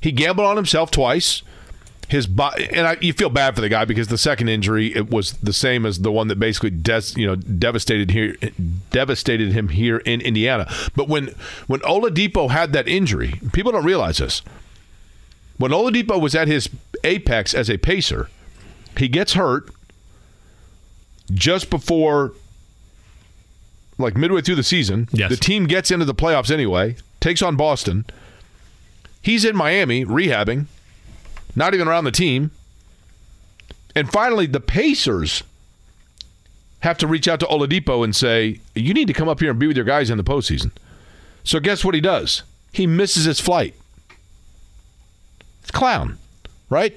[0.00, 1.42] He gambled on himself twice.
[2.08, 5.10] His body, and I, you feel bad for the guy because the second injury it
[5.10, 8.34] was the same as the one that basically des, you know devastated here
[8.90, 10.72] devastated him here in Indiana.
[10.96, 11.34] But when
[11.66, 14.42] when Oladipo had that injury, people don't realize this.
[15.58, 16.70] When Oladipo was at his
[17.04, 18.30] apex as a pacer,
[18.96, 19.70] he gets hurt
[21.32, 22.32] just before
[23.98, 25.08] like midway through the season.
[25.12, 25.30] Yes.
[25.30, 28.06] The team gets into the playoffs anyway, takes on Boston.
[29.20, 30.66] He's in Miami rehabbing,
[31.58, 32.50] not even around the team.
[33.94, 35.42] And finally, the Pacers
[36.80, 39.58] have to reach out to Oladipo and say, You need to come up here and
[39.58, 40.70] be with your guys in the postseason.
[41.44, 42.42] So, guess what he does?
[42.72, 43.74] He misses his flight.
[45.62, 46.18] It's clown,
[46.70, 46.96] right?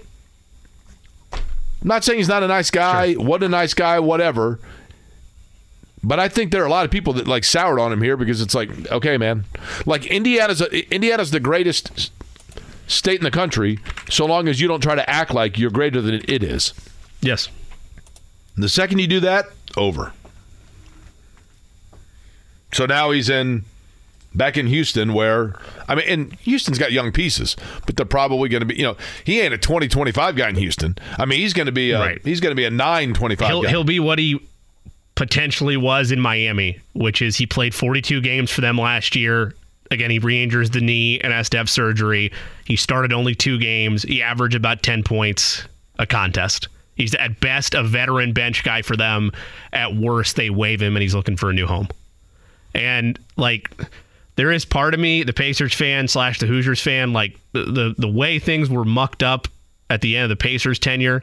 [1.34, 4.60] I'm not saying he's not a nice guy, what a nice guy, whatever.
[6.04, 8.18] But I think there are a lot of people that like soured on him here
[8.18, 9.46] because it's like, okay, man,
[9.86, 12.12] like Indiana's a, Indiana's the greatest
[12.92, 16.02] state in the country, so long as you don't try to act like you're greater
[16.02, 16.74] than it is.
[17.22, 17.48] Yes.
[18.58, 19.46] The second you do that,
[19.78, 20.14] over.
[22.74, 23.64] So now he's in
[24.34, 25.54] back in Houston where
[25.90, 28.96] I mean and Houston's got young pieces, but they're probably going to be, you know,
[29.26, 30.98] he ain't a 20 25 guy in Houston.
[31.18, 32.22] I mean, he's going to be a, Right.
[32.24, 33.70] he's going to be a 9 25 He'll guy.
[33.70, 34.40] he'll be what he
[35.16, 39.54] potentially was in Miami, which is he played 42 games for them last year.
[39.92, 42.32] Again, he re-injures the knee and has to have surgery.
[42.66, 44.04] He started only two games.
[44.04, 45.68] He averaged about 10 points
[46.00, 46.70] a contest.
[46.96, 49.32] He's at best a veteran bench guy for them.
[49.74, 51.90] At worst, they waive him and he's looking for a new home.
[52.74, 53.70] And like,
[54.36, 57.96] there is part of me, the Pacers fan slash the Hoosiers fan, like the, the
[57.98, 59.48] the way things were mucked up
[59.90, 61.22] at the end of the Pacers tenure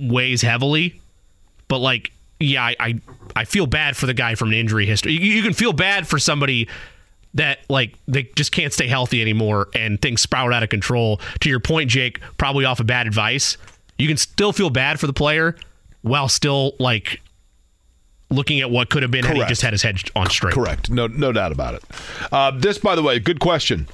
[0.00, 1.00] weighs heavily.
[1.68, 3.00] But like, yeah, I, I
[3.38, 5.12] I feel bad for the guy from an injury history.
[5.12, 6.68] You, you can feel bad for somebody
[7.34, 11.20] that like they just can't stay healthy anymore and things sprout out of control.
[11.40, 13.56] To your point, Jake, probably off of bad advice.
[13.96, 15.54] You can still feel bad for the player
[16.02, 17.20] while still like
[18.28, 20.54] looking at what could have been had he just had his head on straight.
[20.54, 20.90] Correct.
[20.90, 21.84] No, no doubt about it.
[22.32, 23.86] Uh, this, by the way, good question.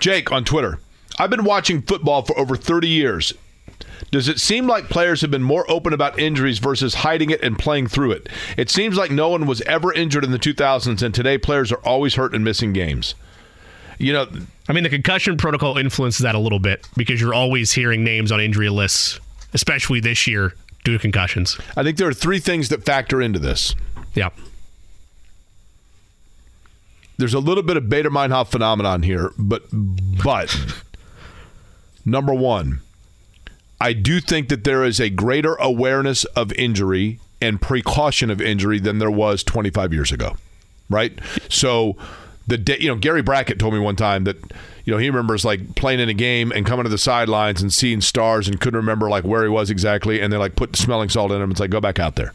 [0.00, 0.80] Jake on Twitter.
[1.16, 3.34] I've been watching football for over 30 years.
[4.10, 7.58] Does it seem like players have been more open about injuries versus hiding it and
[7.58, 8.28] playing through it?
[8.56, 11.80] It seems like no one was ever injured in the 2000s, and today players are
[11.84, 13.14] always hurt and missing games.
[13.98, 14.26] You know,
[14.68, 18.32] I mean, the concussion protocol influences that a little bit because you're always hearing names
[18.32, 19.20] on injury lists,
[19.54, 21.58] especially this year due to concussions.
[21.76, 23.74] I think there are three things that factor into this.
[24.14, 24.30] Yeah.
[27.16, 30.54] there's a little bit of Baader Meinhof phenomenon here, but but
[32.04, 32.80] number one,
[33.82, 38.78] I do think that there is a greater awareness of injury and precaution of injury
[38.78, 40.36] than there was 25 years ago,
[40.88, 41.18] right?
[41.48, 41.96] So
[42.46, 44.36] the day, you know, Gary Brackett told me one time that
[44.84, 47.72] you know he remembers like playing in a game and coming to the sidelines and
[47.72, 51.08] seeing stars and couldn't remember like where he was exactly, and they like put smelling
[51.08, 51.50] salt in him.
[51.50, 52.32] It's like go back out there.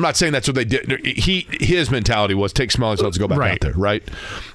[0.00, 1.04] I'm not saying that's what they did.
[1.04, 4.02] He his mentality was take smelling salts, go back out there, right?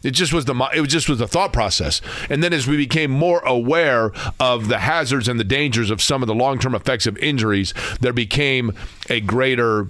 [0.02, 2.02] It just was the it was just was the thought process.
[2.32, 6.24] And then as we became more aware of the hazards and the dangers of some
[6.24, 8.74] of the long term effects of injuries, there became
[9.08, 9.88] a greater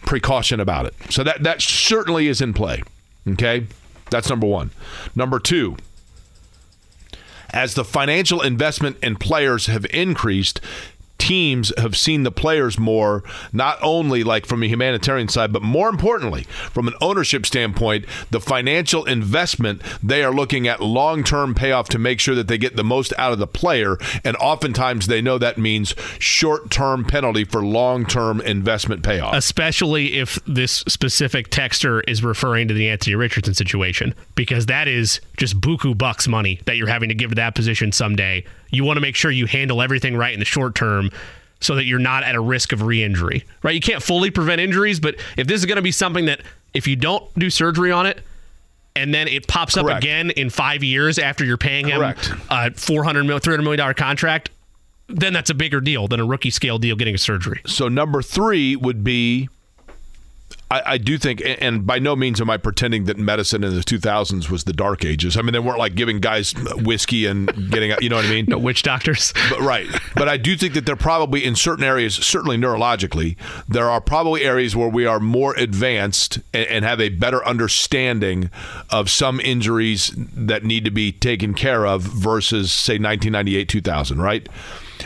[0.00, 0.94] precaution about it.
[1.10, 2.82] So that that certainly is in play.
[3.28, 3.68] Okay,
[4.10, 4.72] that's number one.
[5.14, 5.76] Number two.
[7.54, 10.58] As the financial investment in players have increased,
[11.22, 13.22] teams have seen the players more,
[13.52, 16.42] not only like from a humanitarian side, but more importantly,
[16.72, 21.98] from an ownership standpoint, the financial investment, they are looking at long term payoff to
[21.98, 23.98] make sure that they get the most out of the player.
[24.24, 29.34] And oftentimes they know that means short term penalty for long term investment payoff.
[29.36, 35.20] especially if this specific texter is referring to the Anthony Richardson situation, because that is
[35.36, 38.44] just buku bucks money that you're having to give to that position someday.
[38.72, 41.10] You want to make sure you handle everything right in the short term
[41.60, 43.74] so that you're not at a risk of re-injury, right?
[43.74, 46.40] You can't fully prevent injuries, but if this is going to be something that
[46.74, 48.20] if you don't do surgery on it,
[48.96, 52.00] and then it pops up again in five years after you're paying him
[52.50, 54.50] a 400 mil, 300 million dollar contract,
[55.08, 57.60] then that's a bigger deal than a rookie scale deal getting a surgery.
[57.66, 59.48] So number three would be,
[60.72, 63.74] I, I do think, and- and by no means am I pretending that medicine in
[63.74, 65.36] the 2000s was the dark ages.
[65.36, 68.46] I mean, they weren't like giving guys whiskey and getting, you know what I mean?
[68.52, 69.32] No witch doctors.
[69.50, 69.86] But, right.
[70.14, 73.36] But I do think that there probably in certain areas, certainly neurologically,
[73.68, 78.48] there are probably areas where we are more advanced and, and have a better understanding
[78.88, 84.48] of some injuries that need to be taken care of versus, say, 1998, 2000, right?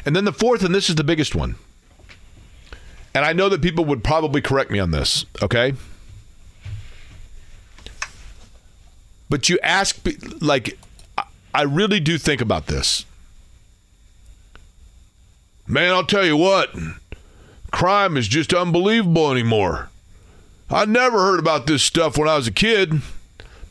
[0.04, 1.56] And then the fourth, and this is the biggest one.
[3.16, 5.72] And I know that people would probably correct me on this, okay?
[9.30, 9.98] But you ask,
[10.42, 10.78] like,
[11.54, 13.06] I really do think about this.
[15.66, 16.74] Man, I'll tell you what,
[17.70, 19.88] crime is just unbelievable anymore.
[20.68, 23.00] I never heard about this stuff when I was a kid.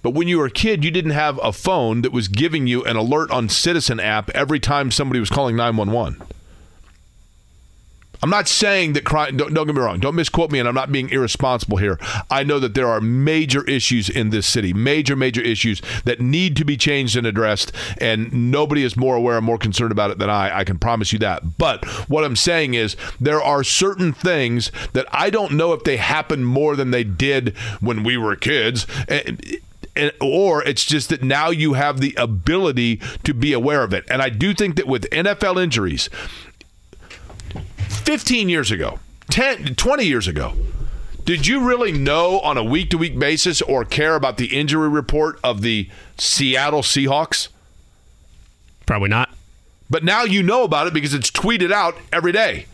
[0.01, 2.83] But when you were a kid, you didn't have a phone that was giving you
[2.83, 6.34] an alert on Citizen app every time somebody was calling 911.
[8.21, 10.75] I'm not saying that crime, don't, don't, get me wrong, don't misquote me, and I'm
[10.75, 11.99] not being irresponsible here.
[12.29, 16.55] I know that there are major issues in this city, major, major issues that need
[16.57, 20.17] to be changed and addressed, and nobody is more aware and more concerned about it
[20.17, 20.59] than I.
[20.59, 21.57] I can promise you that.
[21.57, 25.97] But what I'm saying is there are certain things that I don't know if they
[25.97, 28.85] happen more than they did when we were kids.
[29.07, 29.61] And,
[30.19, 34.03] or it's just that now you have the ability to be aware of it.
[34.09, 36.09] And I do think that with NFL injuries,
[37.87, 38.99] 15 years ago,
[39.29, 40.53] 10, 20 years ago,
[41.25, 44.89] did you really know on a week to week basis or care about the injury
[44.89, 47.47] report of the Seattle Seahawks?
[48.85, 49.29] Probably not.
[49.89, 52.67] But now you know about it because it's tweeted out every day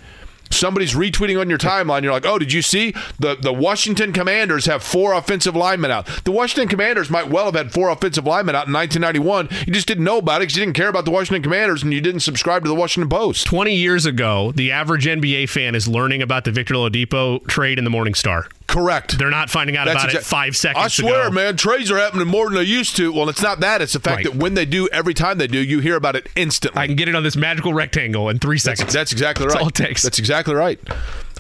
[0.54, 4.66] somebody's retweeting on your timeline, you're like, oh, did you see the the Washington Commanders
[4.66, 6.08] have four offensive linemen out?
[6.24, 9.50] The Washington Commanders might well have had four offensive linemen out in 1991.
[9.66, 11.94] You just didn't know about it because you didn't care about the Washington Commanders and
[11.94, 13.46] you didn't subscribe to the Washington Post.
[13.48, 17.84] 20 years ago, the average NBA fan is learning about the Victor Oladipo trade in
[17.84, 18.48] the Morning Star.
[18.72, 19.18] Correct.
[19.18, 20.86] They're not finding out That's about exa- it five seconds.
[20.86, 21.32] I swear, ago.
[21.32, 23.12] man, trades are happening more than they used to.
[23.12, 23.82] Well, it's not that.
[23.82, 24.26] It's the fact right.
[24.26, 26.82] that when they do, every time they do, you hear about it instantly.
[26.82, 28.80] I can get it on this magical rectangle in three seconds.
[28.80, 29.54] That's, that's exactly right.
[29.54, 30.04] That's all it takes.
[30.04, 30.80] That's exactly right.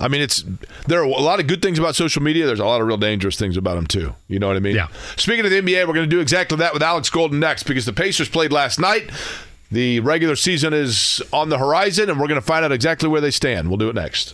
[0.01, 0.43] I mean, it's
[0.87, 2.45] there are a lot of good things about social media.
[2.45, 4.13] There's a lot of real dangerous things about them too.
[4.27, 4.75] You know what I mean?
[4.75, 4.87] Yeah.
[5.15, 7.85] Speaking of the NBA, we're going to do exactly that with Alex Golden next because
[7.85, 9.09] the Pacers played last night.
[9.71, 13.21] The regular season is on the horizon, and we're going to find out exactly where
[13.21, 13.69] they stand.
[13.69, 14.33] We'll do it next.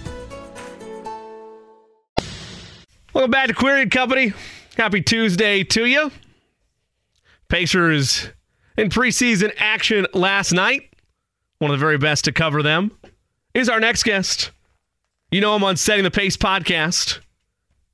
[3.13, 4.33] Welcome back to Query Company.
[4.77, 6.11] Happy Tuesday to you.
[7.49, 8.29] Pacers
[8.77, 10.93] in preseason action last night.
[11.59, 12.97] One of the very best to cover them
[13.53, 14.51] is our next guest.
[15.29, 17.19] You know him on Setting the Pace podcast.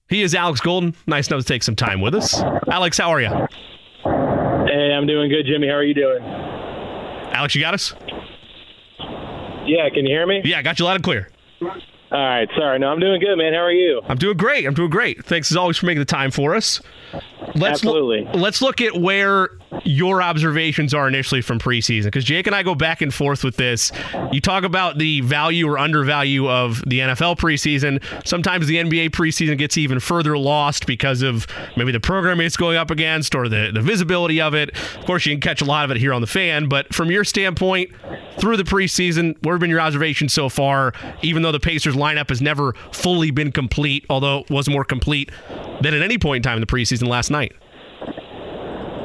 [0.07, 0.95] He is Alex Golden.
[1.07, 2.39] Nice enough to take some time with us.
[2.69, 3.29] Alex, how are you?
[3.29, 5.67] Hey, I'm doing good, Jimmy.
[5.67, 6.21] How are you doing?
[7.33, 7.93] Alex, you got us?
[9.65, 10.41] Yeah, can you hear me?
[10.45, 11.29] Yeah, I got you loud and clear.
[12.09, 12.79] All right, sorry.
[12.79, 13.53] No, I'm doing good, man.
[13.53, 14.01] How are you?
[14.07, 14.65] I'm doing great.
[14.65, 15.25] I'm doing great.
[15.25, 16.81] Thanks as always for making the time for us.
[17.55, 18.23] Let's Absolutely.
[18.23, 19.49] Lo- let's look at where
[19.83, 23.57] your observations are initially from preseason because Jake and I go back and forth with
[23.57, 23.91] this.
[24.31, 28.01] You talk about the value or undervalue of the NFL preseason.
[28.25, 32.77] Sometimes the NBA preseason gets even further lost because of maybe the program it's going
[32.77, 34.75] up against or the, the visibility of it.
[34.97, 37.11] Of course, you can catch a lot of it here on the fan, but from
[37.11, 37.91] your standpoint,
[38.39, 42.29] through the preseason, what have been your observations so far, even though the Pacers lineup
[42.29, 45.31] has never fully been complete, although it was more complete
[45.81, 47.53] than at any point in time in the preseason last night?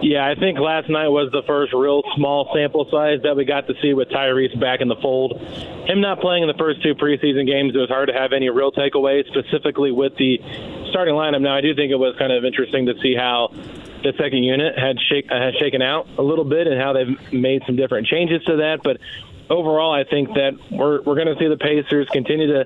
[0.03, 3.69] Yeah, I think last night was the first real small sample size that we got
[3.69, 5.41] to see with Tyrese back in the fold.
[5.87, 8.51] Him not playing in the first two preseason games, it was hard to have any
[8.51, 10.41] real takeaways, specifically with the
[10.91, 11.41] starting lineup.
[11.41, 13.55] Now, I do think it was kind of interesting to see how
[14.03, 17.33] the second unit had, shake, uh, had shaken out a little bit and how they've
[17.33, 18.83] made some different changes to that.
[18.83, 18.99] But
[19.53, 22.65] overall, I think that we're, we're going to see the Pacers continue to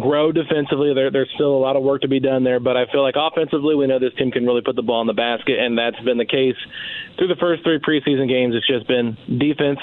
[0.00, 0.92] grow defensively.
[0.92, 3.14] There, there's still a lot of work to be done there, but I feel like
[3.16, 5.98] offensively, we know this team can really put the ball in the basket, and that's
[6.00, 6.56] been the case
[7.16, 8.54] through the first three preseason games.
[8.54, 9.78] It's just been defense,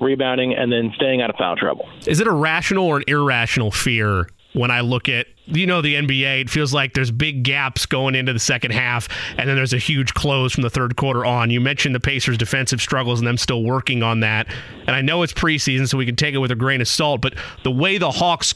[0.00, 1.88] rebounding, and then staying out of foul trouble.
[2.06, 5.94] Is it a rational or an irrational fear when I look at you know the
[5.94, 9.72] NBA, it feels like there's big gaps going into the second half, and then there's
[9.72, 11.50] a huge close from the third quarter on.
[11.50, 14.46] You mentioned the Pacers' defensive struggles and them still working on that.
[14.86, 17.20] And I know it's preseason, so we can take it with a grain of salt,
[17.20, 18.54] but the way the Hawks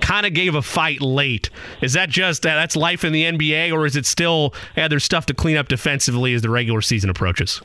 [0.00, 1.50] kind of gave a fight late.
[1.80, 5.04] Is that just uh, that's life in the NBA, or is it still yeah, there's
[5.04, 7.60] stuff to clean up defensively as the regular season approaches?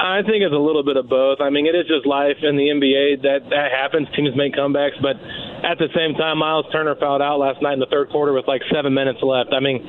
[0.00, 1.44] I think it's a little bit of both.
[1.44, 4.08] I mean, it is just life in the NBA that that happens.
[4.16, 5.20] Teams make comebacks, but
[5.60, 8.48] at the same time, Miles Turner fouled out last night in the third quarter with
[8.48, 9.52] like seven minutes left.
[9.52, 9.84] I mean,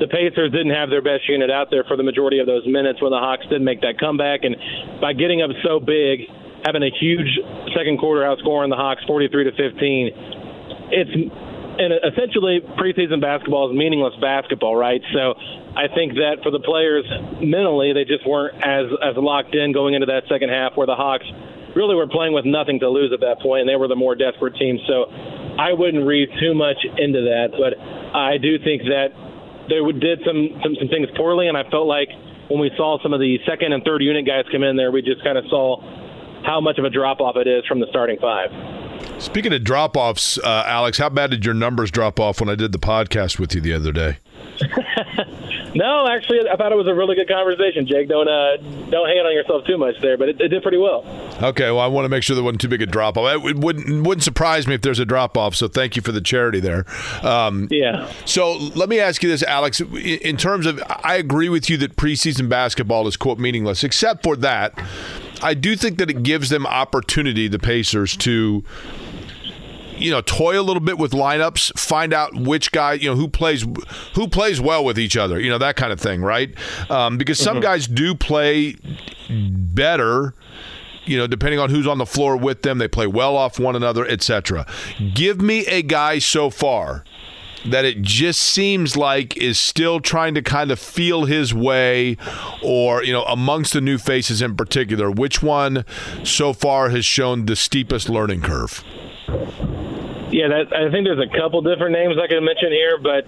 [0.00, 3.00] the Pacers didn't have their best unit out there for the majority of those minutes
[3.00, 4.56] when the Hawks did make that comeback, and
[5.00, 6.28] by getting up so big,
[6.68, 7.40] having a huge
[7.72, 11.14] second quarter outscoring the Hawks 43 to 15, it's
[11.78, 15.00] and essentially preseason basketball is meaningless basketball, right?
[15.12, 15.34] So
[15.74, 17.04] I think that for the players
[17.42, 20.94] mentally, they just weren't as as locked in going into that second half, where the
[20.94, 21.26] Hawks
[21.74, 24.14] really were playing with nothing to lose at that point, and they were the more
[24.14, 24.78] desperate team.
[24.86, 25.10] So
[25.58, 29.10] I wouldn't read too much into that, but I do think that
[29.68, 32.08] they did some, some some things poorly, and I felt like
[32.48, 35.02] when we saw some of the second and third unit guys come in there, we
[35.02, 35.80] just kind of saw
[36.44, 38.50] how much of a drop off it is from the starting five.
[39.18, 42.54] Speaking of drop offs, uh, Alex, how bad did your numbers drop off when I
[42.54, 44.18] did the podcast with you the other day?
[45.74, 48.08] no, actually, I thought it was a really good conversation, Jake.
[48.08, 48.56] Don't uh,
[48.90, 51.04] don't hang it on yourself too much there, but it, it did pretty well.
[51.42, 53.44] Okay, well, I want to make sure there wasn't too big a drop off.
[53.44, 55.54] It wouldn't wouldn't surprise me if there's a drop off.
[55.54, 56.84] So thank you for the charity there.
[57.22, 58.10] Um, yeah.
[58.24, 59.80] So let me ask you this, Alex.
[59.80, 64.36] In terms of, I agree with you that preseason basketball is quote meaningless, except for
[64.36, 64.78] that.
[65.42, 68.64] I do think that it gives them opportunity, the Pacers, to
[69.96, 73.28] you know toy a little bit with lineups find out which guy you know who
[73.28, 73.64] plays
[74.14, 76.52] who plays well with each other you know that kind of thing right?
[76.90, 77.62] Um, because some mm-hmm.
[77.62, 78.76] guys do play
[79.30, 80.34] better
[81.04, 82.78] you know depending on who's on the floor with them.
[82.78, 84.66] They play well off one another etc
[85.14, 87.04] give me a guy so far
[87.64, 92.16] that it just seems like is still trying to kind of feel his way
[92.62, 95.10] or you know amongst the new faces in particular.
[95.10, 95.84] Which one
[96.22, 98.84] so far has shown the steepest learning curve?
[100.30, 103.24] Yeah that, i think there's a couple different names i can mention here but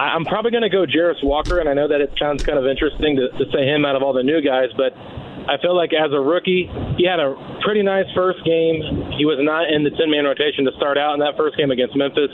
[0.00, 2.66] i'm probably going to go Jarace walker and i know that it sounds kind of
[2.66, 4.96] interesting to, to say him out of all the new guys but
[5.42, 7.34] I feel like as a rookie, he had a
[7.64, 8.78] pretty nice first game.
[9.18, 11.72] He was not in the 10 man rotation to start out in that first game
[11.72, 12.30] against Memphis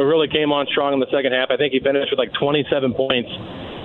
[0.00, 1.50] really came on strong in the second half.
[1.50, 3.30] I think he finished with like 27 points.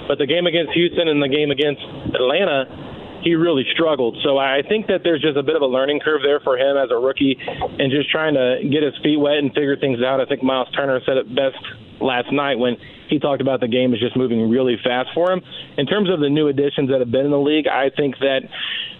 [0.07, 1.83] But the game against Houston and the game against
[2.15, 4.15] Atlanta, he really struggled.
[4.23, 6.79] So I think that there's just a bit of a learning curve there for him
[6.79, 10.21] as a rookie and just trying to get his feet wet and figure things out.
[10.21, 11.59] I think Miles Turner said it best
[11.99, 12.77] last night when
[13.09, 15.41] he talked about the game is just moving really fast for him.
[15.77, 18.47] In terms of the new additions that have been in the league, I think that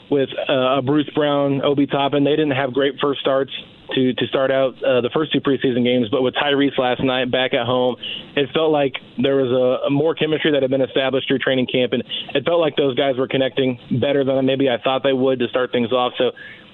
[0.10, 3.52] with uh, Bruce Brown, Obi Toppin, they didn't have great first starts
[3.96, 6.10] to to start out uh, the first two preseason games.
[6.10, 7.96] But with Tyrese last night back at home,
[8.36, 11.68] it felt like there was a, a more chemistry that had been established through training
[11.68, 12.04] camp, and
[12.34, 15.48] it felt like those guys were connecting better than maybe I thought they would to
[15.48, 16.14] start things off.
[16.18, 16.32] So,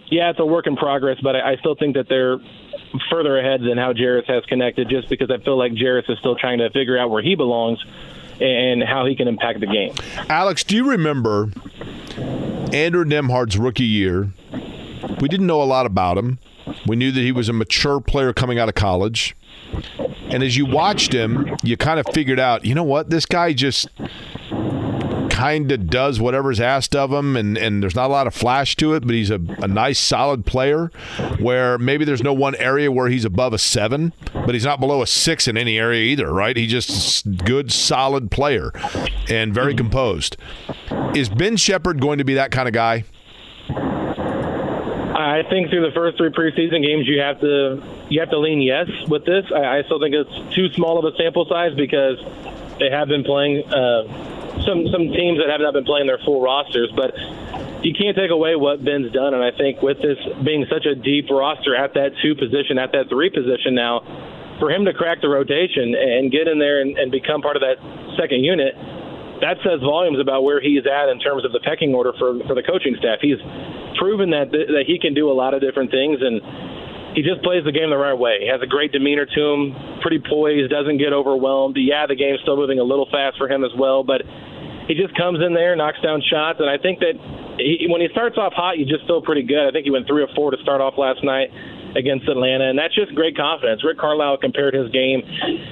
[0.08, 2.38] yeah, it's a work in progress, but I, I still think that they're
[3.10, 6.36] further ahead than how Jarace has connected, just because I feel like Jarace is still
[6.36, 7.84] trying to figure out where he belongs
[8.40, 9.94] and how he can impact the game.
[10.30, 11.52] Alex, do you remember
[12.74, 14.32] Andrew Nembhard's rookie year?
[15.20, 16.40] We didn't know a lot about him.
[16.86, 19.36] We knew that he was a mature player coming out of college.
[20.30, 23.54] And as you watched him, you kind of figured out, you know what, this guy
[23.54, 23.88] just
[25.30, 28.76] kind of does whatever's asked of him, and, and there's not a lot of flash
[28.78, 30.92] to it, but he's a, a nice, solid player
[31.40, 35.02] where maybe there's no one area where he's above a seven, but he's not below
[35.02, 36.56] a six in any area either, right?
[36.56, 38.72] He's just good, solid player
[39.30, 40.38] and very composed.
[41.16, 43.04] Is Ben Sheppard going to be that kind of guy?
[45.24, 48.62] I think through the first three preseason games, you have to you have to lean
[48.62, 49.46] yes with this.
[49.54, 52.20] I, I still think it's too small of a sample size because
[52.80, 54.04] they have been playing uh,
[54.66, 57.16] some some teams that have not been playing their full rosters, but
[57.84, 59.34] you can't take away what Ben's done.
[59.34, 62.92] And I think with this being such a deep roster at that two position, at
[62.92, 64.02] that three position now,
[64.60, 67.62] for him to crack the rotation and get in there and, and become part of
[67.62, 67.78] that
[68.18, 68.76] second unit,
[69.44, 72.56] that says volumes about where he's at in terms of the pecking order for for
[72.56, 73.20] the coaching staff.
[73.20, 73.40] He's
[74.00, 76.40] proven that that he can do a lot of different things and
[77.14, 78.42] he just plays the game the right way.
[78.42, 81.78] He has a great demeanor to him, pretty poised, doesn't get overwhelmed.
[81.78, 84.26] Yeah, the game's still moving a little fast for him as well, but
[84.88, 87.16] he just comes in there, knocks down shots, and I think that
[87.58, 89.68] he, when he starts off hot, you just feel pretty good.
[89.68, 91.54] I think he went three or four to start off last night
[91.96, 93.86] against Atlanta, and that's just great confidence.
[93.86, 95.22] Rick Carlisle compared his game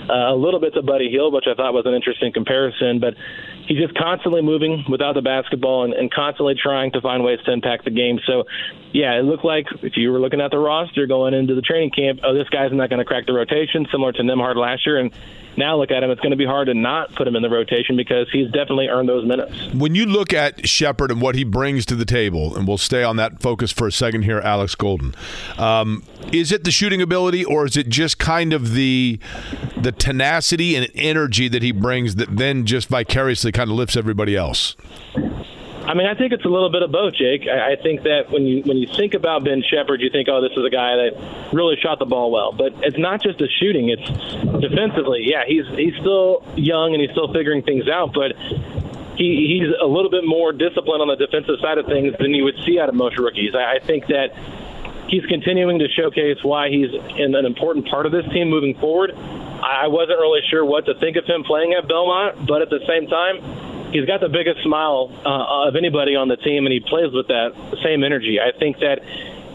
[0.08, 3.18] uh, a little bit to Buddy Hield, which I thought was an interesting comparison, but
[3.68, 7.52] he's just constantly moving without the basketball and, and constantly trying to find ways to
[7.52, 8.20] impact the game.
[8.26, 8.46] So,
[8.92, 11.92] yeah, it looked like if you were looking at the roster going into the training
[11.92, 15.00] camp, oh, this guy's not going to crack the rotation, similar to Nembhard last year,
[15.00, 15.12] and
[15.58, 17.50] now look at him, it's going to be hard to not put him in the
[17.50, 19.74] rotation because he's definitely earned those minutes.
[19.74, 23.04] When you look at Sheppard and what he brings to the table, and we'll stay
[23.04, 25.14] on that focus for a second here, Alex Golden,
[25.58, 29.20] um, is it the shooting ability or is it just kind of the
[29.76, 34.36] the tenacity and energy that he brings that then just vicariously kind of lifts everybody
[34.36, 34.76] else?
[35.84, 37.48] I mean, I think it's a little bit of both, Jake.
[37.48, 40.52] I, think that when you when you think about Ben Sheppard, you think, oh, this
[40.56, 42.52] is a guy that really shot the ball well.
[42.52, 44.08] But it's not just the shooting; it's
[44.62, 45.26] defensively.
[45.26, 48.38] Yeah, he's he's still young and he's still figuring things out, but
[49.18, 52.44] he, he's a little bit more disciplined on the defensive side of things than you
[52.44, 53.56] would see out of most rookies.
[53.56, 54.38] I, I think that
[55.10, 59.12] he's continuing to showcase why he's an important part of this team moving forward.
[59.62, 62.82] I wasn't really sure what to think of him playing at Belmont, but at the
[62.88, 66.80] same time, he's got the biggest smile uh, of anybody on the team, and he
[66.80, 68.40] plays with that same energy.
[68.40, 69.00] I think that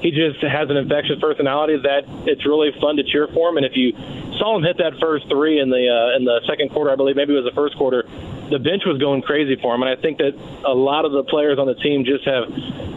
[0.01, 3.57] he just has an infectious personality that it's really fun to cheer for him.
[3.57, 3.93] And if you
[4.39, 7.17] saw him hit that first three in the uh, in the second quarter, I believe
[7.17, 8.05] maybe it was the first quarter,
[8.51, 9.83] the bench was going crazy for him.
[9.83, 10.35] And I think that
[10.65, 12.49] a lot of the players on the team just have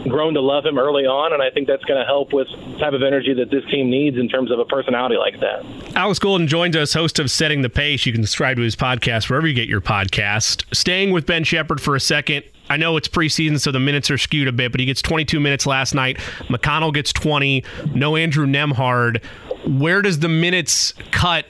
[0.08, 2.78] grown to love him early on, and I think that's going to help with the
[2.78, 5.64] type of energy that this team needs in terms of a personality like that.
[5.94, 8.06] Alex Golden joins us, host of Setting the Pace.
[8.06, 10.64] You can subscribe to his podcast wherever you get your podcast.
[10.74, 12.44] Staying with Ben Sheppard for a second.
[12.68, 15.40] I know it's preseason, so the minutes are skewed a bit, but he gets 22
[15.40, 16.18] minutes last night.
[16.48, 17.64] McConnell gets 20.
[17.94, 19.22] No Andrew Nembhard.
[19.66, 21.46] Where does the minutes cut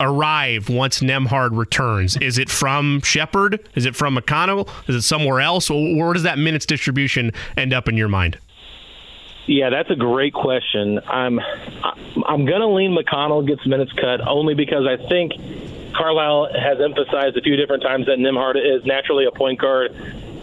[0.00, 2.16] arrive once Nembhard returns?
[2.16, 3.66] Is it from Sheppard?
[3.74, 4.68] Is it from McConnell?
[4.88, 5.70] Is it somewhere else?
[5.70, 8.38] Where does that minutes distribution end up in your mind?
[9.46, 10.98] Yeah, that's a great question.
[11.06, 11.38] I'm
[12.26, 15.32] I'm going to lean McConnell gets minutes cut only because I think
[15.94, 19.92] Carlisle has emphasized a few different times that Nembhard is naturally a point guard,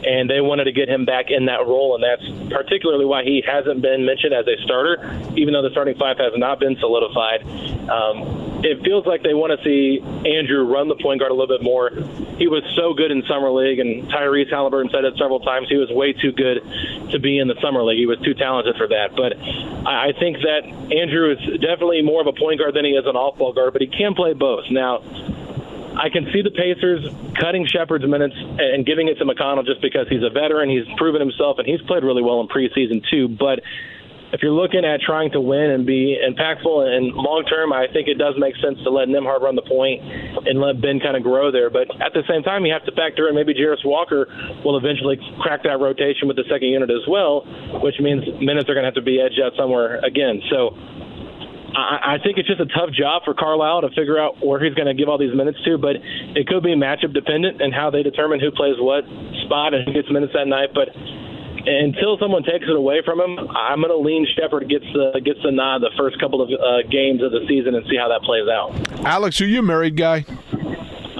[0.06, 3.44] and they wanted to get him back in that role, and that's particularly why he
[3.46, 4.98] hasn't been mentioned as a starter,
[5.38, 7.42] even though the starting five has not been solidified.
[7.90, 11.50] Um, it feels like they want to see Andrew run the point guard a little
[11.50, 11.90] bit more.
[12.38, 15.68] He was so good in summer league, and Tyrese Halliburton said it several times.
[15.70, 16.62] He was way too good
[17.12, 17.98] to be in the summer league.
[17.98, 19.16] He was too talented for that.
[19.18, 19.34] But
[19.88, 20.62] I think that
[20.94, 23.82] Andrew is definitely more of a point guard than he is an off-ball guard, but
[23.82, 24.66] he can play both.
[24.70, 25.02] Now,
[25.98, 27.04] I can see the Pacers
[27.40, 30.70] cutting Sheppard's minutes and giving it to McConnell just because he's a veteran.
[30.70, 33.28] He's proven himself, and he's played really well in preseason too.
[33.28, 33.60] But
[34.32, 38.08] if you're looking at trying to win and be impactful and long term, I think
[38.08, 40.02] it does make sense to let Nembhard run the point
[40.48, 41.70] and let Ben kind of grow there.
[41.70, 44.32] But at the same time, you have to factor in maybe Jarace Walker
[44.64, 47.44] will eventually crack that rotation with the second unit as well,
[47.84, 50.42] which means minutes are going to have to be edged out somewhere again.
[50.50, 50.72] So
[51.76, 54.74] I, I think it's just a tough job for Carlisle to figure out where he's
[54.74, 55.96] going to give all these minutes to, but
[56.36, 59.04] it could be matchup dependent and how they determine who plays what
[59.46, 60.74] spot and who gets minutes that night.
[60.74, 60.90] But
[61.66, 65.40] until someone takes it away from him, I'm going to lean Sheppard gets the gets
[65.44, 68.22] the nod the first couple of uh, games of the season and see how that
[68.24, 69.06] plays out.
[69.06, 70.26] Alex, are you a married guy?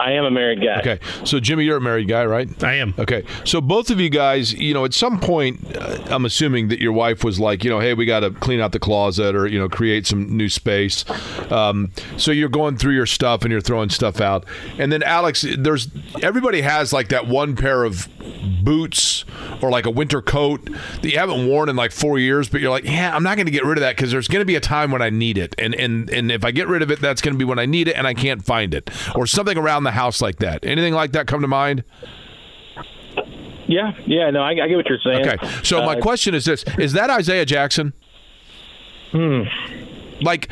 [0.02, 0.80] I am a married guy.
[0.80, 2.64] Okay, so Jimmy, you're a married guy, right?
[2.64, 2.96] I am.
[2.98, 6.80] Okay, so both of you guys, you know, at some point, uh, I'm assuming that
[6.80, 9.46] your wife was like, you know, hey, we got to clean out the closet or
[9.46, 11.06] you know, create some new space.
[11.52, 14.46] Um, so you're going through your stuff and you're throwing stuff out,
[14.80, 15.88] and then Alex, there's
[16.24, 18.08] everybody has like that one pair of
[18.64, 19.24] boots
[19.62, 20.66] or like a winter coat
[21.02, 23.46] that you haven't worn in like four years, but you're like, yeah, I'm not going
[23.46, 25.38] to get rid of that because there's going to be a time when I need
[25.38, 27.60] it, and and and if I get rid of it, that's going to be when
[27.60, 30.66] I need it and I can't find it, or something around the house like that.
[30.66, 31.84] Anything like that come to mind?
[33.68, 35.26] Yeah, yeah, no, I, I get what you're saying.
[35.28, 37.94] Okay, so my Uh, question is this: Is that Isaiah Jackson?
[39.12, 39.44] Hmm.
[40.22, 40.50] Like,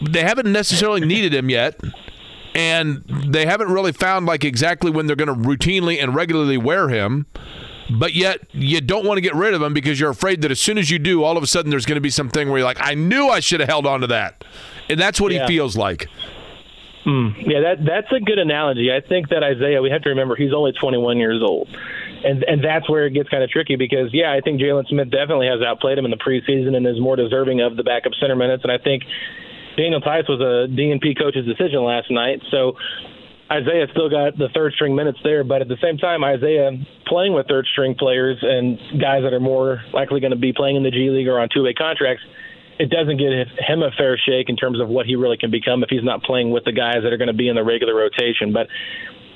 [0.00, 1.80] they haven't necessarily needed him yet,
[2.54, 6.88] and they haven't really found like exactly when they're going to routinely and regularly wear
[6.90, 7.26] him.
[7.90, 10.58] But yet, you don't want to get rid of him because you're afraid that as
[10.60, 12.66] soon as you do, all of a sudden there's going to be something where you're
[12.66, 14.44] like, "I knew I should have held on to that,"
[14.88, 15.42] and that's what Yeah.
[15.42, 16.08] he feels like.
[17.04, 18.88] Mm, yeah, that that's a good analogy.
[18.88, 22.64] I think that Isaiah, we have to remember he's only 21 years old, and and
[22.64, 25.60] that's where it gets kind of tricky because yeah, I think Jalen Smith definitely has
[25.60, 28.72] outplayed him in the preseason and is more deserving of the backup center minutes, and
[28.72, 29.04] I think
[29.76, 32.76] Daniel Theis was a DNP coach's decision last night, so.
[33.52, 36.72] Isaiah still got the third string minutes there, but at the same time, Isaiah
[37.06, 40.76] playing with third string players and guys that are more likely going to be playing
[40.76, 42.24] in the G League or on two way contracts,
[42.78, 45.82] it doesn't give him a fair shake in terms of what he really can become
[45.82, 47.94] if he's not playing with the guys that are going to be in the regular
[47.94, 48.52] rotation.
[48.52, 48.68] But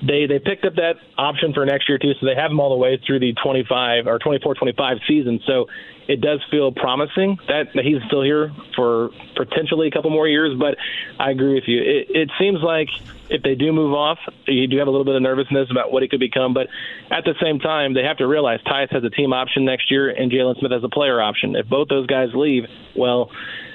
[0.07, 2.71] they they picked up that option for next year too, so they have him all
[2.71, 5.41] the way through the 25 or 24-25 season.
[5.47, 5.67] So
[6.07, 10.57] it does feel promising that, that he's still here for potentially a couple more years.
[10.59, 10.77] But
[11.19, 11.81] I agree with you.
[11.81, 12.89] It, it seems like
[13.31, 16.03] if they do move off, you do have a little bit of nervousness about what
[16.03, 16.55] he could become.
[16.55, 16.69] But
[17.11, 20.09] at the same time, they have to realize Theis has a team option next year
[20.09, 21.57] and Jalen Smith has a player option.
[21.57, 22.65] If both those guys leave,
[22.97, 23.31] well,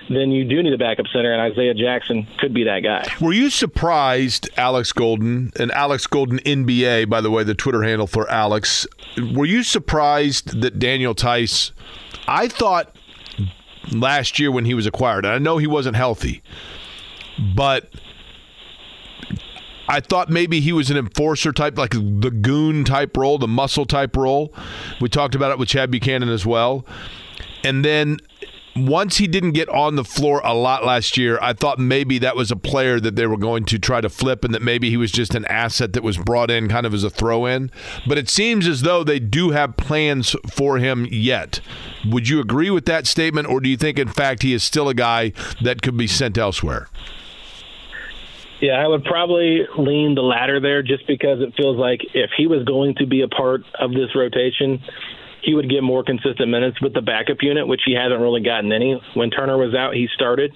[0.09, 3.05] then you do need a backup center, and Isaiah Jackson could be that guy.
[3.21, 8.07] Were you surprised, Alex Golden, and Alex Golden NBA, by the way, the Twitter handle
[8.07, 8.85] for Alex?
[9.33, 11.71] Were you surprised that Daniel Theis?
[12.27, 12.95] I thought
[13.91, 16.41] last year when he was acquired, and I know he wasn't healthy,
[17.55, 17.89] but
[19.87, 23.85] I thought maybe he was an enforcer type, like the goon type role, the muscle
[23.85, 24.53] type role.
[25.01, 26.85] We talked about it with Chad Buchanan as well.
[27.63, 28.19] And then
[28.75, 32.35] once he didn't get on the floor a lot last year, I thought maybe that
[32.35, 34.97] was a player that they were going to try to flip and that maybe he
[34.97, 37.69] was just an asset that was brought in kind of as a throw in.
[38.07, 41.59] But it seems as though they do have plans for him yet.
[42.05, 44.89] Would you agree with that statement, or do you think, in fact, he is still
[44.89, 46.87] a guy that could be sent elsewhere?
[48.63, 52.47] Yeah, I would probably lean the latter there just because it feels like if he
[52.47, 54.79] was going to be a part of this rotation,
[55.43, 58.71] he would get more consistent minutes with the backup unit, which he hasn't really gotten
[58.71, 58.95] any.
[59.15, 60.53] When Turner was out, he started.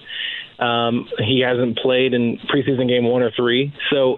[0.58, 3.74] Um, he hasn't played in preseason game one or three.
[3.92, 4.16] So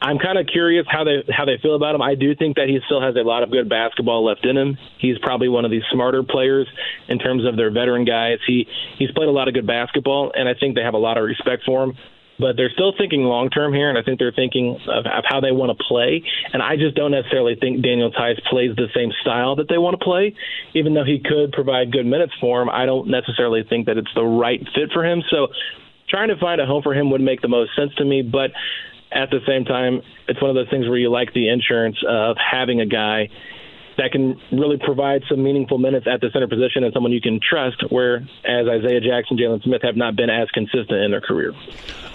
[0.00, 2.02] I'm kind of curious how they how they feel about him.
[2.02, 4.78] I do think that he still has a lot of good basketball left in him.
[5.00, 6.68] He's probably one of the smarter players
[7.08, 8.38] in terms of their veteran guys.
[8.46, 8.68] He
[8.98, 11.24] he's played a lot of good basketball, and I think they have a lot of
[11.24, 11.98] respect for him
[12.38, 15.40] but they're still thinking long term here, and I think they're thinking of, of how
[15.40, 16.22] they want to play.
[16.52, 19.98] And I just don't necessarily think Daniel Theis plays the same style that they want
[19.98, 20.34] to play,
[20.74, 22.68] even though he could provide good minutes for him.
[22.68, 25.22] I don't necessarily think that it's the right fit for him.
[25.30, 25.48] So
[26.08, 28.50] trying to find a home for him would make the most sense to me, but
[29.12, 32.36] at the same time, it's one of those things where you like the insurance of
[32.36, 33.28] having a guy
[33.96, 37.40] that can really provide some meaningful minutes at the center position and someone you can
[37.40, 41.52] trust, whereas Isaiah Jackson, Jalen Smith have not been as consistent in their career.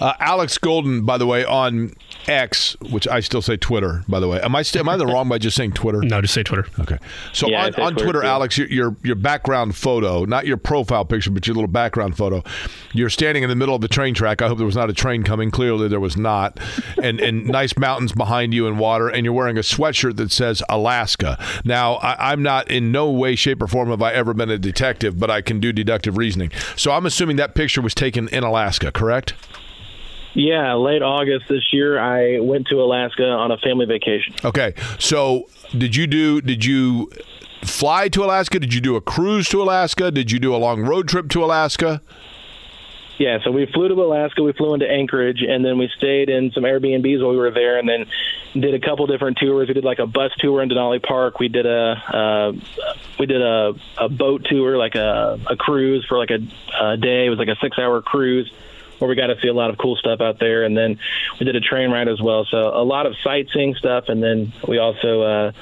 [0.00, 1.94] Uh, Alex Golden, by the way, on
[2.28, 4.40] X, which I still say Twitter, by the way.
[4.40, 6.02] Am I st- am I the wrong by just saying Twitter?
[6.02, 6.66] No, just say Twitter.
[6.80, 6.98] Okay.
[7.32, 8.24] So Yeah, on, on Twitter, Twitter.
[8.24, 12.42] Alex, your, your your background photo, not your profile picture, but your little background photo.
[12.92, 14.42] You're standing in the middle of the train track.
[14.42, 15.50] I hope there was not a train coming.
[15.50, 16.58] Clearly, there was not.
[17.02, 19.08] And and nice mountains behind you and water.
[19.08, 21.38] And you're wearing a sweatshirt that says Alaska.
[21.64, 24.58] Now, I, I'm not in no way, shape, or form have I ever been a
[24.58, 26.50] detective, but I can do deductive reasoning.
[26.76, 29.34] So I'm assuming that picture was taken in Alaska, correct?
[30.34, 34.34] Yeah, late August this year, I went to Alaska on a family vacation.
[34.44, 34.74] Okay.
[34.98, 36.40] So did you do?
[36.40, 37.10] Did you
[37.64, 38.60] fly to Alaska?
[38.60, 40.10] Did you do a cruise to Alaska?
[40.10, 42.00] Did you do a long road trip to Alaska?
[43.18, 46.52] Yeah, so we flew to Alaska, we flew into Anchorage, and then we stayed in
[46.52, 48.06] some Airbnbs while we were there, and then
[48.54, 49.68] did a couple different tours.
[49.68, 51.38] We did like a bus tour in Denali Park.
[51.38, 52.52] We did a uh,
[53.18, 56.38] we did a, a boat tour, like a, a cruise for like a,
[56.82, 57.26] a day.
[57.26, 58.50] It was like a six hour cruise
[59.00, 60.98] where we got to see a lot of cool stuff out there, and then
[61.40, 62.46] we did a train ride as well.
[62.48, 65.22] So a lot of sightseeing stuff, and then we also.
[65.22, 65.52] Uh,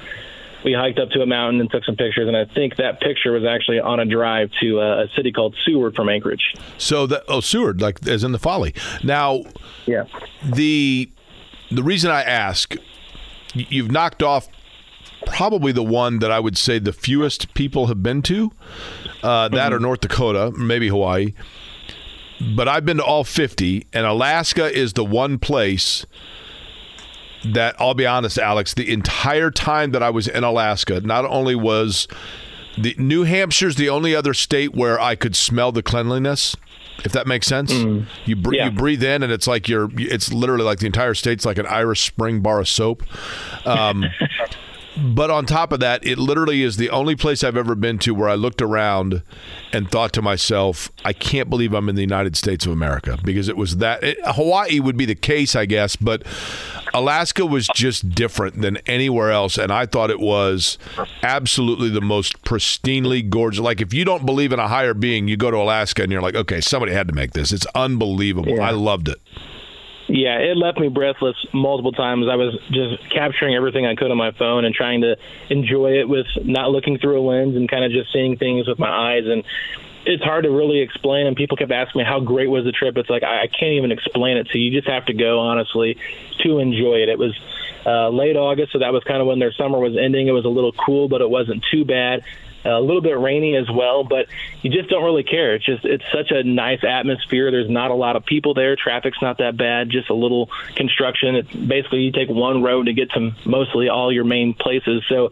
[0.65, 3.31] we hiked up to a mountain and took some pictures, and I think that picture
[3.31, 6.53] was actually on a drive to uh, a city called Seward from Anchorage.
[6.79, 8.75] So that oh Seward, like as in the Folly.
[9.05, 9.45] Now
[9.87, 10.07] Yeah.
[10.45, 11.09] the
[11.71, 12.75] the reason I ask,
[13.55, 14.49] you've knocked off
[15.27, 18.51] probably the one that I would say the fewest people have been to.
[19.23, 21.35] Uh, that or North Dakota, maybe Hawaii.
[22.55, 26.07] But I've been to all 50, and Alaska is the one place
[27.45, 31.55] that I'll be honest, Alex, the entire time that I was in Alaska, not only
[31.55, 32.07] was
[32.77, 36.55] the New Hampshire's the only other state where I could smell the cleanliness.
[37.05, 37.73] If that makes sense,
[38.25, 38.65] you br- Yeah.
[38.67, 39.89] you breathe in and it's like you're.
[39.97, 43.05] It's literally like the entire state's like an Irish Spring bar of soap.
[43.65, 44.05] Um,
[45.15, 48.15] but on top of that, it literally is the only place I've ever been to
[48.15, 49.23] where I looked around
[49.73, 53.49] and thought to myself, I can't believe I'm in the United States of America because
[53.49, 54.03] it was that.
[54.03, 56.23] It, Hawaii would be the case, I guess, but
[56.95, 59.59] Alaska was just different than anywhere else.
[59.59, 60.79] And I thought it was
[61.23, 63.61] absolutely the most pristinely gorgeous.
[63.61, 66.23] Like, if you don't believe in a higher being, you go to Alaska and you're
[66.23, 67.53] like, okay, somebody had to make this.
[67.53, 68.57] It's unbelievable.
[68.57, 68.69] Yeah.
[68.69, 69.21] I loved it.
[70.09, 72.27] Yeah, it left me breathless multiple times.
[72.31, 75.17] I was just capturing everything I could on my phone and trying to
[75.51, 78.79] enjoy it with not looking through a lens and kind of just seeing things with
[78.79, 79.25] my eyes.
[79.27, 79.45] And
[80.07, 81.27] it's hard to really explain.
[81.27, 82.97] And people kept asking me how great was the trip.
[82.97, 84.71] It's like I I can't even explain it to you.
[84.71, 85.99] You just have to go honestly
[86.43, 87.11] to enjoy it.
[87.11, 87.39] It was
[87.85, 90.27] uh, late August, so that was kind of when their summer was ending.
[90.27, 92.23] It was a little cool, but it wasn't too bad.
[92.65, 94.27] A little bit rainy as well, but
[94.63, 95.55] you just don't really care.
[95.55, 97.51] It's just it's such a nice atmosphere.
[97.51, 98.75] There's not a lot of people there.
[98.77, 99.91] Traffic's not that bad.
[99.91, 101.37] Just a little construction.
[101.37, 105.05] It's basically you take one road to get to mostly all your main places.
[105.09, 105.31] So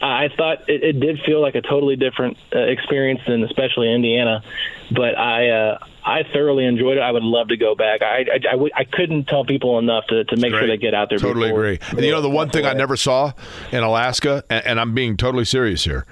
[0.00, 4.44] I thought it, it did feel like a totally different uh, experience than especially Indiana,
[4.92, 7.00] but I uh, I thoroughly enjoyed it.
[7.00, 8.02] I would love to go back.
[8.02, 10.94] I I, I, w- I couldn't tell people enough to, to make sure they get
[10.94, 11.18] out there.
[11.18, 11.78] Totally before- agree.
[11.90, 13.32] And you know, the one thing I never saw
[13.72, 16.06] in Alaska, and, and I'm being totally serious here,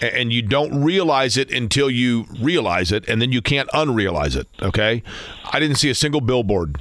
[0.00, 4.48] and you don't realize it until you realize it, and then you can't unrealize it.
[4.62, 5.02] Okay,
[5.52, 6.78] I didn't see a single billboard.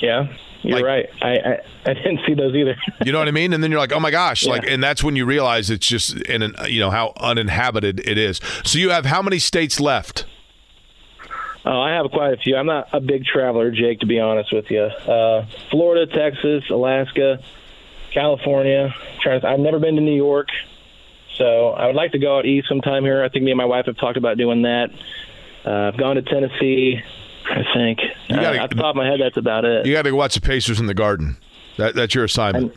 [0.00, 0.28] Yeah,
[0.62, 1.06] you're Like- right.
[1.22, 2.76] I, I I didn't see those either.
[3.04, 3.52] You know what I mean?
[3.52, 4.72] And then you're like, oh my gosh, like, Yeah.
[4.74, 8.40] and that's when you realize it's just in an, you know how uninhabited it is.
[8.64, 10.26] So you have how many states left?
[11.64, 12.56] Oh, I have quite a few.
[12.56, 14.80] I'm not a big traveler, Jake, to be honest with you.
[14.82, 17.38] Uh, Florida, Texas, Alaska,
[18.12, 18.94] California.
[19.22, 20.48] Trying to, I've never been to New York,
[21.40, 23.24] so I would like to go out east sometime here.
[23.24, 24.90] I think me and my wife have talked about doing that.
[25.64, 27.00] Uh, I've gone to Tennessee.
[27.50, 27.98] I think.
[28.28, 29.86] You gotta- uh, off the top of my head, that's about it.
[29.86, 31.36] You got to go watch the Pacers in the Garden.
[31.78, 32.74] That, that's your assignment.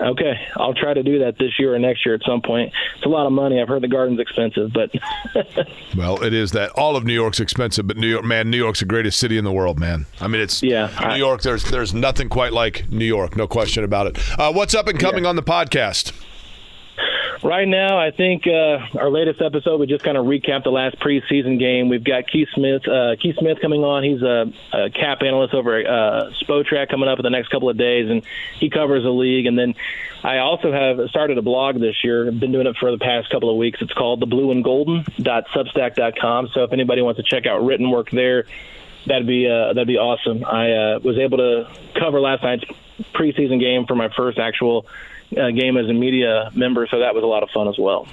[0.00, 2.72] Okay, I'll try to do that this year or next year at some point.
[2.96, 3.60] It's a lot of money.
[3.60, 4.90] I've heard the garden's expensive, but
[5.96, 6.70] well, it is that.
[6.70, 9.44] All of New York's expensive, but New York, man, New York's the greatest city in
[9.44, 10.06] the world, man.
[10.18, 11.42] I mean, it's yeah, New I, York.
[11.42, 14.40] There's there's nothing quite like New York, no question about it.
[14.40, 15.30] Uh, what's up and coming yeah.
[15.30, 16.18] on the podcast?
[17.42, 20.98] Right now, I think uh, our latest episode we just kind of recapped the last
[20.98, 21.88] preseason game.
[21.88, 24.04] We've got Keith Smith, uh, Keith Smith coming on.
[24.04, 27.70] He's a, a cap analyst over at uh, Spotrac coming up in the next couple
[27.70, 28.22] of days, and
[28.58, 29.46] he covers the league.
[29.46, 29.74] And then
[30.22, 32.26] I also have started a blog this year.
[32.28, 33.80] I've been doing it for the past couple of weeks.
[33.80, 36.48] It's called the Blue and Golden Substack.com.
[36.52, 38.44] So if anybody wants to check out written work there,
[39.06, 40.44] that'd be uh, that'd be awesome.
[40.44, 42.64] I uh, was able to cover last night's
[43.14, 44.84] preseason game for my first actual
[45.36, 48.06] uh, game as a media member, so that was a lot of fun as well.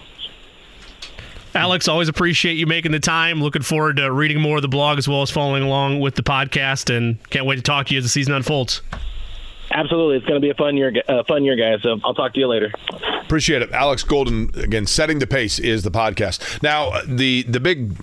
[1.55, 3.41] Alex, always appreciate you making the time.
[3.41, 6.23] Looking forward to reading more of the blog as well as following along with the
[6.23, 8.81] podcast, and can't wait to talk to you as the season unfolds.
[9.71, 11.81] Absolutely, it's going to be a fun year, uh, fun year, guys.
[11.81, 12.71] So I'll talk to you later.
[13.21, 14.51] Appreciate it, Alex Golden.
[14.55, 16.61] Again, setting the pace is the podcast.
[16.61, 17.97] Now, the the big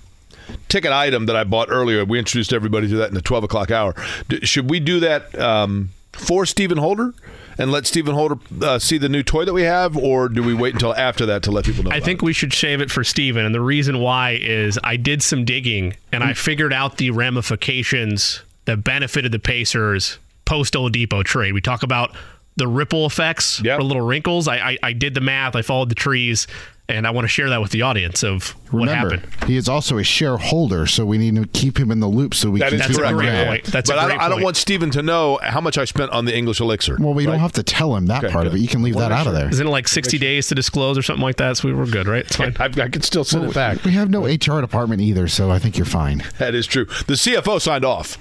[0.68, 3.70] ticket item that I bought earlier, we introduced everybody to that in the twelve o'clock
[3.70, 3.94] hour.
[4.42, 7.14] Should we do that um, for Stephen Holder?
[7.58, 10.54] And let Stephen Holder uh, see the new toy that we have, or do we
[10.54, 11.90] wait until after that to let people know?
[11.90, 12.24] I think it?
[12.24, 15.96] we should save it for Stephen, and the reason why is I did some digging
[16.12, 21.52] and I figured out the ramifications that benefited the Pacers post Oladipo trade.
[21.52, 22.14] We talk about
[22.56, 23.78] the ripple effects yep.
[23.78, 24.46] or little wrinkles.
[24.46, 25.56] I, I, I did the math.
[25.56, 26.46] I followed the trees
[26.88, 29.44] and I want to share that with the audience of what Remember, happened.
[29.44, 32.50] He is also a shareholder, so we need to keep him in the loop so
[32.50, 32.78] we that can.
[32.78, 33.64] That's a great point.
[33.64, 36.10] That's but a great I, I don't want Stephen to know how much I spent
[36.10, 36.98] on the English elixir.
[37.00, 37.32] Well, we right?
[37.32, 38.48] don't have to tell him that okay, part good.
[38.48, 38.60] of it.
[38.60, 39.32] You can leave well, that out sure.
[39.32, 39.48] of there.
[39.48, 41.56] Isn't it like sixty days to disclose or something like that?
[41.56, 42.24] So we were good, right?
[42.24, 42.54] It's fine.
[42.60, 43.84] I, I can still send well, it back.
[43.84, 46.22] We have no HR department either, so I think you're fine.
[46.38, 46.84] That is true.
[46.84, 48.18] The CFO signed off.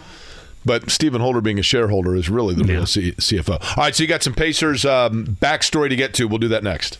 [0.65, 2.73] But Stephen Holder being a shareholder is really the yeah.
[2.73, 3.77] real C- CFO.
[3.77, 6.26] All right, so you got some Pacers um, backstory to get to.
[6.26, 6.99] We'll do that next.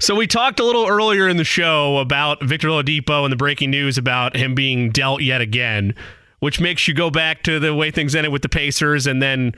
[0.00, 3.70] So we talked a little earlier in the show about Victor Oladipo and the breaking
[3.70, 5.94] news about him being dealt yet again,
[6.38, 9.52] which makes you go back to the way things ended with the Pacers and then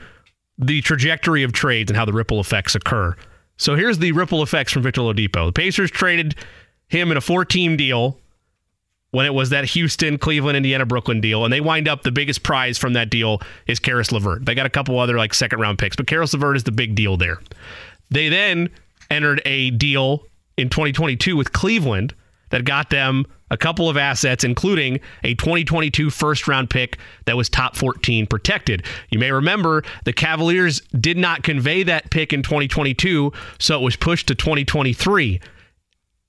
[0.57, 3.15] the trajectory of trades and how the ripple effects occur.
[3.55, 5.45] So here's the ripple effects from Victor Oladipo.
[5.45, 6.35] The Pacers traded
[6.89, 8.19] him in a four-team deal
[9.11, 12.43] when it was that Houston, Cleveland, Indiana, Brooklyn deal, and they wind up the biggest
[12.43, 14.45] prize from that deal is Caris LeVert.
[14.45, 16.95] They got a couple other like second round picks, but Caris LeVert is the big
[16.95, 17.39] deal there.
[18.11, 18.69] They then
[19.09, 20.25] entered a deal
[20.57, 22.13] in 2022 with Cleveland
[22.49, 27.49] that got them a couple of assets, including a 2022 first round pick that was
[27.49, 28.85] top 14 protected.
[29.09, 33.95] You may remember the Cavaliers did not convey that pick in 2022, so it was
[33.95, 35.39] pushed to 2023.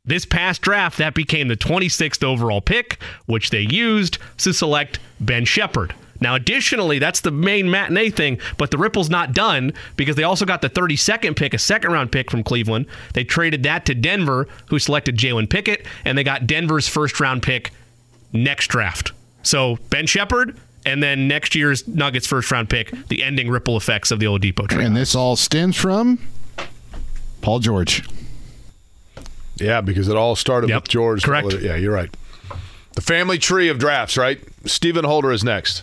[0.07, 5.47] This past draft, that became the 26th overall pick, which they used to select Ben
[5.47, 5.95] Sheppard.
[6.21, 10.45] Now, additionally, that's the main matinee thing, but the Ripple's not done because they also
[10.45, 12.87] got the 32nd pick, a second round pick from Cleveland.
[13.15, 17.43] They traded that to Denver, who selected Jalen Pickett, and they got Denver's first round
[17.43, 17.73] pick
[18.33, 19.13] next draft.
[19.43, 24.11] So Ben Sheppard, and then next year's Nuggets first round pick, the ending ripple effects
[24.11, 24.87] of the Oladipo trade.
[24.87, 26.19] And this all stems from
[27.41, 28.07] Paul George.
[29.57, 30.83] Yeah, because it all started yep.
[30.83, 31.23] with George.
[31.23, 31.55] Correct.
[31.61, 32.15] Yeah, you're right.
[32.95, 34.41] The family tree of drafts, right?
[34.65, 35.83] Stephen Holder is next.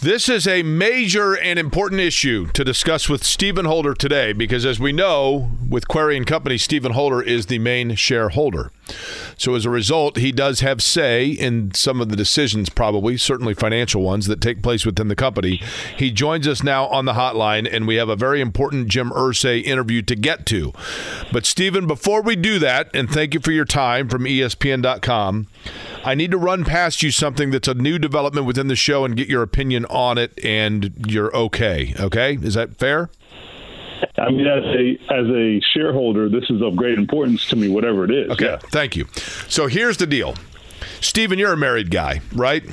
[0.00, 4.78] This is a major and important issue to discuss with Stephen Holder today because, as
[4.78, 8.70] we know, with Query and Company, Stephen Holder is the main shareholder.
[9.36, 13.54] So, as a result, he does have say in some of the decisions, probably, certainly
[13.54, 15.60] financial ones, that take place within the company.
[15.96, 19.64] He joins us now on the hotline, and we have a very important Jim Irsay
[19.64, 20.72] interview to get to.
[21.32, 25.48] But, Stephen, before we do that, and thank you for your time from ESPN.com,
[26.04, 29.16] I need to run past you something that's a new development within the show and
[29.16, 31.94] get your opinion on it, and you're okay.
[31.98, 33.10] Okay, is that fair?
[34.16, 38.04] I mean, as a as a shareholder, this is of great importance to me, whatever
[38.04, 38.30] it is.
[38.30, 38.58] Okay, yeah.
[38.58, 39.06] thank you.
[39.48, 40.34] So here's the deal,
[41.00, 41.38] Stephen.
[41.38, 42.64] You're a married guy, right?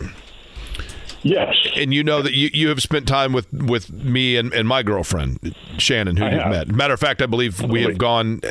[1.25, 1.55] Yes.
[1.75, 4.83] And you know that you, you have spent time with, with me and, and my
[4.83, 6.51] girlfriend, Shannon, who I you've have.
[6.51, 6.67] met.
[6.67, 8.41] Matter of fact, I believe we have gone,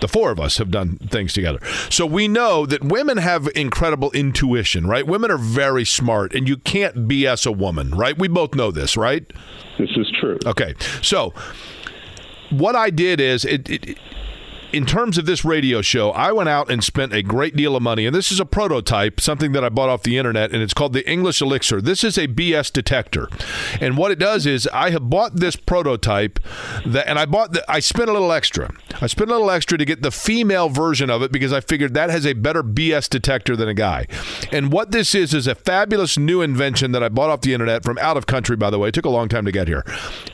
[0.00, 1.58] the four of us have done things together.
[1.90, 5.06] So we know that women have incredible intuition, right?
[5.06, 8.18] Women are very smart, and you can't BS a woman, right?
[8.18, 9.30] We both know this, right?
[9.78, 10.38] This is true.
[10.46, 10.74] Okay.
[11.02, 11.34] So
[12.48, 13.98] what I did is it, it
[14.74, 17.82] in terms of this radio show, I went out and spent a great deal of
[17.82, 20.74] money, and this is a prototype, something that I bought off the internet, and it's
[20.74, 21.80] called the English Elixir.
[21.80, 23.28] This is a BS detector,
[23.80, 26.40] and what it does is I have bought this prototype,
[26.84, 28.74] that, and I bought, the, I spent a little extra.
[29.00, 31.94] I spent a little extra to get the female version of it because I figured
[31.94, 34.08] that has a better BS detector than a guy.
[34.50, 37.84] And what this is is a fabulous new invention that I bought off the internet
[37.84, 38.56] from out of country.
[38.56, 39.84] By the way, it took a long time to get here,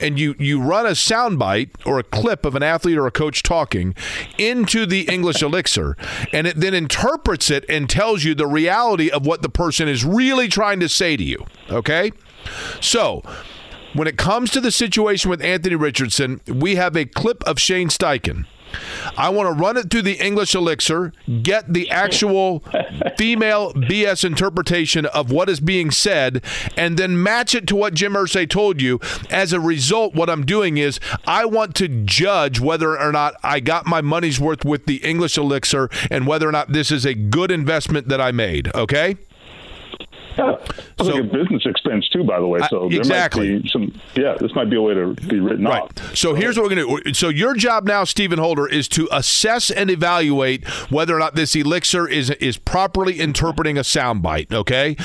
[0.00, 3.42] and you you run a soundbite or a clip of an athlete or a coach
[3.42, 3.94] talking
[4.38, 5.96] into the English elixir,
[6.32, 10.04] and it then interprets it and tells you the reality of what the person is
[10.04, 11.44] really trying to say to you.
[11.70, 12.12] Okay?
[12.80, 13.22] So,
[13.92, 17.88] when it comes to the situation with Anthony Richardson, we have a clip of Shane
[17.88, 18.46] Steichen.
[19.16, 22.60] I want to run it through the English elixir, get the actual
[23.16, 26.42] female BS interpretation of what is being said,
[26.76, 29.00] and then match it to what Jim Irsay told you.
[29.30, 33.60] As a result, what I'm doing is I want to judge whether or not I
[33.60, 37.14] got my money's worth with the English elixir and whether or not this is a
[37.14, 38.74] good investment that I made.
[38.74, 39.16] Okay?
[40.38, 40.56] Yeah.
[40.60, 42.60] It's like a business expense too, by the way.
[42.68, 43.52] So there exactly.
[43.52, 44.00] might be some.
[44.14, 45.82] Yeah, this might be a way to be written Right.
[45.82, 46.16] off.
[46.16, 47.14] So here's what we're going to do.
[47.14, 51.54] So your job now, Stephen Holder, is to assess and evaluate whether or not this
[51.54, 54.52] elixir is is properly interpreting a soundbite.
[54.52, 54.96] Okay,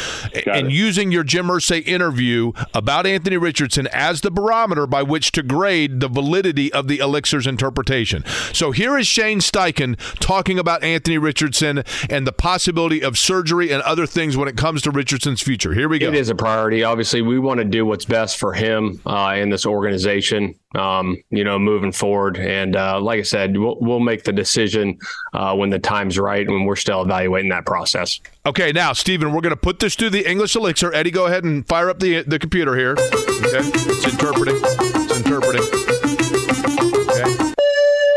[0.46, 0.74] and it.
[0.74, 6.00] using your Jim Irsay interview about Anthony Richardson as the barometer by which to grade
[6.00, 8.24] the validity of the elixir's interpretation.
[8.54, 13.82] So here is Shane Steichen talking about Anthony Richardson and the possibility of surgery and
[13.84, 15.74] other things when it comes to Richardson's future.
[15.74, 16.10] Here we go.
[16.10, 16.84] It is a priority.
[16.84, 20.60] Obviously, we want to do what's best for him uh, in this organization.
[20.76, 25.00] Um, you know, moving forward, and uh, like I said, we'll, we'll make the decision
[25.34, 28.20] uh, when the time's right, when we're still evaluating that process.
[28.46, 30.94] Okay, now, Stephen, we're going to put this through the English Elixir.
[30.94, 32.98] Eddie, go ahead and fire up the the computer here.
[33.00, 34.58] Okay, it's interpreting.
[34.62, 35.85] It's interpreting.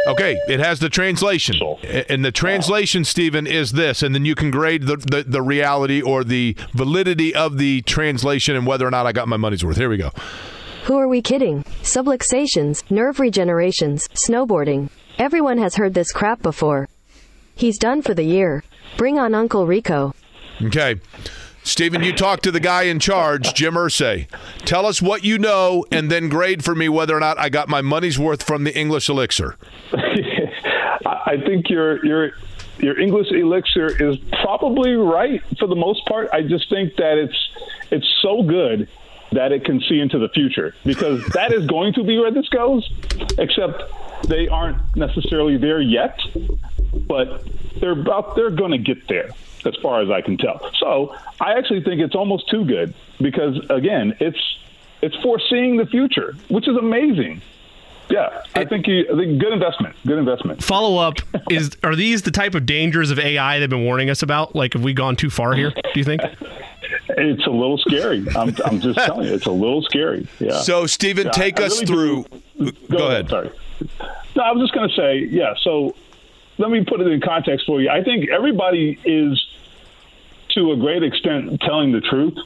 [0.09, 0.19] Okay.
[0.19, 4.35] Okay, it has the translation, A- and the translation, Stephen, is this, and then you
[4.35, 8.91] can grade the, the, the reality or the validity of the translation and whether or
[8.91, 9.77] not I got my money's worth.
[9.77, 10.11] Here we go.
[10.85, 11.63] Who are we kidding?
[11.83, 14.91] Subluxations, nerve regenerations, snowboarding.
[15.19, 16.89] Everyone has heard this crap before.
[17.55, 18.65] He's done for the year.
[18.97, 20.15] Bring on Uncle Rico.
[20.63, 20.97] Okay.
[21.69, 24.27] Stephen, you talk to the guy in charge, Jim Irsay.
[24.65, 27.69] Tell us what you know, and then grade for me whether or not I got
[27.69, 29.57] my money's worth from the English Elixir.
[29.93, 32.33] I I think your your
[32.79, 36.31] your English elixir is probably right for the most part.
[36.33, 37.51] I just think that it's
[37.91, 38.89] it's so good
[39.33, 42.49] that it can see into the future because that is going to be where this
[42.49, 42.91] goes.
[43.37, 43.83] Except
[44.27, 46.19] they aren't necessarily there yet,
[47.07, 47.47] but
[47.79, 49.31] they're about they're going to get there
[49.67, 50.61] as far as I can tell.
[50.79, 54.41] So I actually think it's almost too good because again, it's
[55.03, 57.41] it's foreseeing the future, which is amazing.
[58.11, 59.95] Yeah, I think you, I think good investment.
[60.07, 60.65] Good investment.
[60.65, 61.19] Follow up
[61.51, 64.57] is are these the type of dangers of AI they've been warning us about?
[64.57, 65.71] Like, have we gone too far here?
[65.71, 66.23] Do you think?
[67.11, 68.25] It's a little scary.
[68.35, 70.27] I'm, I'm just telling you, it's a little scary.
[70.39, 70.59] Yeah.
[70.61, 72.25] So, Stephen, Yeah, take I us really through.
[72.59, 73.29] do- Go, ahead.
[73.29, 73.51] Sorry.
[74.37, 75.55] No, I was just going to say, yeah.
[75.63, 75.95] So
[76.59, 77.89] let me put it in context for you.
[77.89, 79.45] I think everybody is,
[80.51, 82.37] to a great extent, telling the truth.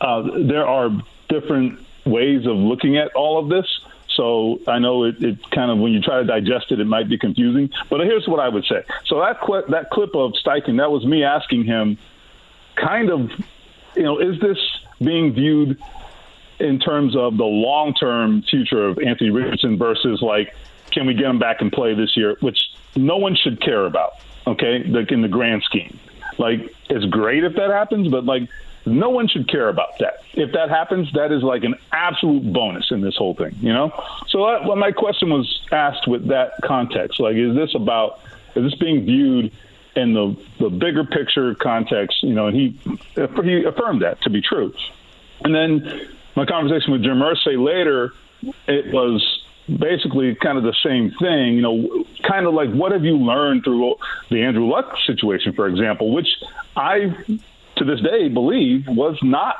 [0.00, 0.90] Uh, there are
[1.28, 3.66] different ways of looking at all of this.
[4.14, 7.08] So I know it, it kind of when you try to digest it, it might
[7.08, 7.70] be confusing.
[7.88, 8.82] But here's what I would say.
[9.06, 11.98] So that clip, that clip of Steichen, that was me asking him,
[12.74, 13.30] kind of,
[13.94, 14.58] you know, is this
[14.98, 15.80] being viewed
[16.58, 20.54] in terms of the long term future of Anthony Richardson versus like,
[20.90, 22.58] can we get him back and play this year, which
[22.96, 24.14] no one should care about,
[24.46, 25.98] okay, like in the grand scheme.
[26.38, 28.48] Like, it's great if that happens, but like,
[28.86, 30.22] no one should care about that.
[30.34, 33.92] If that happens, that is like an absolute bonus in this whole thing, you know?
[34.28, 37.20] So that, well, my question was asked with that context.
[37.20, 38.20] Like, is this about,
[38.54, 39.52] is this being viewed
[39.96, 42.78] in the, the bigger picture context, you know, and he,
[43.14, 44.72] he affirmed that to be true.
[45.44, 48.12] And then my conversation with Jim Irsay later,
[48.68, 51.54] it was basically kind of the same thing.
[51.54, 53.96] You know, kind of like what have you learned through
[54.30, 56.28] the Andrew Luck situation, for example, which
[56.76, 57.14] I,
[57.76, 59.56] to this day, believe was not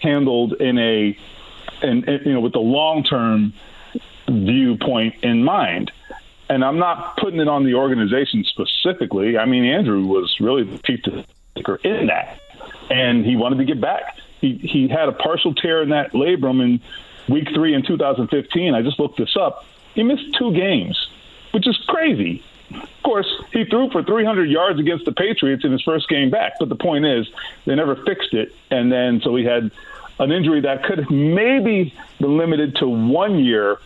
[0.00, 1.16] handled in a,
[1.82, 3.52] in you know, with the long term
[4.28, 5.90] viewpoint in mind.
[6.48, 9.36] And I'm not putting it on the organization specifically.
[9.36, 11.00] I mean, Andrew was really the chief
[11.54, 12.40] thinker in that,
[12.88, 14.16] and he wanted to get back.
[14.40, 16.80] He He had a partial tear in that labrum in
[17.28, 18.74] week three in 2015.
[18.74, 19.64] I just looked this up.
[19.94, 21.08] He missed two games,
[21.52, 22.42] which is crazy.
[22.70, 26.54] Of course, he threw for 300 yards against the Patriots in his first game back.
[26.58, 27.28] But the point is,
[27.64, 29.70] they never fixed it, and then so he had
[30.18, 33.78] an injury that could maybe been limited to one year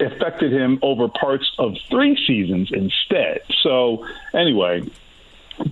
[0.00, 3.42] affected him over parts of three seasons instead.
[3.62, 4.82] So, anyway,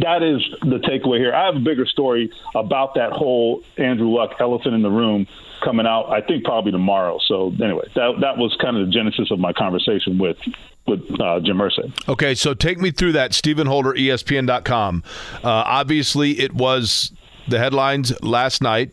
[0.01, 1.35] that is the takeaway here.
[1.35, 5.27] I have a bigger story about that whole Andrew Luck elephant in the room
[5.65, 6.11] coming out.
[6.11, 7.19] I think probably tomorrow.
[7.27, 10.39] So anyway, that that was kind of the genesis of my conversation with
[10.87, 11.93] with uh, Jim Irsay.
[12.09, 13.35] Okay, so take me through that.
[13.35, 15.03] Stephen Holder, ESPN.com.
[15.37, 17.13] Uh, obviously, it was
[17.47, 18.93] the headlines last night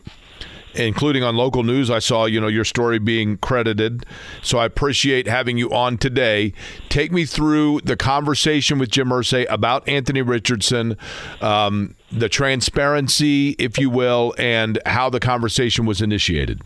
[0.76, 1.90] including on local news.
[1.90, 4.06] I saw, you know, your story being credited.
[4.42, 6.52] So I appreciate having you on today.
[6.88, 10.96] Take me through the conversation with Jim Irsay about Anthony Richardson,
[11.40, 16.62] um, the transparency, if you will, and how the conversation was initiated.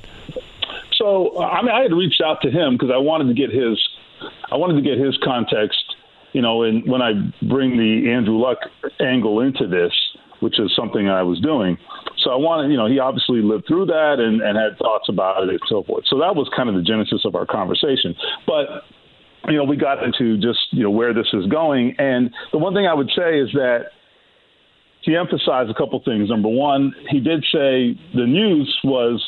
[0.96, 3.80] So, I mean, I had reached out to him because I wanted to get his,
[4.52, 5.78] I wanted to get his context.
[6.32, 7.12] You know, and when I
[7.42, 8.58] bring the Andrew Luck
[9.00, 9.92] angle into this,
[10.40, 11.78] which is something I was doing,
[12.22, 15.42] so I wanted, you know, he obviously lived through that and, and had thoughts about
[15.44, 16.04] it and so forth.
[16.08, 18.14] So that was kind of the genesis of our conversation.
[18.46, 18.84] But
[19.48, 22.74] you know, we got into just you know where this is going, and the one
[22.74, 23.96] thing I would say is that
[25.02, 26.28] he emphasized a couple things.
[26.28, 29.24] Number one, he did say the news was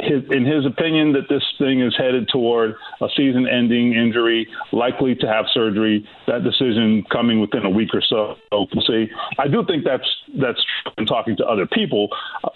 [0.00, 5.26] his, in his opinion, that this thing is headed toward a season-ending injury, likely to
[5.26, 6.06] have surgery.
[6.26, 8.36] That decision coming within a week or so.
[8.50, 9.06] We'll see.
[9.38, 10.08] I do think that's
[10.40, 10.62] that's
[10.98, 12.08] in talking to other people.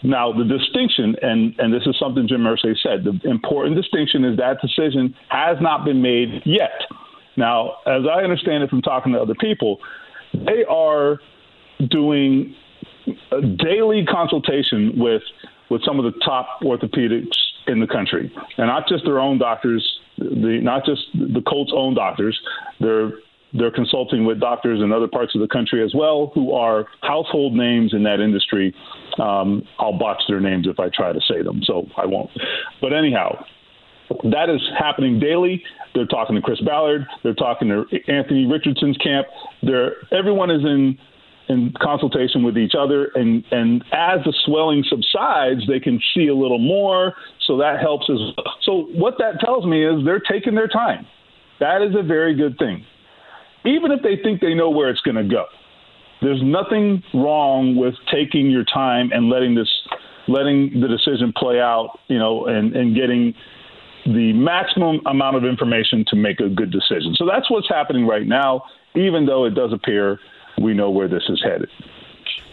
[0.03, 4.37] Now, the distinction, and and this is something Jim Irsay said, the important distinction is
[4.39, 6.83] that decision has not been made yet.
[7.37, 9.79] Now, as I understand it from talking to other people,
[10.35, 11.21] they are
[11.89, 12.55] doing
[13.31, 15.23] a daily consultation with
[15.71, 17.37] with some of the top orthopedics
[17.67, 19.87] in the country, and not just their own doctors,
[20.19, 22.39] the not just the Colts' own doctors.
[22.81, 23.13] They're
[23.53, 27.55] they're consulting with doctors in other parts of the country as well, who are household
[27.55, 28.75] names in that industry.
[29.19, 32.31] Um, I'll botch their names if I try to say them, so I won't.
[32.81, 33.43] But anyhow,
[34.25, 35.63] that is happening daily.
[35.95, 37.07] They're talking to Chris Ballard.
[37.23, 39.27] They're talking to Anthony Richardson's camp.
[39.63, 40.99] They're everyone is in
[41.49, 43.11] in consultation with each other.
[43.15, 47.15] And, and as the swelling subsides, they can see a little more.
[47.47, 48.55] So that helps as well.
[48.63, 51.07] So what that tells me is they're taking their time.
[51.61, 52.85] That is a very good thing.
[53.65, 55.47] Even if they think they know where it's going to go,
[56.21, 59.71] there's nothing wrong with taking your time and letting this,
[60.27, 63.35] letting the decision play out, you know, and, and getting
[64.05, 67.15] the maximum amount of information to make a good decision.
[67.17, 68.63] So that's what's happening right now,
[68.95, 70.19] even though it does appear
[70.61, 71.69] we know where this is headed.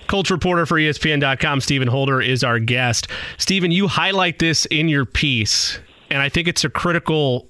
[0.07, 3.07] Colts reporter for ESPN.com, Stephen Holder, is our guest.
[3.37, 5.79] Stephen, you highlight this in your piece,
[6.09, 7.47] and I think it's a critical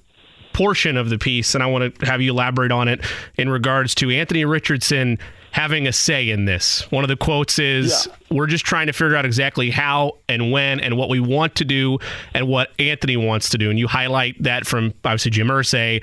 [0.52, 3.04] portion of the piece, and I want to have you elaborate on it
[3.36, 5.18] in regards to Anthony Richardson
[5.50, 6.90] having a say in this.
[6.90, 8.16] One of the quotes is yeah.
[8.28, 11.64] We're just trying to figure out exactly how and when and what we want to
[11.64, 11.98] do
[12.34, 13.70] and what Anthony wants to do.
[13.70, 16.02] And you highlight that from obviously Jim Irsay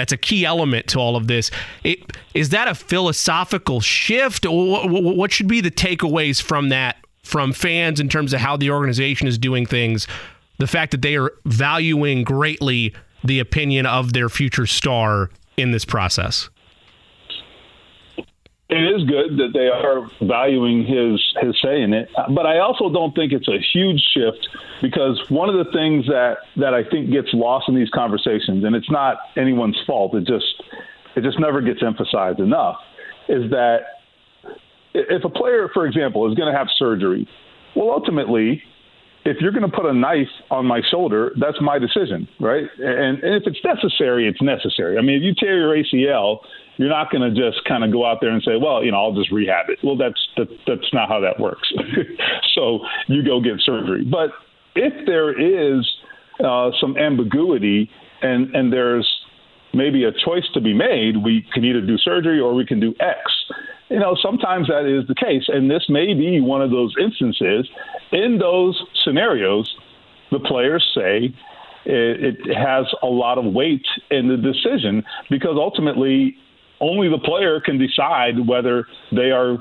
[0.00, 1.50] that's a key element to all of this.
[1.84, 4.46] It, is that a philosophical shift?
[4.48, 9.28] What should be the takeaways from that from fans in terms of how the organization
[9.28, 10.08] is doing things?
[10.56, 15.28] The fact that they are valuing greatly the opinion of their future star
[15.58, 16.48] in this process
[18.70, 22.88] it is good that they are valuing his his say in it, but I also
[22.88, 24.48] don't think it's a huge shift
[24.80, 28.76] because one of the things that that I think gets lost in these conversations, and
[28.76, 30.62] it's not anyone's fault, it just
[31.16, 32.76] it just never gets emphasized enough,
[33.28, 33.80] is that
[34.94, 37.28] if a player, for example, is going to have surgery,
[37.74, 38.62] well, ultimately,
[39.24, 42.64] if you're going to put a knife on my shoulder, that's my decision, right?
[42.78, 44.96] And, and if it's necessary, it's necessary.
[44.98, 46.40] I mean, if you tear your ACL
[46.80, 48.96] you're not going to just kind of go out there and say, well, you know,
[49.04, 49.80] I'll just rehab it.
[49.84, 51.70] Well, that's that, that's not how that works.
[52.54, 54.02] so you go get surgery.
[54.02, 54.30] But
[54.74, 55.86] if there is
[56.42, 57.90] uh, some ambiguity
[58.22, 59.06] and and there's
[59.74, 62.94] maybe a choice to be made, we can either do surgery or we can do
[62.98, 63.20] X.
[63.90, 67.68] You know, sometimes that is the case, and this may be one of those instances.
[68.10, 69.70] In those scenarios,
[70.32, 71.34] the players say
[71.84, 76.38] it, it has a lot of weight in the decision because ultimately
[76.80, 79.58] only the player can decide whether they are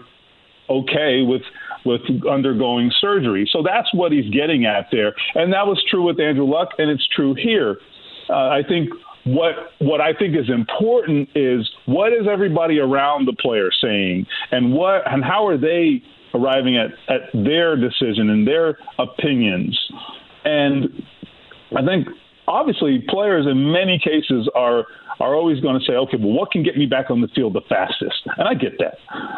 [0.69, 1.41] okay with
[1.85, 3.49] with undergoing surgery.
[3.51, 6.89] So that's what he's getting at there, and that was true with Andrew Luck, and
[6.89, 7.77] it's true here.
[8.29, 8.89] Uh, I think
[9.25, 14.73] what what I think is important is what is everybody around the player saying, and
[14.73, 19.77] what and how are they arriving at, at their decision and their opinions.
[20.45, 21.03] And
[21.75, 22.07] I think
[22.47, 24.85] obviously players in many cases are
[25.19, 27.53] are always going to say, okay, well, what can get me back on the field
[27.53, 28.21] the fastest?
[28.37, 28.97] And I get that.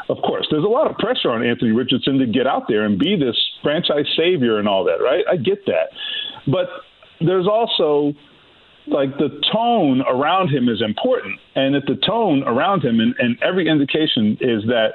[0.09, 2.99] Of course, there's a lot of pressure on Anthony Richardson to get out there and
[2.99, 5.25] be this franchise savior and all that, right?
[5.29, 5.89] I get that.
[6.47, 6.67] But
[7.19, 8.13] there's also
[8.87, 11.39] like the tone around him is important.
[11.55, 14.93] And if the tone around him, and, and every indication is that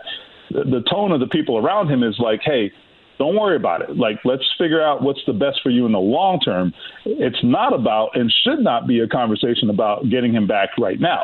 [0.50, 2.72] the tone of the people around him is like, hey,
[3.18, 3.96] don't worry about it.
[3.96, 6.72] Like, let's figure out what's the best for you in the long term.
[7.04, 11.22] It's not about and should not be a conversation about getting him back right now.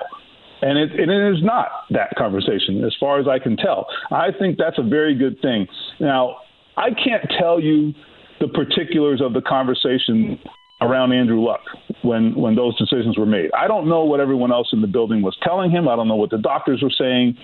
[0.62, 3.86] And it, and it is not that conversation, as far as I can tell.
[4.12, 5.66] I think that's a very good thing.
[5.98, 6.36] Now,
[6.76, 7.92] I can't tell you
[8.40, 10.38] the particulars of the conversation
[10.80, 11.60] around Andrew Luck
[12.02, 13.50] when when those decisions were made.
[13.56, 15.88] I don't know what everyone else in the building was telling him.
[15.88, 17.36] I don't know what the doctors were saying.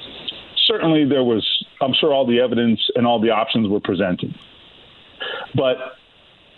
[0.69, 1.45] Certainly, there was.
[1.81, 4.35] I'm sure all the evidence and all the options were presented.
[5.55, 5.77] But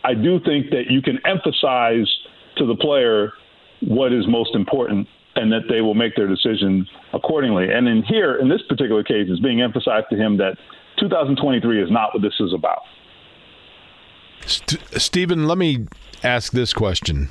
[0.05, 2.09] I do think that you can emphasize
[2.57, 3.33] to the player
[3.81, 7.71] what is most important and that they will make their decision accordingly.
[7.73, 10.57] And in here, in this particular case, it's being emphasized to him that
[10.99, 12.81] 2023 is not what this is about.
[14.45, 15.87] St- Stephen, let me
[16.23, 17.29] ask this question.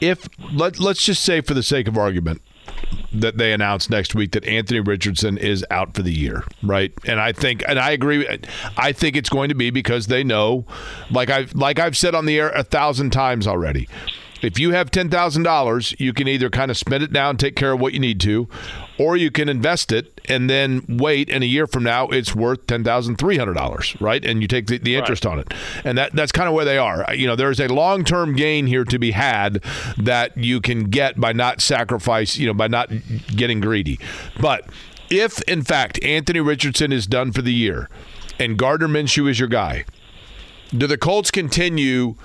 [0.00, 2.42] If let let's just say for the sake of argument
[3.12, 6.92] that they announced next week that Anthony Richardson is out for the year, right?
[7.06, 8.26] And I think and I agree
[8.76, 10.66] I think it's going to be because they know
[11.10, 13.88] like I've like I've said on the air a thousand times already
[14.44, 17.80] if you have $10,000, you can either kind of spend it down, take care of
[17.80, 18.48] what you need to,
[18.98, 22.66] or you can invest it and then wait and a year from now it's worth
[22.66, 24.24] $10,300, right?
[24.24, 25.32] And you take the, the interest right.
[25.32, 25.54] on it.
[25.84, 27.12] And that that's kind of where they are.
[27.14, 29.62] You know, there's a long-term gain here to be had
[29.98, 32.90] that you can get by not sacrifice, you know, by not
[33.34, 33.98] getting greedy.
[34.40, 34.68] But
[35.10, 37.88] if in fact Anthony Richardson is done for the year
[38.38, 39.84] and Gardner Minshew is your guy,
[40.70, 42.16] do the Colts continue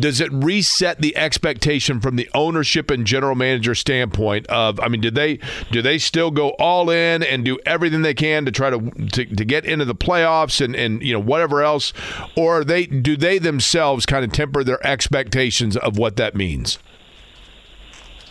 [0.00, 5.00] does it reset the expectation from the ownership and general manager standpoint of I mean
[5.00, 5.38] did they
[5.70, 9.24] do they still go all in and do everything they can to try to to,
[9.24, 11.92] to get into the playoffs and and you know whatever else
[12.36, 16.78] or they do they themselves kind of temper their expectations of what that means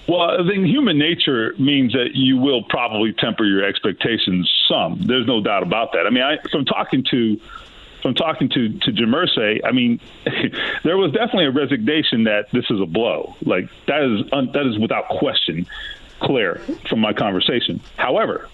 [0.07, 5.01] well, I think human nature means that you will probably temper your expectations some.
[5.05, 6.07] There's no doubt about that.
[6.07, 7.37] I mean, I, from talking to
[8.01, 9.99] from talking to to Jim I mean,
[10.83, 13.35] there was definitely a resignation that this is a blow.
[13.41, 15.65] Like that is un, that is without question
[16.19, 17.79] clear from my conversation.
[17.95, 18.49] However,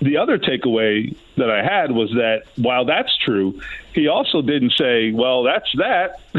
[0.00, 3.60] the other takeaway that I had was that while that's true,
[3.94, 6.20] he also didn't say, "Well, that's that."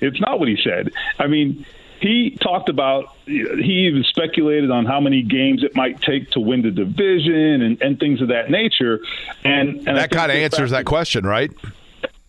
[0.00, 0.90] it's not what he said.
[1.18, 1.66] I mean,
[2.00, 6.62] he talked about he even speculated on how many games it might take to win
[6.62, 9.00] the division and, and things of that nature.
[9.44, 11.50] And, and that kind of answers that question right?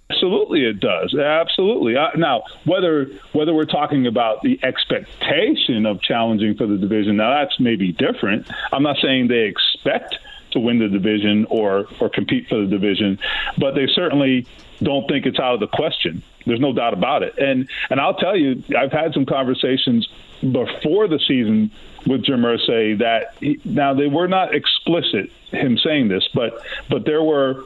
[0.09, 1.15] Absolutely it does.
[1.15, 1.95] Absolutely.
[1.95, 7.29] Uh, now whether whether we're talking about the expectation of challenging for the division now
[7.39, 8.49] that's maybe different.
[8.71, 10.15] I'm not saying they expect
[10.51, 13.19] to win the division or or compete for the division
[13.59, 14.47] but they certainly
[14.81, 17.37] don't think it's out of the question there's no doubt about it.
[17.37, 20.07] And and I'll tell you, I've had some conversations
[20.41, 21.71] before the season
[22.05, 27.05] with Jim Irsay that he, now they were not explicit him saying this, but but
[27.05, 27.65] there were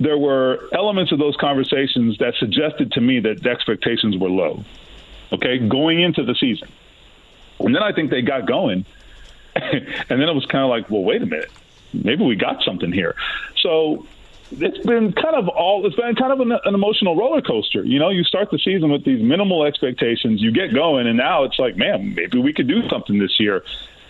[0.00, 4.64] there were elements of those conversations that suggested to me that expectations were low.
[5.32, 6.68] Okay, going into the season,
[7.58, 8.84] and then I think they got going,
[9.54, 11.50] and then it was kind of like, well, wait a minute,
[11.92, 13.16] maybe we got something here.
[13.62, 14.06] So
[14.60, 17.84] it's been kind of all it's been kind of an, an, emotional roller coaster.
[17.84, 21.44] You know, you start the season with these minimal expectations, you get going, and now
[21.44, 23.62] it's like, man, maybe we could do something this year.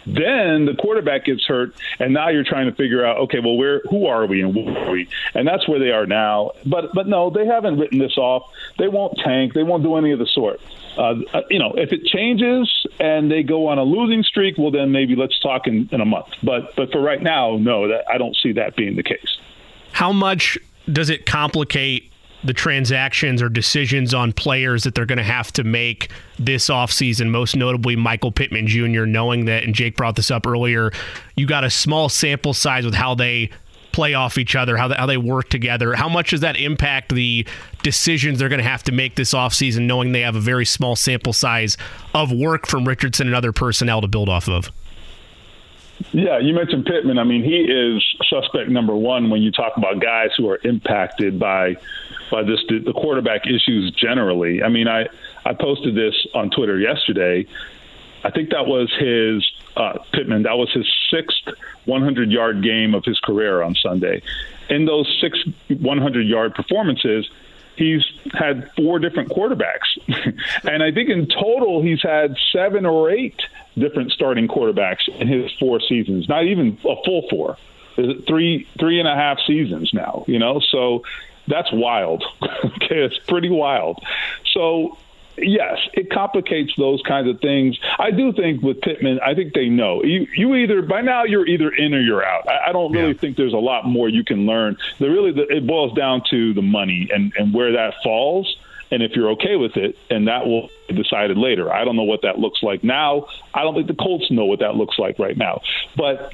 [0.07, 3.81] Then the quarterback gets hurt, and now you're trying to figure out, okay, well, where,
[3.89, 6.53] who are we, and where are we, and that's where they are now.
[6.67, 8.51] But, but no, they haven't written this off.
[8.79, 9.55] They won't tank.
[9.55, 10.61] They won't do any of the sort.
[10.99, 14.71] Uh, uh, you know, if it changes and they go on a losing streak, well,
[14.71, 16.29] then maybe let's talk in, in a month.
[16.43, 19.39] But, but for right now, no, that, I don't see that being the case.
[19.95, 20.59] How much
[20.93, 22.11] does it complicate
[22.43, 27.31] the transactions or decisions on players that they're going to have to make this offseason,
[27.31, 30.91] most notably Michael Pittman Jr., knowing that, and Jake brought this up earlier,
[31.37, 33.51] you got a small sample size with how they
[33.93, 35.95] play off each other, how they, work together.
[35.95, 37.47] How much does that impact the
[37.85, 40.97] decisions they're going to have to make this offseason, knowing they have a very small
[40.97, 41.77] sample size
[42.13, 44.73] of work from Richardson and other personnel to build off of?
[46.13, 47.19] Yeah, you mentioned Pittman.
[47.19, 51.39] I mean, he is suspect number one when you talk about guys who are impacted
[51.39, 51.77] by
[52.31, 54.63] by this the quarterback issues generally.
[54.63, 55.07] I mean, I
[55.45, 57.47] I posted this on Twitter yesterday.
[58.25, 59.45] I think that was his
[59.77, 60.45] uh, Pittman.
[60.45, 64.23] That was his sixth 100 yard game of his career on Sunday.
[64.71, 65.39] In those six
[65.69, 67.29] 100 yard performances,
[67.77, 68.03] he's
[68.33, 69.99] had four different quarterbacks.
[70.65, 73.41] and I think in total, he's had seven or eight
[73.77, 77.57] different starting quarterbacks in his four seasons, not even a full four.
[78.27, 80.61] Three, three and a half seasons now, you know?
[80.69, 81.05] So
[81.47, 82.25] that's wild.
[82.43, 84.03] okay, it's pretty wild.
[84.53, 84.99] So
[85.37, 87.79] yes, it complicates those kinds of things.
[87.99, 90.27] I do think with Pittman, I think they know you.
[90.37, 92.49] You either by now you're either in or you're out.
[92.49, 93.19] I, I don't really yeah.
[93.19, 94.77] think there's a lot more you can learn.
[94.99, 98.57] The really the, it boils down to the money and and where that falls.
[98.91, 101.73] And if you're okay with it, and that will be decided later.
[101.73, 103.27] I don't know what that looks like now.
[103.53, 105.63] I don't think the Colts know what that looks like right now.
[105.97, 106.33] But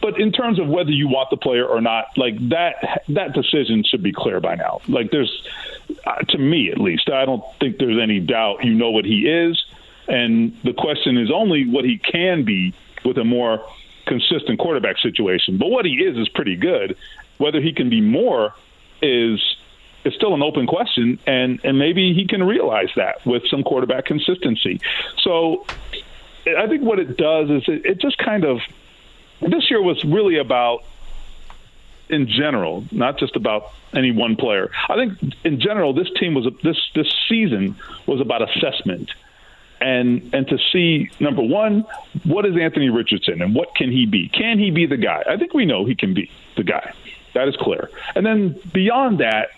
[0.00, 3.84] but in terms of whether you want the player or not, like that that decision
[3.84, 4.80] should be clear by now.
[4.88, 5.46] Like there's
[6.06, 9.28] uh, to me at least, I don't think there's any doubt you know what he
[9.28, 9.62] is,
[10.08, 12.74] and the question is only what he can be
[13.04, 13.64] with a more
[14.06, 15.58] consistent quarterback situation.
[15.58, 16.96] But what he is is pretty good.
[17.38, 18.54] Whether he can be more
[19.02, 19.40] is
[20.04, 24.06] is still an open question, and and maybe he can realize that with some quarterback
[24.06, 24.80] consistency.
[25.22, 25.66] So
[26.46, 28.60] I think what it does is it, it just kind of
[29.40, 30.84] this year was really about
[32.08, 34.70] in general, not just about any one player.
[34.88, 37.76] I think in general, this team was this this season
[38.06, 39.10] was about assessment,
[39.80, 41.84] and and to see number one,
[42.24, 44.28] what is Anthony Richardson and what can he be?
[44.28, 45.22] Can he be the guy?
[45.28, 46.92] I think we know he can be the guy.
[47.34, 47.90] That is clear.
[48.14, 49.50] And then beyond that,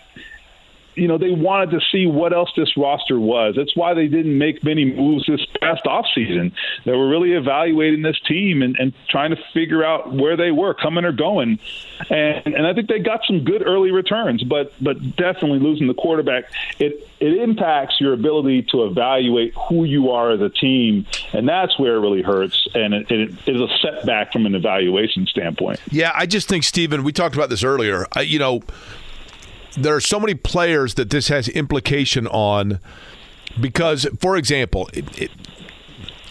[0.95, 3.55] you know, they wanted to see what else this roster was.
[3.55, 6.51] That's why they didn't make many moves this past offseason.
[6.85, 10.73] They were really evaluating this team and, and trying to figure out where they were
[10.73, 11.59] coming or going.
[12.09, 15.93] And and I think they got some good early returns, but but definitely losing the
[15.93, 16.45] quarterback,
[16.79, 21.77] it it impacts your ability to evaluate who you are as a team, and that's
[21.79, 22.67] where it really hurts.
[22.75, 25.79] And it, it is a setback from an evaluation standpoint.
[25.91, 27.03] Yeah, I just think Stephen.
[27.03, 28.05] We talked about this earlier.
[28.13, 28.61] I, you know
[29.77, 32.79] there are so many players that this has implication on
[33.59, 35.31] because, for example, it, it,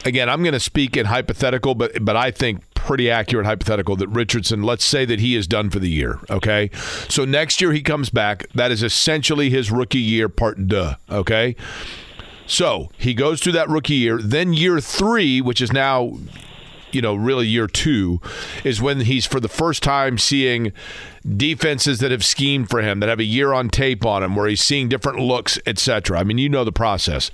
[0.04, 4.08] again, I'm going to speak in hypothetical, but but I think pretty accurate hypothetical that
[4.08, 6.18] Richardson, let's say that he is done for the year.
[6.30, 6.70] Okay,
[7.08, 8.46] so next year he comes back.
[8.54, 10.96] That is essentially his rookie year, part duh.
[11.10, 11.56] Okay.
[12.44, 14.18] So he goes through that rookie year.
[14.18, 16.18] Then year three, which is now
[16.94, 18.20] you know, really year two,
[18.64, 20.72] is when he's for the first time seeing
[21.36, 24.48] defenses that have schemed for him, that have a year on tape on him, where
[24.48, 26.18] he's seeing different looks, etc.
[26.18, 27.30] I mean, you know the process.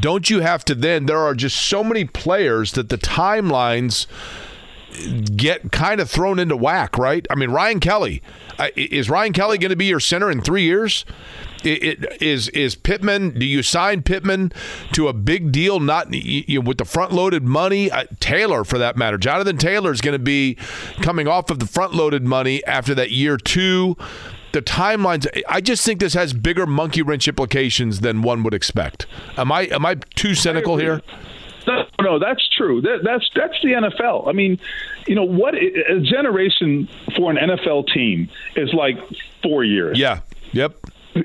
[0.00, 1.06] Don't you have to then?
[1.06, 4.06] There are just so many players that the timelines
[5.36, 7.26] get kind of thrown into whack, right?
[7.30, 8.22] I mean, Ryan Kelly.
[8.74, 11.04] Is Ryan Kelly going to be your center in three years?
[11.64, 13.38] It, it, is is Pittman?
[13.38, 14.52] Do you sign Pittman
[14.92, 15.80] to a big deal?
[15.80, 17.90] Not you know, with the front loaded money.
[17.90, 20.56] Uh, Taylor, for that matter, Jonathan Taylor is going to be
[21.02, 23.96] coming off of the front loaded money after that year two.
[24.52, 25.26] The timelines.
[25.48, 29.06] I just think this has bigger monkey wrench implications than one would expect.
[29.36, 31.02] Am I am I too cynical here?
[31.68, 32.80] No, no, that's true.
[32.80, 34.28] That, that's that's the NFL.
[34.28, 34.58] I mean,
[35.06, 35.54] you know what?
[35.54, 38.96] A generation for an NFL team is like
[39.42, 39.98] four years.
[39.98, 40.20] Yeah.
[40.52, 40.76] Yep.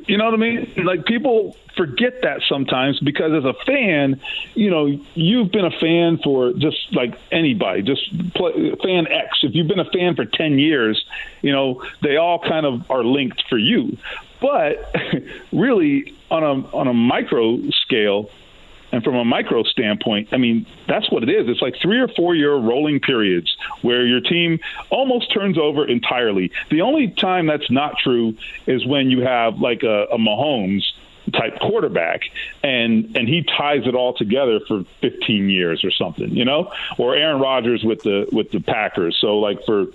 [0.07, 0.73] You know what I mean?
[0.83, 4.19] Like people forget that sometimes because as a fan,
[4.55, 9.39] you know, you've been a fan for just like anybody, just play, fan X.
[9.43, 11.03] If you've been a fan for 10 years,
[11.41, 13.97] you know, they all kind of are linked for you.
[14.41, 14.93] But
[15.53, 18.29] really on a on a micro scale,
[18.93, 21.49] and from a micro standpoint, I mean, that's what it is.
[21.49, 24.59] It's like three or four year rolling periods where your team
[24.91, 26.51] almost turns over entirely.
[26.69, 28.37] The only time that's not true
[28.67, 30.83] is when you have like a, a Mahomes
[31.33, 32.21] type quarterback
[32.63, 37.15] and and he ties it all together for 15 years or something, you know, or
[37.15, 39.17] Aaron Rodgers with the with the Packers.
[39.19, 39.87] So like for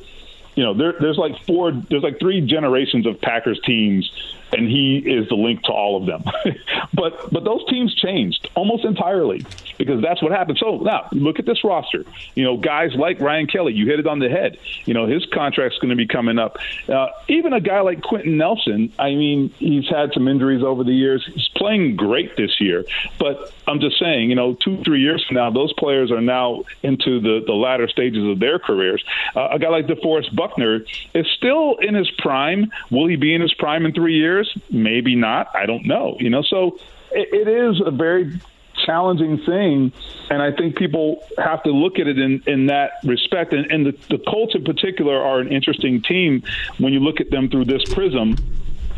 [0.57, 4.11] you know, there, there's like four, there's like three generations of Packers teams
[4.53, 6.25] and he is the link to all of them.
[6.95, 9.45] but but those teams changed almost entirely
[9.77, 10.59] because that's what happened.
[10.59, 12.05] So now look at this roster.
[12.35, 14.59] You know, guys like Ryan Kelly, you hit it on the head.
[14.85, 16.59] You know, his contract's going to be coming up.
[16.89, 20.93] Uh, even a guy like Quenton Nelson, I mean, he's had some injuries over the
[20.93, 21.29] years.
[21.33, 22.85] He's playing great this year,
[23.19, 26.65] but I'm just saying, you know, two three years from now, those players are now
[26.83, 29.05] into the the latter stages of their careers.
[29.35, 30.85] Uh, a guy like DeForest Buckner
[31.15, 32.71] is still in his prime.
[32.91, 34.38] Will he be in his prime in three years?
[34.39, 35.55] Years, maybe not.
[35.55, 36.17] I don't know.
[36.19, 36.79] You know, so
[37.11, 38.41] it, it is a very
[38.87, 39.93] challenging thing,
[40.31, 43.53] and I think people have to look at it in, in that respect.
[43.53, 46.43] And, and the, the Colts, in particular, are an interesting team
[46.79, 48.37] when you look at them through this prism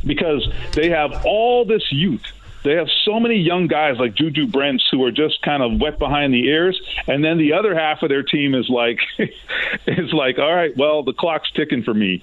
[0.04, 2.24] because they have all this youth
[2.62, 5.98] They have so many young guys like Juju Brents who are just kind of wet
[5.98, 8.98] behind the ears, and then the other half of their team is like,
[9.86, 12.22] is like, all right, well, the clock's ticking for me.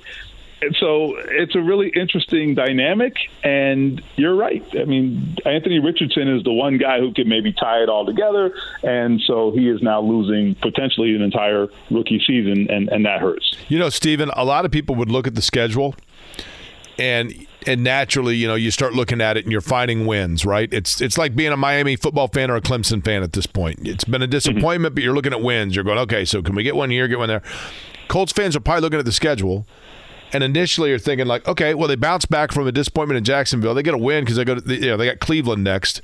[0.80, 3.14] So it's a really interesting dynamic,
[3.44, 4.64] and you're right.
[4.74, 8.56] I mean, Anthony Richardson is the one guy who can maybe tie it all together,
[8.84, 13.56] and so he is now losing potentially an entire rookie season, and, and that hurts.
[13.68, 15.96] You know, Stephen, a lot of people would look at the schedule
[17.00, 20.72] and and naturally, you know, you start looking at it and you're finding wins, right?
[20.72, 23.88] It's it's like being a Miami football fan or a Clemson fan at this point.
[23.88, 24.96] It's been a disappointment, mm-hmm.
[24.96, 25.76] but you're looking at wins.
[25.76, 27.44] You're going, okay, so can we get one here, get one there?
[28.08, 29.68] Colts fans are probably looking at the schedule
[30.34, 33.74] and initially you're thinking like, okay, well they bounce back from a disappointment in Jacksonville.
[33.74, 36.02] They get a win because they go to you know they got Cleveland next.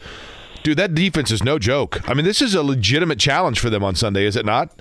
[0.63, 2.07] Dude, that defense is no joke.
[2.07, 4.71] I mean, this is a legitimate challenge for them on Sunday, is it not?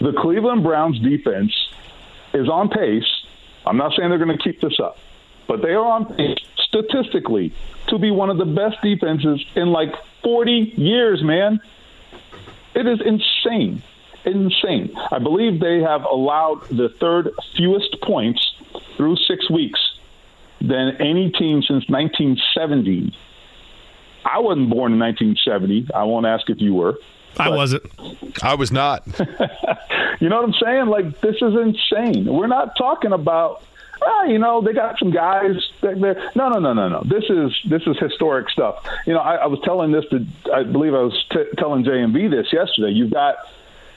[0.00, 1.52] The Cleveland Browns defense
[2.32, 3.02] is on pace
[3.68, 4.96] I'm not saying they're going to keep this up,
[5.46, 7.52] but they are on pace statistically
[7.88, 9.92] to be one of the best defenses in like
[10.22, 11.60] 40 years, man.
[12.74, 13.82] It is insane.
[14.28, 14.94] Insane.
[15.10, 18.40] I believe they have allowed the third fewest points
[18.96, 19.80] through six weeks
[20.60, 23.16] than any team since 1970.
[24.24, 25.88] I wasn't born in 1970.
[25.94, 26.98] I won't ask if you were.
[27.38, 27.84] I wasn't.
[28.42, 29.06] I was not.
[30.20, 30.86] you know what I'm saying?
[30.86, 32.26] Like this is insane.
[32.26, 33.62] We're not talking about
[34.00, 36.30] well, you know, they got some guys back there.
[36.34, 37.02] No, no, no, no, no.
[37.04, 38.84] This is this is historic stuff.
[39.06, 42.30] You know, I, I was telling this to, I believe I was t- telling JMV
[42.30, 42.92] this yesterday.
[42.92, 43.36] You've got,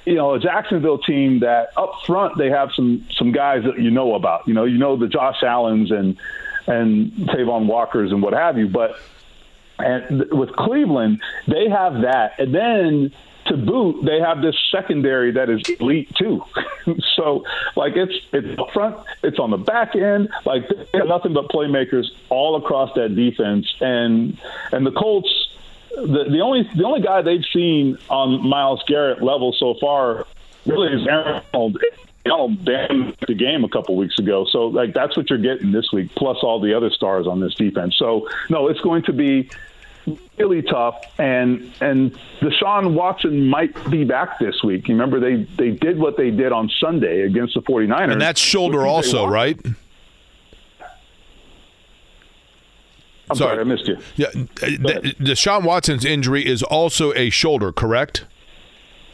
[0.05, 3.91] you know, a Jacksonville team that up front they have some some guys that you
[3.91, 4.47] know about.
[4.47, 6.17] You know, you know the Josh Allen's and
[6.67, 8.67] and Travon Walker's and what have you.
[8.67, 8.99] But
[9.79, 13.11] and with Cleveland, they have that, and then
[13.47, 16.43] to boot, they have this secondary that is elite too.
[17.15, 17.43] so,
[17.75, 20.29] like it's it's up front, it's on the back end.
[20.45, 24.39] Like they have nothing but playmakers all across that defense, and
[24.71, 25.29] and the Colts.
[25.95, 30.25] The, the only the only guy they've seen on Myles Garrett level so far
[30.65, 31.77] really is Aaron Donald.
[32.23, 34.45] Donald damn the game a couple weeks ago.
[34.49, 37.55] So like that's what you're getting this week, plus all the other stars on this
[37.55, 37.95] defense.
[37.97, 39.49] So no, it's going to be
[40.37, 41.03] really tough.
[41.19, 44.87] And and Deshaun Watson might be back this week.
[44.87, 48.11] You remember they they did what they did on Sunday against the 49ers.
[48.11, 49.59] And that's shoulder also, right?
[53.31, 53.55] I'm sorry.
[53.55, 53.97] sorry, I missed you.
[54.15, 58.25] Yeah, the, Deshaun Watson's injury is also a shoulder, correct?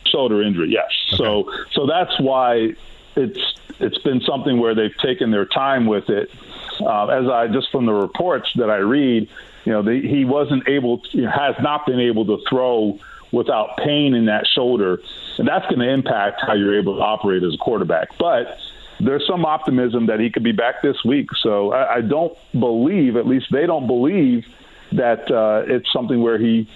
[0.06, 0.86] Shoulder injury, yes.
[1.14, 1.18] Okay.
[1.18, 2.74] So so that's why
[3.16, 3.40] it's
[3.80, 6.30] it's been something where they've taken their time with it.
[6.80, 9.28] Uh, as I just from the reports that I read,
[9.66, 13.00] you know, the, he wasn't able, to, has not been able to throw
[13.32, 15.00] without pain in that shoulder,
[15.38, 18.10] and that's going to impact how you're able to operate as a quarterback.
[18.18, 18.58] But
[19.00, 21.30] there's some optimism that he could be back this week.
[21.42, 24.46] So I, I don't believe, at least they don't believe,
[24.94, 26.70] that uh, it's something where he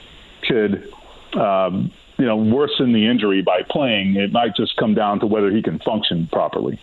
[0.48, 0.91] could.
[1.34, 4.15] Um, you know, worsen the injury by playing.
[4.15, 6.80] It might just come down to whether he can function properly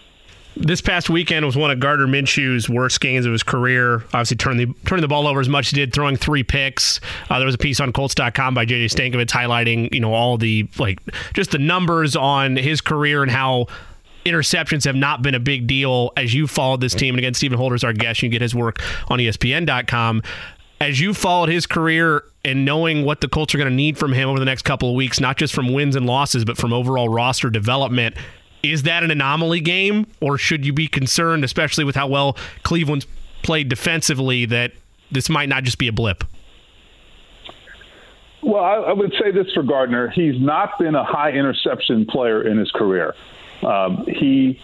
[0.58, 4.04] this past weekend was one of Gardner Minshew's worst games of his career.
[4.06, 7.00] Obviously, turning the turning the ball over as much as he did, throwing three picks.
[7.30, 10.68] Uh, there was a piece on Colts.com by JJ Stankevitz highlighting, you know, all the
[10.78, 10.98] like
[11.34, 13.66] just the numbers on his career and how
[14.28, 17.14] interceptions have not been a big deal as you followed this team.
[17.14, 18.22] And again, Stephen Holder's our guest.
[18.22, 20.22] You can get his work on ESPN.com.
[20.80, 24.12] As you followed his career and knowing what the Colts are going to need from
[24.12, 26.72] him over the next couple of weeks, not just from wins and losses, but from
[26.72, 28.16] overall roster development
[28.62, 33.06] is that an anomaly game, or should you be concerned, especially with how well Cleveland's
[33.42, 34.72] played defensively, that
[35.10, 36.24] this might not just be a blip?
[38.42, 42.46] Well, I, I would say this for Gardner: he's not been a high interception player
[42.46, 43.14] in his career.
[43.62, 44.60] Um, he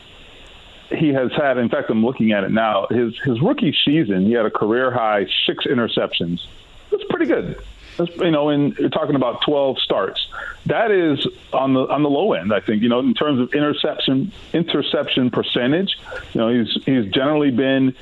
[0.90, 1.58] he has had.
[1.58, 2.86] In fact, I'm looking at it now.
[2.90, 6.46] His his rookie season, he had a career high six interceptions.
[6.90, 7.60] That's pretty good
[7.98, 10.26] you know, and you're talking about 12 starts.
[10.66, 12.82] That is on the on the low end, I think.
[12.82, 15.96] You know, in terms of interception interception percentage,
[16.32, 17.94] you know, he's he's generally been,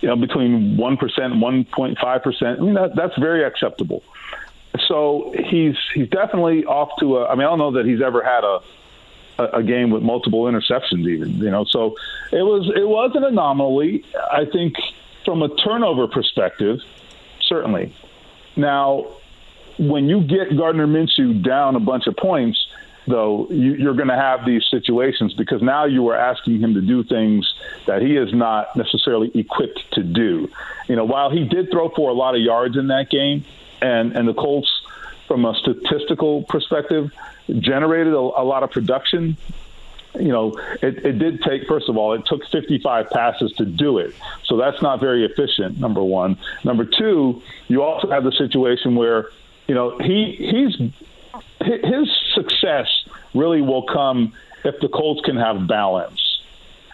[0.00, 2.60] you know, between one percent and 1.5 percent.
[2.60, 4.02] I mean, that, that's very acceptable.
[4.88, 7.26] So he's he's definitely off to a.
[7.26, 8.44] I mean, I don't know that he's ever had
[9.38, 11.38] a game with multiple interceptions, even.
[11.38, 11.96] You know, so
[12.32, 14.04] it was it was an anomaly.
[14.32, 14.74] I think
[15.24, 16.80] from a turnover perspective,
[17.40, 17.94] certainly.
[18.56, 19.06] Now,
[19.78, 22.58] when you get Gardner Minshew down a bunch of points,
[23.06, 26.80] though, you, are going to have these situations because now you are asking him to
[26.80, 27.52] do things
[27.86, 30.50] that he is not necessarily equipped to do.
[30.88, 33.44] You know, while he did throw for a lot of yards in that game,
[33.82, 34.70] and and the Colts,
[35.26, 37.12] from a statistical perspective,
[37.48, 39.36] generated a, a lot of production.
[40.14, 43.98] you know, it, it did take, first of all, it took 55 passes to do
[43.98, 44.14] it.
[44.44, 46.38] So that's not very efficient, number one.
[46.64, 49.30] Number two, you also have the situation where,
[49.66, 50.90] you know, he he's
[51.60, 52.86] his success
[53.34, 54.32] really will come
[54.64, 56.35] if the Colts can have balance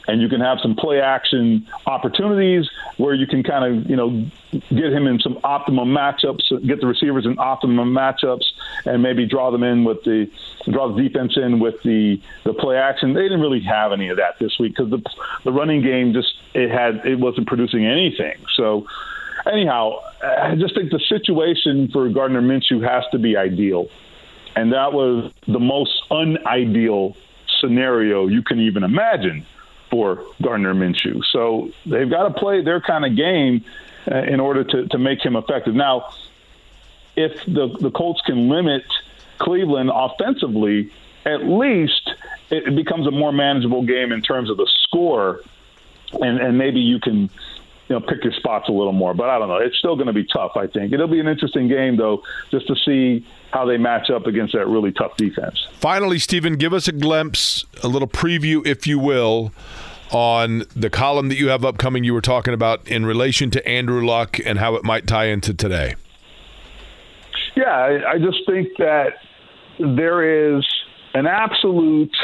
[0.09, 4.25] and you can have some play action opportunities where you can kind of you know
[4.53, 8.45] get him in some optimum matchups, get the receivers in optimum matchups,
[8.85, 10.31] and maybe draw them in with the
[10.71, 13.15] draw the defense in with the the play action.
[13.15, 15.03] They didn't really have any of that this week because the
[15.45, 18.37] the running game just it had it wasn't producing anything.
[18.57, 18.87] So
[19.51, 23.89] anyhow, I just think the situation for Gardner Minshew has to be ideal,
[24.57, 27.17] and that was the most unideal
[27.61, 29.47] scenario you can even imagine
[29.93, 31.23] for Gardner Minshew.
[31.33, 33.63] So they've got to play their kind of game
[34.11, 35.75] uh, in order to, to make him effective.
[35.75, 36.15] Now,
[37.15, 38.85] if the, the Colts can limit
[39.37, 40.91] Cleveland offensively,
[41.27, 42.11] at least
[42.49, 45.41] it becomes a more manageable game in terms of the score,
[46.13, 47.29] and, and maybe you can
[47.89, 49.15] you know pick your spots a little more.
[49.15, 49.57] But I don't know.
[49.57, 50.53] It's still going to be tough.
[50.57, 54.27] I think it'll be an interesting game though, just to see how they match up
[54.27, 55.67] against that really tough defense.
[55.73, 59.53] Finally, Stephen, give us a glimpse, a little preview, if you will,
[60.11, 62.05] on the column that you have upcoming.
[62.05, 65.53] You were talking about in relation to Andrew Luck and how it might tie into
[65.53, 65.97] today.
[67.55, 69.15] Yeah, I, I just think that
[69.79, 70.67] there is
[71.15, 72.15] an absolute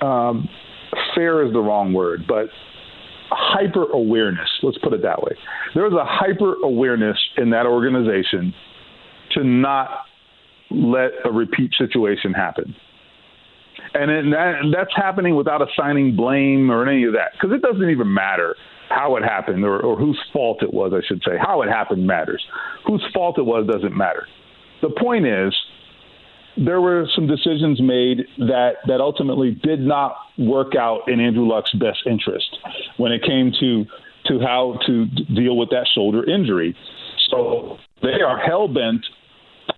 [0.00, 0.48] um,
[1.14, 2.48] fair is the wrong word, but
[3.30, 4.48] hyper awareness.
[4.62, 5.32] Let's put it that way.
[5.74, 8.54] There was a hyper awareness in that organization
[9.32, 9.88] to not
[10.70, 12.74] let a repeat situation happen.
[13.94, 18.12] And that, that's happening without assigning blame or any of that, because it doesn't even
[18.12, 18.56] matter
[18.88, 21.36] how it happened or, or whose fault it was, I should say.
[21.38, 22.44] How it happened matters.
[22.86, 24.26] Whose fault it was doesn't matter.
[24.82, 25.54] The point is,
[26.56, 31.72] there were some decisions made that, that ultimately did not work out in Andrew Luck's
[31.74, 32.56] best interest
[32.96, 33.84] when it came to
[34.26, 36.76] to how to deal with that shoulder injury.
[37.30, 39.06] So they are hell bent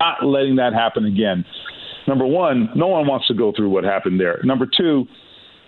[0.00, 1.44] not letting that happen again.
[2.06, 4.40] Number one, no one wants to go through what happened there.
[4.44, 5.06] Number two,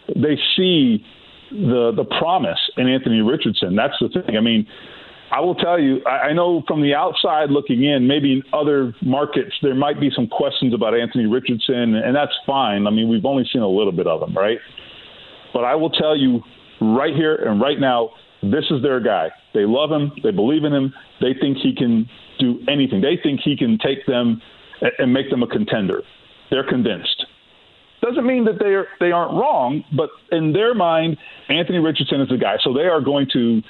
[0.09, 1.05] they see
[1.51, 3.77] the the promise in Anthony Richardson.
[3.77, 4.37] That's the thing.
[4.37, 4.67] I mean,
[5.31, 8.95] I will tell you, I, I know from the outside looking in, maybe in other
[9.03, 12.87] markets there might be some questions about Anthony Richardson, and that's fine.
[12.87, 14.59] I mean, we've only seen a little bit of him, right?
[15.53, 16.41] But I will tell you
[16.81, 18.11] right here and right now,
[18.43, 19.29] this is their guy.
[19.53, 20.13] They love him.
[20.23, 20.95] They believe in him.
[21.21, 22.09] They think he can
[22.39, 23.01] do anything.
[23.01, 24.41] They think he can take them
[24.99, 26.03] and make them a contender.
[26.51, 27.27] They're convinced.
[28.03, 31.19] Doesn't mean that they are they aren't wrong, but in their mind,
[31.51, 32.57] Anthony Richardson is the guy.
[32.63, 33.61] So they are going to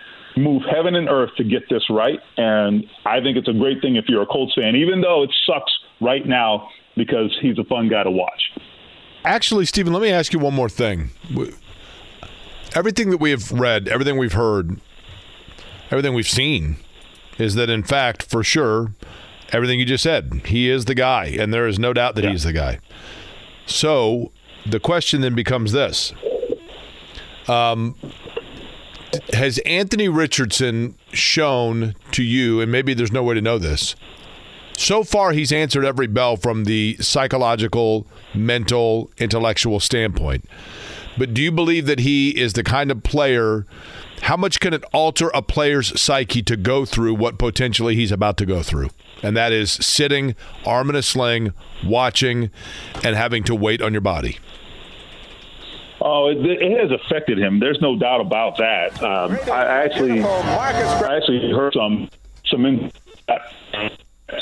[0.43, 2.19] move heaven and earth to get this right.
[2.37, 5.31] And I think it's a great thing if you're a Colts fan, even though it
[5.47, 8.53] sucks right now because he's a fun guy to watch.
[9.25, 11.11] Actually, Stephen, let me ask you one more thing.
[12.75, 14.81] Everything that we have read, everything we've heard,
[15.91, 16.77] everything we've seen
[17.39, 18.93] is that, in fact, for sure,
[19.53, 22.31] everything you just said, he is the guy, and there is no doubt that yeah.
[22.31, 22.79] he's the guy.
[23.67, 24.33] So
[24.67, 26.12] the question then becomes this.
[27.49, 27.97] Um,
[29.32, 33.97] has Anthony Richardson shown to you, and maybe there's no way to know this,
[34.77, 40.45] so far he's answered every bell from the psychological, mental, intellectual standpoint.
[41.19, 43.66] But do you believe that he is the kind of player?
[44.23, 48.37] How much can it alter a player's psyche to go through what potentially he's about
[48.39, 48.91] to go through?
[49.23, 50.35] And that is sitting,
[50.65, 51.53] arm in a sling,
[51.85, 52.51] watching,
[53.05, 54.39] and having to wait on your body.
[56.01, 57.60] Oh, it, it, has affected him.
[57.60, 59.02] There's no doubt about that.
[59.02, 62.09] Um, I actually, I actually heard some
[62.47, 62.90] some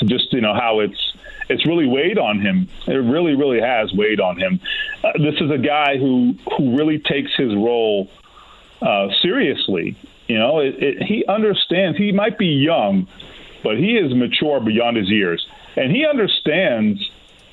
[0.05, 1.13] just you know how it's
[1.49, 2.69] it's really weighed on him.
[2.87, 4.59] It really, really has weighed on him.
[5.03, 8.09] Uh, this is a guy who who really takes his role
[8.81, 9.97] uh, seriously.
[10.27, 11.97] You know, it, it, he understands.
[11.97, 13.07] He might be young,
[13.63, 15.45] but he is mature beyond his years,
[15.75, 17.09] and he understands.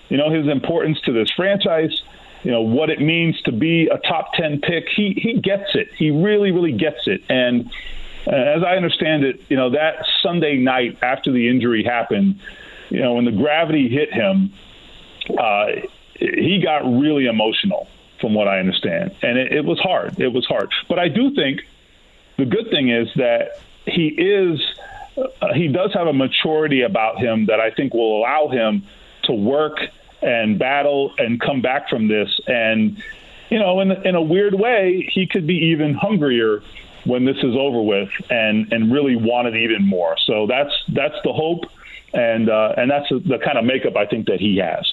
[0.08, 2.00] You know his importance to this franchise
[2.46, 4.84] you know what it means to be a top 10 pick.
[4.94, 5.88] He he gets it.
[5.98, 7.22] He really really gets it.
[7.28, 7.68] And
[8.26, 12.40] uh, as i understand it you know that sunday night after the injury happened
[12.90, 14.52] you know when the gravity hit him
[15.38, 15.66] uh,
[16.14, 17.88] he got really emotional
[18.20, 19.14] from what i understand.
[19.22, 20.18] And it, it was hard.
[20.18, 20.70] It was hard.
[20.88, 21.60] But i do think
[22.36, 24.60] the good thing is that he is
[25.16, 28.84] uh, he does have a maturity about him that i think will allow him
[29.24, 29.78] to work
[30.22, 32.40] and battle and come back from this.
[32.46, 33.02] And,
[33.50, 36.62] you know, in, in a weird way, he could be even hungrier
[37.04, 40.16] when this is over with and, and really want it even more.
[40.26, 41.64] So that's, that's the hope.
[42.12, 44.92] and uh, and that's the kind of makeup I think that he has.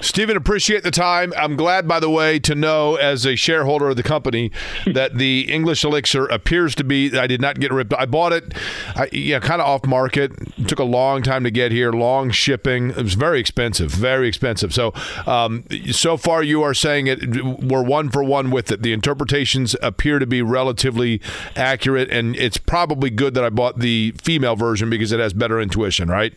[0.00, 1.32] Stephen, appreciate the time.
[1.36, 4.50] I'm glad, by the way, to know as a shareholder of the company
[4.86, 7.16] that the English Elixir appears to be.
[7.18, 7.92] I did not get ripped.
[7.94, 8.54] I bought it,
[8.94, 10.32] I, yeah, kind of off market.
[10.56, 12.90] It took a long time to get here, long shipping.
[12.90, 14.72] It was very expensive, very expensive.
[14.72, 14.92] So,
[15.26, 17.44] um, so far, you are saying it.
[17.62, 18.82] We're one for one with it.
[18.82, 21.20] The interpretations appear to be relatively
[21.56, 25.60] accurate, and it's probably good that I bought the female version because it has better
[25.60, 26.34] intuition, right?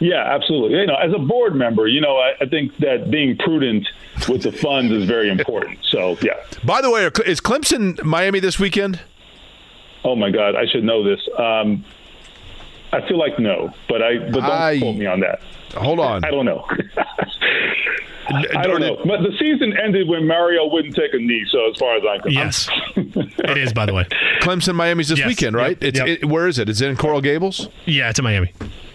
[0.00, 0.78] Yeah, absolutely.
[0.78, 3.88] You know, as a board member, you know, I, I, think that being prudent
[4.28, 5.80] with the funds is very important.
[5.82, 6.34] So, yeah.
[6.64, 9.00] By the way, is Clemson Miami this weekend?
[10.04, 11.20] Oh my God, I should know this.
[11.36, 11.84] Um,
[12.92, 15.40] I feel like no, but I but don't I, quote me on that.
[15.74, 16.24] Hold on.
[16.24, 16.64] I don't know.
[18.30, 18.96] I don't know.
[19.04, 21.46] But the season ended when Mario wouldn't take a knee.
[21.50, 22.68] So as far as I'm concerned, yes,
[23.38, 23.72] it is.
[23.72, 24.04] By the way,
[24.40, 25.28] Clemson Miami's this yes.
[25.28, 25.78] weekend, right?
[25.80, 25.82] Yep.
[25.82, 26.08] It's yep.
[26.08, 26.68] It, where is it?
[26.68, 27.68] Is it in Coral Gables?
[27.86, 28.52] Yeah, it's in Miami.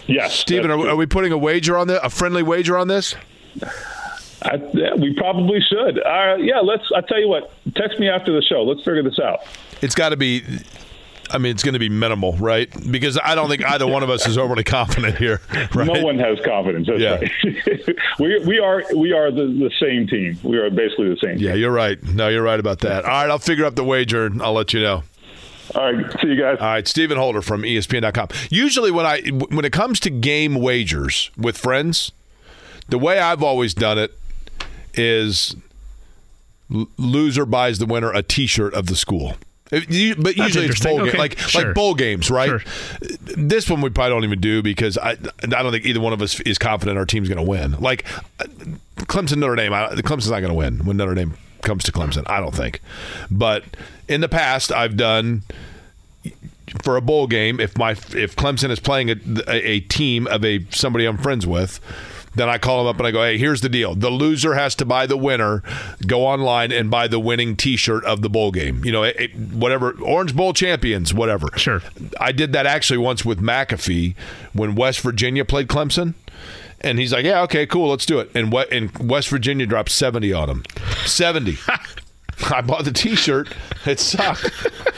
[0.07, 1.99] Yes, Stephen, are, are, we putting a wager on this?
[2.03, 3.15] A friendly wager on this?
[4.43, 5.99] I, yeah, we probably should.
[5.99, 6.83] Uh, yeah, let's.
[6.95, 7.51] I tell you what.
[7.75, 8.63] Text me after the show.
[8.63, 9.39] Let's figure this out.
[9.81, 10.43] It's got to be.
[11.31, 12.69] I mean, it's going to be minimal, right?
[12.91, 15.41] Because I don't think either one of us is overly confident here.
[15.73, 15.87] Right?
[15.87, 16.87] No one has confidence.
[16.87, 17.15] That's yeah.
[17.15, 17.97] right.
[18.19, 20.37] we, we are we are the, the same team.
[20.43, 21.37] We are basically the same.
[21.37, 21.61] Yeah, team.
[21.61, 22.01] you're right.
[22.03, 23.05] No, you're right about that.
[23.05, 25.03] All right, I'll figure out the wager and I'll let you know.
[25.75, 26.57] All right, see you guys.
[26.59, 28.29] All right, Stephen Holder from ESPN.com.
[28.49, 32.11] Usually, when I when it comes to game wagers with friends,
[32.89, 34.17] the way I've always done it
[34.93, 35.55] is
[36.97, 39.35] loser buys the winner a T-shirt of the school.
[39.69, 41.11] but usually it's bowl okay.
[41.11, 41.65] game, like sure.
[41.65, 42.49] like bowl games, right?
[42.49, 42.61] Sure.
[43.35, 45.15] This one we probably don't even do because I I
[45.45, 47.79] don't think either one of us is confident our team's going to win.
[47.79, 48.05] Like
[48.39, 48.45] uh,
[48.97, 52.23] Clemson Notre Dame, I, Clemson's not going to win when Notre Dame comes to Clemson.
[52.27, 52.81] I don't think,
[53.31, 53.63] but
[54.07, 55.43] in the past I've done
[56.81, 59.15] for a bowl game if my if Clemson is playing a,
[59.47, 61.79] a, team of a somebody I'm friends with
[62.35, 63.95] then I call them up and I go, hey, here's the deal.
[63.95, 65.61] The loser has to buy the winner,
[66.05, 68.83] go online and buy the winning t shirt of the bowl game.
[68.83, 71.47] You know, it, whatever, Orange Bowl champions, whatever.
[71.55, 71.81] Sure.
[72.19, 74.15] I did that actually once with McAfee
[74.53, 76.15] when West Virginia played Clemson.
[76.83, 78.29] And he's like, yeah, okay, cool, let's do it.
[78.35, 78.51] And,
[78.99, 80.63] West Virginia dropped 70 on him.
[81.05, 81.57] 70.
[82.51, 83.53] I bought the T-shirt.
[83.85, 84.49] It sucked.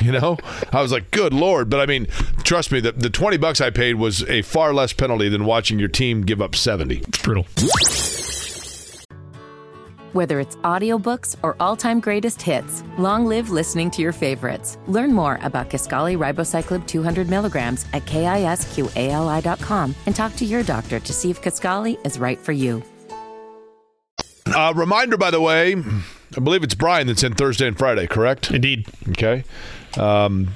[0.01, 0.37] you know,
[0.71, 2.07] I was like, "Good lord!" But I mean,
[2.43, 5.77] trust me, the the twenty bucks I paid was a far less penalty than watching
[5.77, 6.99] your team give up seventy.
[6.99, 7.45] It's brutal.
[10.15, 14.77] Whether it's audiobooks or all-time greatest hits, long live listening to your favorites.
[14.87, 21.11] Learn more about Kisqali Ribociclib 200 milligrams at kisqali.com and talk to your doctor to
[21.11, 22.81] see if Kisqali is right for you.
[24.45, 25.75] Uh, reminder, by the way.
[25.75, 28.51] I believe it's Brian that's in Thursday and Friday, correct?
[28.51, 28.87] Indeed.
[29.09, 29.43] Okay.
[29.97, 30.51] Um,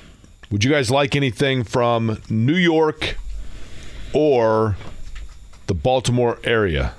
[0.52, 3.18] would you guys like anything from New York
[4.14, 4.77] or
[5.68, 6.94] the Baltimore area?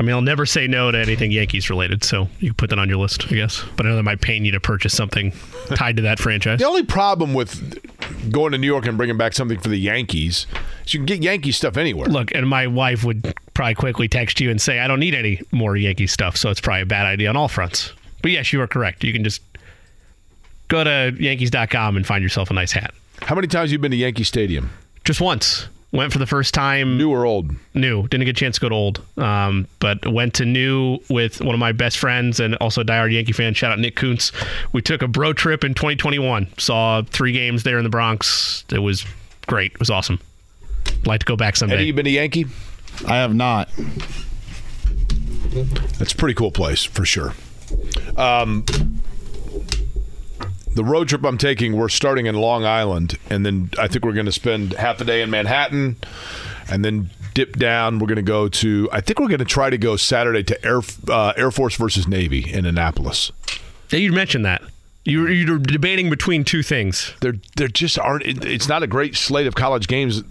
[0.00, 2.78] I mean, I'll never say no to anything Yankees related, so you can put that
[2.78, 3.62] on your list, I guess.
[3.76, 5.30] But I know that might pain you to purchase something
[5.74, 6.58] tied to that franchise.
[6.58, 10.46] The only problem with going to New York and bringing back something for the Yankees
[10.86, 12.08] is you can get Yankee stuff anywhere.
[12.08, 15.42] Look, and my wife would probably quickly text you and say, I don't need any
[15.52, 17.92] more Yankee stuff, so it's probably a bad idea on all fronts.
[18.22, 19.04] But yes, you are correct.
[19.04, 19.42] You can just
[20.68, 22.94] go to Yankees.com and find yourself a nice hat.
[23.20, 24.70] How many times have you been to Yankee Stadium?
[25.04, 25.68] Just once.
[25.92, 26.96] Went for the first time.
[26.96, 27.50] New or old?
[27.74, 28.06] New.
[28.06, 29.02] Didn't get a chance to go to old.
[29.18, 33.12] Um, but went to new with one of my best friends and also a diehard
[33.12, 33.54] Yankee fan.
[33.54, 34.30] Shout out Nick Kuntz.
[34.72, 36.46] We took a bro trip in 2021.
[36.58, 38.64] Saw three games there in the Bronx.
[38.70, 39.04] It was
[39.48, 39.72] great.
[39.72, 40.20] It was awesome.
[41.04, 41.78] Like to go back someday.
[41.78, 42.46] Have you been a Yankee?
[43.08, 43.68] I have not.
[45.98, 47.34] That's a pretty cool place for sure.
[48.16, 48.64] Um,
[50.74, 54.12] the road trip I'm taking, we're starting in Long Island, and then I think we're
[54.12, 55.96] going to spend half a day in Manhattan,
[56.70, 57.98] and then dip down.
[57.98, 58.88] We're going to go to.
[58.92, 62.06] I think we're going to try to go Saturday to Air uh, Air Force versus
[62.06, 63.32] Navy in Annapolis.
[63.90, 64.62] Yeah, you mentioned that.
[65.04, 67.14] You're, you're debating between two things.
[67.20, 68.24] There, there just aren't.
[68.24, 70.22] It's not a great slate of college games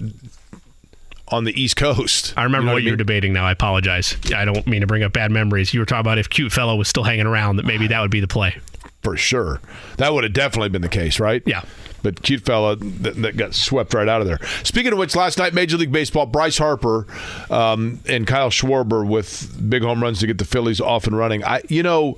[1.28, 2.34] on the East Coast.
[2.38, 2.94] I remember you know what, what you mean?
[2.94, 3.46] were debating now.
[3.46, 4.16] I apologize.
[4.34, 5.74] I don't mean to bring up bad memories.
[5.74, 8.12] You were talking about if Cute Fellow was still hanging around, that maybe that would
[8.12, 8.58] be the play
[9.02, 9.62] for sure.
[9.98, 11.42] That would have definitely been the case, right?
[11.46, 11.64] Yeah.
[12.02, 14.40] But cute fella that, that, got swept right out of there.
[14.64, 17.06] Speaking of which, last night Major League Baseball, Bryce Harper
[17.50, 21.44] um, and Kyle Schwarber with big home runs to get the Phillies off and running.
[21.44, 22.18] I, you know,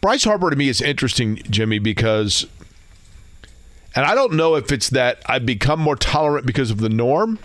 [0.00, 2.46] Bryce Harper to me is interesting, Jimmy, because,
[3.94, 7.38] and I don't know if it's that I've become more tolerant because of the norm,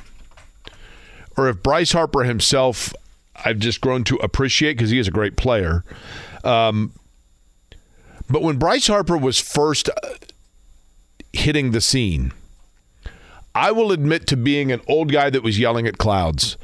[1.35, 2.93] or if Bryce Harper himself
[3.45, 5.83] I've just grown to appreciate because he is a great player.
[6.43, 6.91] Um,
[8.33, 10.15] but when Bryce Harper was first uh,
[11.31, 12.33] hitting the scene,
[13.53, 16.57] I will admit to being an old guy that was yelling at clouds.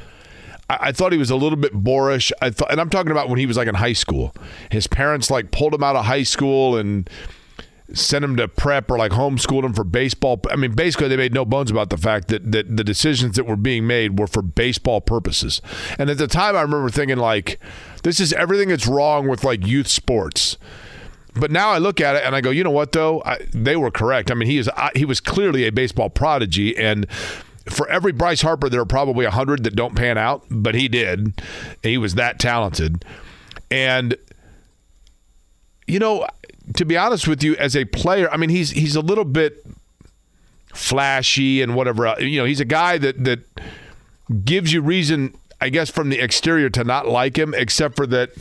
[0.68, 2.32] I, I thought he was a little bit boorish.
[2.41, 4.34] I thought, and I'm talking about when he was like in high school.
[4.72, 7.08] His parents like pulled him out of high school and
[7.94, 10.41] sent him to prep or like homeschooled him for baseball.
[10.50, 13.44] I mean, basically, they made no bones about the fact that, that the decisions that
[13.44, 15.62] were being made were for baseball purposes.
[16.00, 17.60] And at the time, I remember thinking, like,
[18.02, 20.58] this is everything that's wrong with like youth sports.
[21.40, 23.22] But now I look at it and I go, you know what though?
[23.26, 24.30] I, they were correct.
[24.30, 27.10] I mean, he is I, he was clearly a baseball prodigy, and
[27.70, 30.88] for every Bryce Harper, there are probably a hundred that don't pan out, but he
[30.88, 31.41] did.
[31.84, 33.06] He was that talented,
[33.72, 34.16] and
[35.88, 36.28] you know,
[36.76, 39.66] to be honest with you, as a player, I mean, he's he's a little bit
[40.74, 42.16] flashy and whatever.
[42.20, 43.40] You know, he's a guy that that
[44.44, 48.32] gives you reason, I guess, from the exterior to not like him, except for that.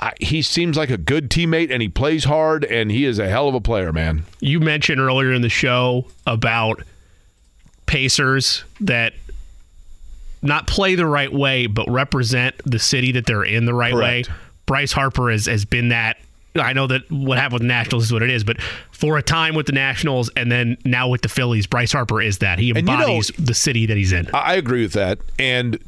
[0.00, 3.28] I, he seems like a good teammate and he plays hard and he is a
[3.28, 4.24] hell of a player, man.
[4.40, 6.82] You mentioned earlier in the show about
[7.86, 9.14] Pacers that
[10.42, 14.28] not play the right way, but represent the city that they're in the right Correct.
[14.28, 14.34] way.
[14.66, 16.16] Bryce Harper has, has been that.
[16.56, 18.60] I know that what happened with the Nationals is what it is, but
[18.92, 22.38] for a time with the Nationals and then now with the Phillies, Bryce Harper is
[22.38, 22.58] that.
[22.58, 24.28] He And you know- embodies the city that he's in.
[24.32, 25.18] I agree with that.
[25.38, 25.78] And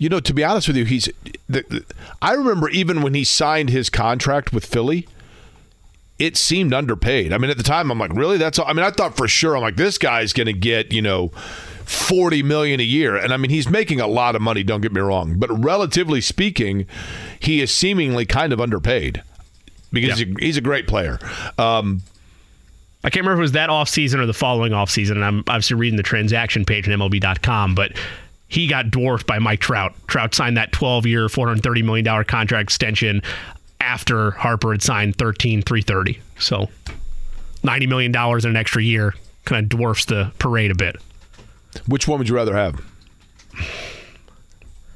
[0.00, 1.08] you know, to be honest with you, he's.
[1.48, 1.84] The, the,
[2.22, 5.06] I remember even when he signed his contract with Philly,
[6.18, 7.32] it seemed underpaid.
[7.34, 8.38] I mean, at the time, I'm like, really?
[8.38, 8.58] That's.
[8.58, 8.66] All?
[8.66, 9.56] I mean, I thought for sure.
[9.56, 11.30] I'm like, this guy's going to get you know.
[11.86, 14.92] 40 million a year and I mean he's making a lot of money don't get
[14.92, 16.86] me wrong but relatively speaking
[17.40, 19.24] he is seemingly kind of underpaid
[19.90, 20.26] because Yeah.
[20.26, 21.18] he's, a, he's a great player
[21.58, 22.02] um,
[23.02, 25.74] I can't remember if it was that offseason or the following offseason, and I'm obviously
[25.78, 27.90] reading the transaction page on MLB.com, but
[28.50, 29.94] he got dwarfed by Mike Trout.
[30.08, 33.22] Trout signed that 12 year, $430 million contract extension
[33.80, 36.20] after Harper had signed 13, 330.
[36.38, 36.68] So
[37.62, 39.14] $90 million in an extra year
[39.44, 40.96] kind of dwarfs the parade a bit.
[41.86, 42.82] which one would you rather have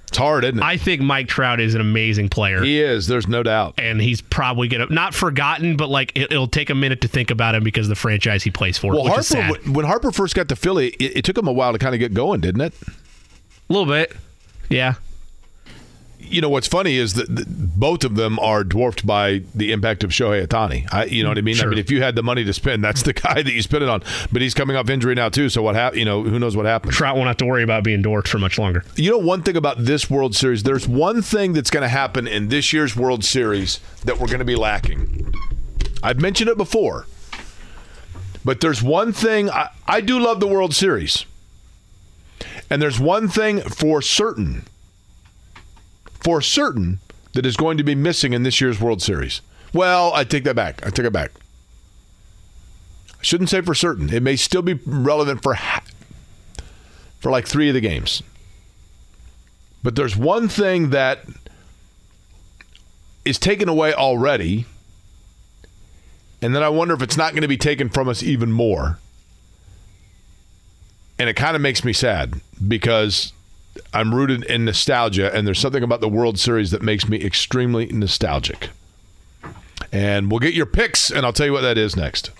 [0.08, 2.62] it's hard isn't it I think Mike Trout is an amazing player.
[2.62, 6.46] he is there's no doubt and he's probably gonna not forgotten, but like it, it'll
[6.46, 8.92] take a minute to think about him because of the franchise he plays for.
[8.92, 11.78] Well, Harper, when Harper first got to Philly, it, it took him a while to
[11.78, 12.74] kind of get going, didn't it?
[13.68, 14.14] A little bit,
[14.68, 14.94] yeah.
[16.18, 17.26] You know what's funny is that
[17.78, 20.88] both of them are dwarfed by the impact of Shohei Ohtani.
[20.92, 21.60] I, you know what I mean?
[21.60, 23.82] I mean, if you had the money to spend, that's the guy that you spend
[23.82, 24.02] it on.
[24.32, 25.48] But he's coming off injury now too.
[25.50, 25.98] So what happened?
[25.98, 26.94] You know, who knows what happens?
[26.94, 28.84] Trout won't have to worry about being dwarfed for much longer.
[28.96, 32.26] You know, one thing about this World Series, there's one thing that's going to happen
[32.26, 35.32] in this year's World Series that we're going to be lacking.
[36.02, 37.06] I've mentioned it before,
[38.44, 41.26] but there's one thing I, I do love the World Series,
[42.74, 44.64] and there's one thing for certain,
[46.08, 46.98] for certain,
[47.34, 49.42] that is going to be missing in this year's World Series.
[49.72, 50.84] Well, I take that back.
[50.84, 51.30] I take it back.
[53.12, 54.12] I shouldn't say for certain.
[54.12, 55.84] It may still be relevant for ha-
[57.20, 58.24] for like three of the games.
[59.84, 61.20] But there's one thing that
[63.24, 64.66] is taken away already,
[66.42, 68.98] and then I wonder if it's not going to be taken from us even more.
[71.18, 72.34] And it kind of makes me sad
[72.66, 73.32] because
[73.92, 77.86] I'm rooted in nostalgia, and there's something about the World Series that makes me extremely
[77.86, 78.70] nostalgic.
[79.92, 82.30] And we'll get your picks, and I'll tell you what that is next.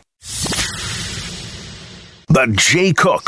[2.28, 3.22] The Jay Cook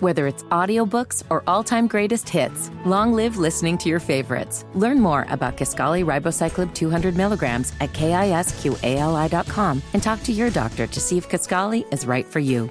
[0.00, 4.64] Whether it's audiobooks or all-time greatest hits, long live listening to your favorites.
[4.74, 11.00] Learn more about Kisqali Ribociclib 200 milligrams at kisqali.com and talk to your doctor to
[11.00, 12.70] see if Kisqali is right for you.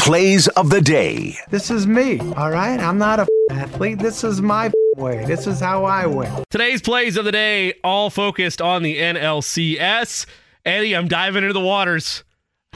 [0.00, 1.36] Plays of the day.
[1.50, 2.80] This is me, all right?
[2.80, 3.98] I'm not a athlete.
[3.98, 5.26] This is my way.
[5.26, 6.42] This is how I win.
[6.48, 10.24] Today's plays of the day all focused on the NLCS.
[10.64, 12.24] Eddie, I'm diving into the waters.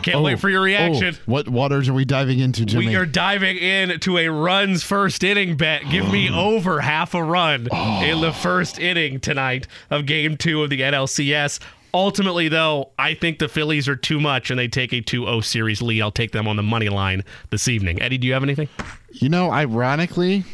[0.03, 1.15] Can't wait oh, for your oh, reaction.
[1.17, 2.89] Oh, what waters are we diving into, Jimmy?
[2.89, 5.89] We are diving into a runs first inning bet.
[5.91, 8.05] Give me over half a run oh.
[8.05, 11.59] in the first inning tonight of game two of the NLCS.
[11.95, 15.41] Ultimately, though, I think the Phillies are too much and they take a 2 0
[15.41, 16.03] series lead.
[16.03, 18.03] I'll take them on the money line this evening.
[18.03, 18.69] Eddie, do you have anything?
[19.13, 20.45] You know, ironically,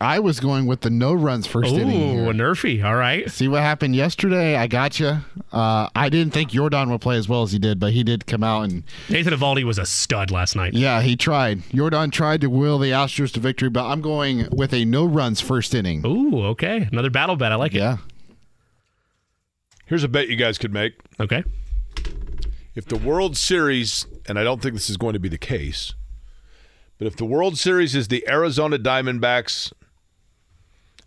[0.00, 2.20] I was going with the no runs first inning.
[2.20, 2.84] Ooh, a NRFI.
[2.84, 3.28] All right.
[3.30, 4.54] See what happened yesterday?
[4.54, 5.18] I got you.
[5.52, 8.26] Uh, I didn't think Jordan would play as well as he did, but he did
[8.26, 10.74] come out and Nathan Eovaldi was a stud last night.
[10.74, 11.62] yeah, he tried.
[11.74, 15.40] Jordan tried to will the Astros to victory, but I'm going with a no runs
[15.40, 16.06] first inning.
[16.06, 16.88] Ooh, okay.
[16.92, 17.50] Another battle bet.
[17.50, 17.78] I like it.
[17.78, 17.96] Yeah.
[19.86, 20.94] Here's a bet you guys could make.
[21.18, 21.44] Okay.
[22.74, 25.94] If the World Series, and I don't think this is going to be the case,
[26.98, 29.72] but if the World Series is the Arizona Diamondbacks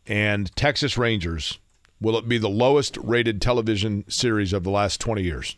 [0.08, 1.60] and Texas Rangers,
[2.00, 5.58] will it be the lowest rated television series of the last 20 years?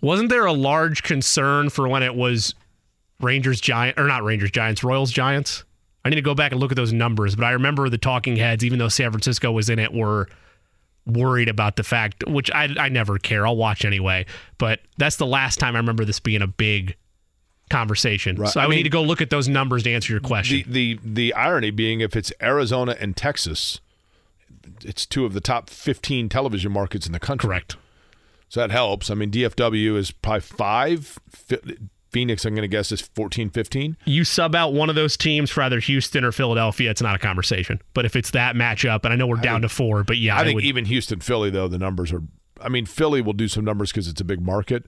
[0.00, 2.54] Wasn't there a large concern for when it was
[3.20, 5.64] Rangers Giant or not Rangers Giants, Royals Giants?
[6.04, 8.36] I need to go back and look at those numbers, but I remember the talking
[8.36, 10.28] heads, even though San Francisco was in it, were
[11.06, 13.46] worried about the fact, which I, I never care.
[13.46, 14.26] I'll watch anyway.
[14.58, 16.96] But that's the last time I remember this being a big
[17.70, 18.36] conversation.
[18.36, 18.50] Right.
[18.50, 20.20] So I, I would mean, need to go look at those numbers to answer your
[20.20, 20.64] question.
[20.66, 23.80] The, the the irony being, if it's Arizona and Texas,
[24.82, 27.48] it's two of the top 15 television markets in the country.
[27.48, 27.76] Correct.
[28.48, 29.10] So that helps.
[29.10, 31.18] I mean, DFW is probably five.
[32.16, 33.94] Phoenix, I'm going to guess, is 14, 15.
[34.06, 37.18] you sub out one of those teams for either Houston or Philadelphia, it's not a
[37.18, 37.78] conversation.
[37.92, 40.40] But if it's that matchup, and I know we're down to four, but yeah, I
[40.40, 42.22] I think would, even Houston, Philly, though, the numbers are.
[42.58, 44.86] I mean, Philly will do some numbers because it's a big market.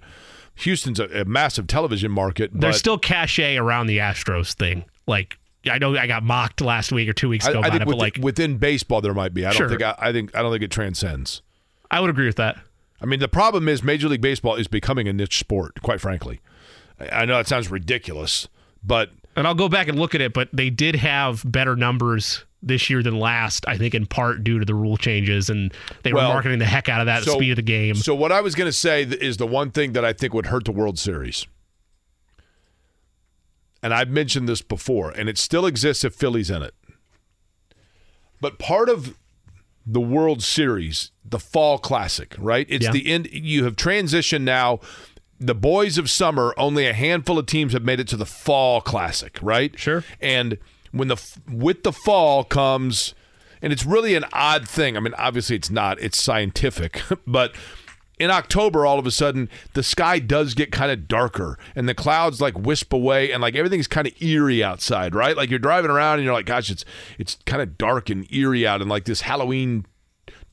[0.55, 2.51] Houston's a, a massive television market.
[2.55, 4.87] there's but still cachet around the Astros thing.
[5.07, 5.37] Like
[5.71, 7.83] I know I got mocked last week or two weeks I, ago I about think
[7.83, 9.45] it, within, but like within baseball there might be.
[9.45, 9.83] I don't think.
[9.83, 10.35] I, I think.
[10.35, 11.43] I don't think it transcends.
[11.91, 12.59] I would agree with that.
[13.03, 15.83] I mean, the problem is Major League Baseball is becoming a niche sport.
[15.83, 16.41] Quite frankly,
[17.01, 18.49] I know it sounds ridiculous,
[18.83, 22.45] but And I'll go back and look at it, but they did have better numbers
[22.61, 23.65] this year than last.
[23.69, 26.65] I think in part due to the rule changes, and they Well, were marketing the
[26.65, 27.95] heck out of that so- speed of the game.
[27.95, 30.47] So what I was going to say is the one thing that I think would
[30.47, 31.47] hurt the World Series.
[33.83, 36.75] And I've mentioned this before, and it still exists if Philly's in it.
[38.41, 39.17] But part of
[39.87, 42.67] the World Series, the Fall Classic, right?
[42.69, 42.91] It's Yeah.
[42.93, 43.29] the end.
[43.33, 44.81] You have transitioned now.
[45.41, 48.81] The boys of summer, only a handful of teams have made it to the Fall
[48.81, 49.79] Classic, right?
[49.79, 50.05] Sure.
[50.21, 50.59] And
[50.91, 53.15] when the with the fall comes,
[53.63, 54.97] and it's really an odd thing.
[54.97, 56.01] I mean, obviously it's not.
[56.01, 57.55] It's scientific, but
[58.19, 61.95] in October, all of a sudden, the sky does get kind of darker and the
[61.95, 65.37] clouds like wisp away and like everything's kind of eerie outside, right?
[65.37, 66.85] Like you're driving around and you're like, gosh, it's
[67.19, 69.87] it's kind of dark and eerie out and like this Halloween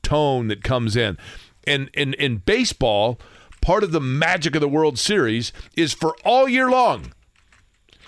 [0.02, 1.18] tone that comes in.
[1.64, 3.18] And in in baseball,
[3.66, 7.12] part of the magic of the World Series is for all year long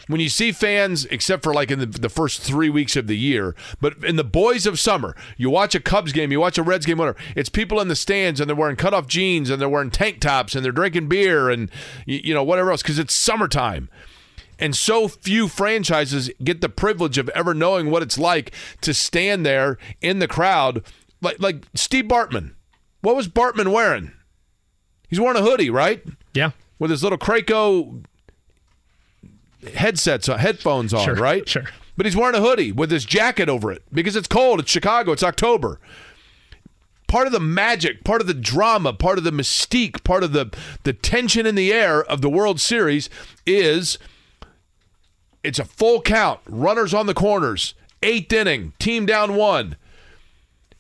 [0.06, 3.16] when you see fans, except for like in the, the first three weeks of the
[3.16, 6.62] year, but in the boys of summer, you watch a Cubs game, you watch a
[6.62, 7.18] Reds game, whatever.
[7.34, 10.54] It's people in the stands and they're wearing cutoff jeans and they're wearing tank tops
[10.54, 11.72] and they're drinking beer and
[12.06, 13.90] you, you know whatever else because it's summertime.
[14.60, 19.44] And so few franchises get the privilege of ever knowing what it's like to stand
[19.44, 20.84] there in the crowd,
[21.20, 22.54] like like Steve Bartman.
[23.00, 24.12] What was Bartman wearing?
[25.08, 26.02] He's wearing a hoodie, right?
[26.34, 28.00] yeah, With his little Krakow
[29.74, 31.48] headsets on, headphones on, Sure, right?
[31.48, 31.64] sure.
[31.96, 34.60] But he's wearing a hoodie with his jacket over it because it's cold.
[34.60, 35.10] It's Chicago.
[35.12, 35.80] It's October.
[37.08, 40.54] Part of the magic, part of the drama, part of the mystique, part of the
[40.84, 43.08] the tension in the air of the World Series
[43.46, 43.98] is
[45.42, 49.76] it's a full count, runners on the corners, eighth inning, team down one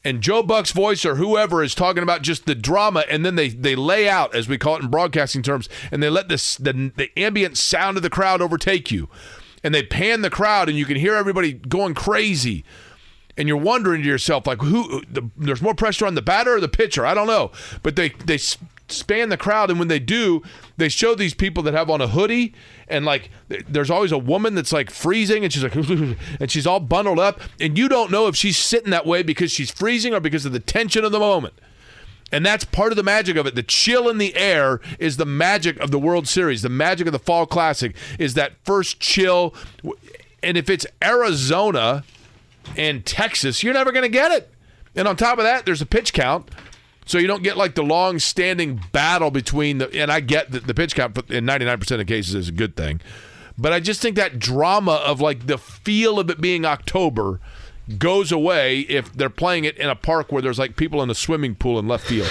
[0.04, 3.48] and Joe Buck's voice or whoever is talking about just the drama, and then they
[3.48, 6.92] they lay out, as we call it in broadcasting terms, and they let this the,
[6.96, 9.08] the ambient sound of the crowd overtake you,
[9.62, 12.64] and they pan the crowd, and you can hear everybody going crazy,
[13.36, 15.02] and you're wondering to yourself like, who?
[15.10, 17.04] The, there's more pressure on the batter or the pitcher?
[17.04, 17.50] I don't know,
[17.82, 18.38] but they they
[18.88, 20.42] span the crowd, and when they do,
[20.76, 22.54] they show these people that have on a hoodie,
[22.88, 25.74] and like there's always a woman that's like freezing, and she's like,
[26.40, 29.50] and she's all bundled up, and you don't know if she's sitting that way because
[29.50, 31.54] she's freezing or because of the tension of the moment.
[32.30, 33.54] And that's part of the magic of it.
[33.54, 36.60] The chill in the air is the magic of the World Series.
[36.60, 39.54] The magic of the Fall Classic is that first chill.
[40.42, 42.04] And if it's Arizona
[42.76, 44.52] and Texas, you're never going to get it.
[44.94, 46.50] And on top of that, there's a pitch count.
[47.08, 50.66] So you don't get like the long standing battle between the, and I get that
[50.66, 53.00] the pitch count in 99% of cases is a good thing.
[53.56, 57.40] But I just think that drama of like the feel of it being October
[57.96, 61.14] goes away if they're playing it in a park where there's like people in a
[61.14, 62.28] swimming pool in left field.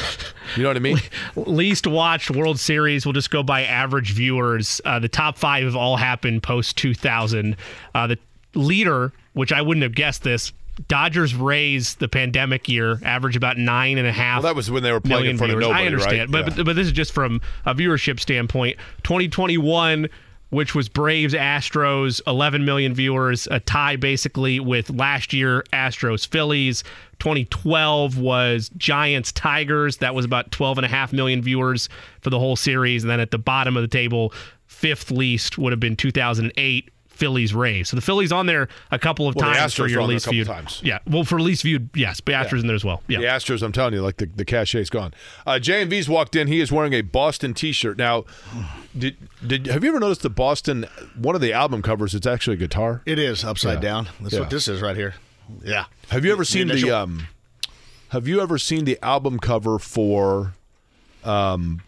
[0.56, 1.00] You know what I mean?
[1.36, 3.04] least watched World Series.
[3.04, 4.80] We'll just go by average viewers.
[4.86, 7.58] Uh, the top five have all happened post 2000.
[7.96, 8.20] Uh, the
[8.54, 10.54] leader, which I wouldn't have guessed this,
[10.88, 14.44] Dodgers Rays the pandemic year average about nine and a half.
[14.44, 16.46] Well, that was when they were playing in front of nobody, I understand, right?
[16.46, 16.56] but, Yeah.
[16.58, 18.78] but but this is just from a viewership standpoint.
[19.04, 20.08] 2021,
[20.50, 26.84] which was Braves Astros, 11 million viewers, a tie basically with last year Astros Phillies.
[27.20, 31.90] 2012 was Giants Tigers, that was about 12 and a half million viewers
[32.22, 34.32] for the whole series, and then at the bottom of the table,
[34.68, 36.90] fifth least would have been 2008.
[37.18, 37.90] Phillies Rays.
[37.90, 40.02] So the Phillies on there a couple of Well, the times for Astros your are
[40.04, 40.48] on there a least couple viewed.
[40.48, 40.82] times.
[40.84, 43.02] Yeah, well for least viewed, yes, but Astros in there as well.
[43.08, 43.20] Yeah.
[43.20, 45.14] The Astros, I'm telling you, like the, the cachet's gone.
[45.46, 46.48] Uh, JMV's walked in.
[46.48, 47.98] He is wearing a Boston T-shirt.
[47.98, 48.26] Now,
[48.98, 52.56] did did have you ever noticed the Boston, one of the album covers, it's actually
[52.56, 53.02] a guitar?
[53.06, 53.90] It is upside Yeah.
[53.90, 54.10] down.
[54.22, 54.40] That's Yeah.
[54.42, 55.16] what this is right here.
[55.64, 55.86] Yeah.
[56.10, 57.28] Have you ever seen the, initial- um?
[58.10, 60.54] Have you ever seen the album cover for,
[61.24, 61.82] um,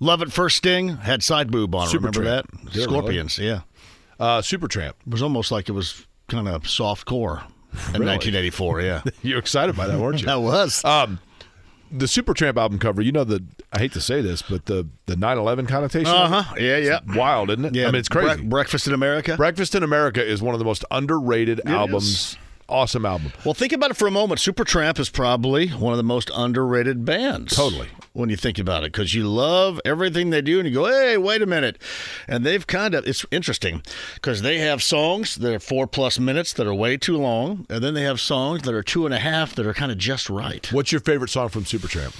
[0.00, 1.88] Love at First Sting had side boob on.
[1.88, 1.92] it.
[1.94, 2.46] Remember that?
[2.46, 2.72] Supertramp.
[2.72, 3.38] Did it Scorpions.
[3.38, 3.60] Yeah.
[4.18, 4.94] Uh, Supertramp.
[5.06, 7.42] It was almost like it was kind of soft core
[7.94, 8.06] in Really?
[8.06, 8.80] 1984.
[8.80, 9.02] Yeah.
[9.22, 10.28] You're excited by that, weren't you?
[10.30, 10.84] I was.
[10.84, 11.20] Um,
[11.90, 13.00] the Supertramp album cover.
[13.00, 13.42] You know the.
[13.72, 16.12] I hate to say this, but the the 9/11 connotation.
[16.12, 16.54] Uh huh.
[16.58, 16.76] Yeah.
[16.78, 16.98] Yeah.
[17.14, 17.74] Wild, isn't it?
[17.74, 17.84] Yeah.
[17.84, 18.42] I mean, it's crazy.
[18.42, 19.36] Bre- Breakfast in America.
[19.36, 22.36] Breakfast in America is one of the most underrated albums.
[22.68, 23.32] Awesome album.
[23.44, 24.40] Well, think about it for a moment.
[24.40, 27.56] Supertramp is probably one of the most underrated bands.
[27.56, 27.88] Totally.
[28.12, 31.16] When you think about it, because you love everything they do, and you go, "Hey,
[31.16, 31.80] wait a minute,"
[32.26, 33.06] and they've kind of.
[33.06, 33.82] It's interesting
[34.14, 37.82] because they have songs that are four plus minutes that are way too long, and
[37.82, 40.28] then they have songs that are two and a half that are kind of just
[40.28, 40.70] right.
[40.72, 42.12] What's your favorite song from Supertramp?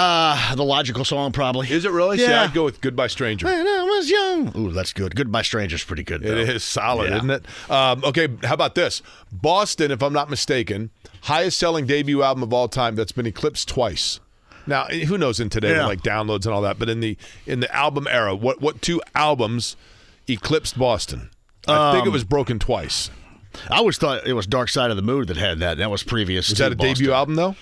[0.00, 1.70] Uh the logical song probably.
[1.70, 2.16] Is it really?
[2.18, 2.42] See, Yeah.
[2.44, 3.46] I'd go with Goodbye Stranger.
[3.46, 4.52] When I was young.
[4.56, 5.14] Ooh, that's good.
[5.14, 6.22] Goodbye Stranger's pretty good.
[6.22, 6.36] Though.
[6.36, 7.16] It is solid, Yeah.
[7.18, 7.46] isn't it?
[7.70, 9.02] Um, okay, how about this?
[9.30, 10.90] Boston, if I'm not mistaken,
[11.22, 14.20] highest selling debut album of all time that's been eclipsed twice.
[14.66, 15.86] Now, who knows in today Yeah.
[15.86, 19.00] like downloads and all that, but in the in the album era, what what two
[19.14, 19.76] albums
[20.28, 21.30] eclipsed Boston?
[21.68, 23.10] I think it Um, was Broken Twice.
[23.68, 25.76] I always thought it was Dark Side of the Moon that had that.
[25.78, 26.50] That was previous.
[26.50, 27.56] Is that a debut album though?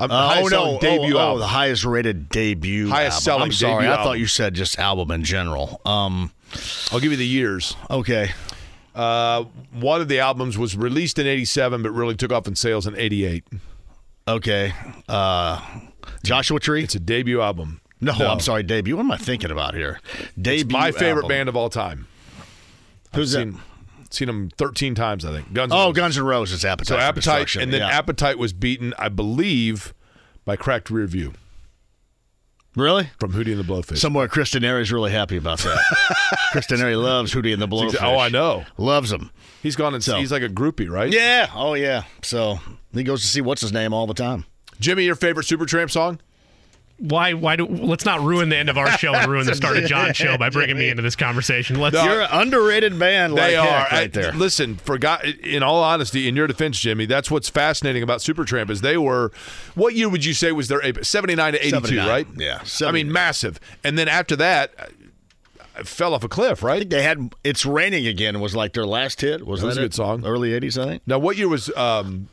[0.00, 0.78] Um, Uh, oh no!
[0.80, 1.40] debut oh, oh, album.
[1.40, 2.88] the highest rated debut.
[2.88, 3.52] Highest album.
[3.52, 5.80] selling I'm sorry, I thought you said just album in general.
[5.84, 6.32] Um,
[6.90, 7.76] I'll give you the years.
[7.90, 8.30] okay.
[8.94, 12.86] Uh, one of the albums was released in '87, but really took off in sales
[12.86, 13.44] in '88.
[14.28, 14.72] Okay.
[15.08, 15.60] Uh,
[16.24, 16.84] Joshua Tree.
[16.84, 17.80] It's a debut album.
[18.00, 18.96] No, I'm sorry, debut.
[18.96, 20.00] What am I thinking about here?
[20.40, 20.64] Debut.
[20.64, 21.28] It's my favorite album.
[21.28, 22.06] band of all time.
[23.14, 23.52] Who's I've that?
[23.54, 23.62] seen,
[24.14, 25.52] seen them 13 times, I think.
[25.52, 25.72] Guns.
[25.72, 25.96] Oh, Roses.
[25.96, 26.64] Guns N' Roses.
[26.64, 26.86] Appetite.
[26.88, 27.88] So Appetite, and then yeah.
[27.88, 29.94] Appetite was beaten, I believe,
[30.44, 31.34] by Cracked Rear View
[32.76, 33.10] really.
[33.18, 33.98] from Hootie and the Blowfish.
[33.98, 36.38] Somewhere, Kristen Airy's really happy about that.
[36.52, 37.96] Kristen Airy loves Hootie and the Blowfish.
[38.00, 38.64] oh, I know.
[38.76, 39.30] Loves him.
[39.62, 41.12] He's gone and So- he's like a groupie, right?
[41.12, 41.50] Yeah.
[41.54, 42.04] Oh, yeah.
[42.22, 42.58] So
[42.92, 44.44] he goes to see what's his name all the time.
[44.80, 46.20] Jimmy, your favorite Supertramp song?
[46.98, 47.32] Why?
[47.32, 47.66] Why do?
[47.66, 50.38] Let's not ruin the end of our show and ruin the start of John's show
[50.38, 51.80] by bringing me into this conversation.
[51.80, 51.94] Let's.
[51.94, 53.36] No, You're an underrated band.
[53.36, 54.32] They like are heck right I- there.
[54.32, 58.80] Listen, forgot in all honesty, in your defense, Jimmy, that's what's fascinating about Supertramp is
[58.80, 59.32] they were.
[59.74, 62.26] What year would you say was their seventy nine to eighty two, right?
[62.36, 63.58] yeah, I mean, massive.
[63.82, 64.72] And then after that,
[65.76, 66.78] I fell off a cliff, I right?
[66.78, 69.44] think they had "It's Raining Again" was like their last hit.
[69.44, 69.84] Was That that, was a it?
[69.86, 70.24] good song.
[70.24, 71.02] Early '80s, I think.
[71.08, 72.28] Now, what year was um,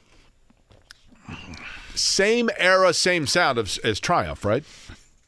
[1.95, 4.63] same era, same sound of, as Triumph, right?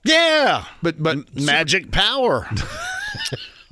[0.05, 2.49] Yeah, But but Magic Power.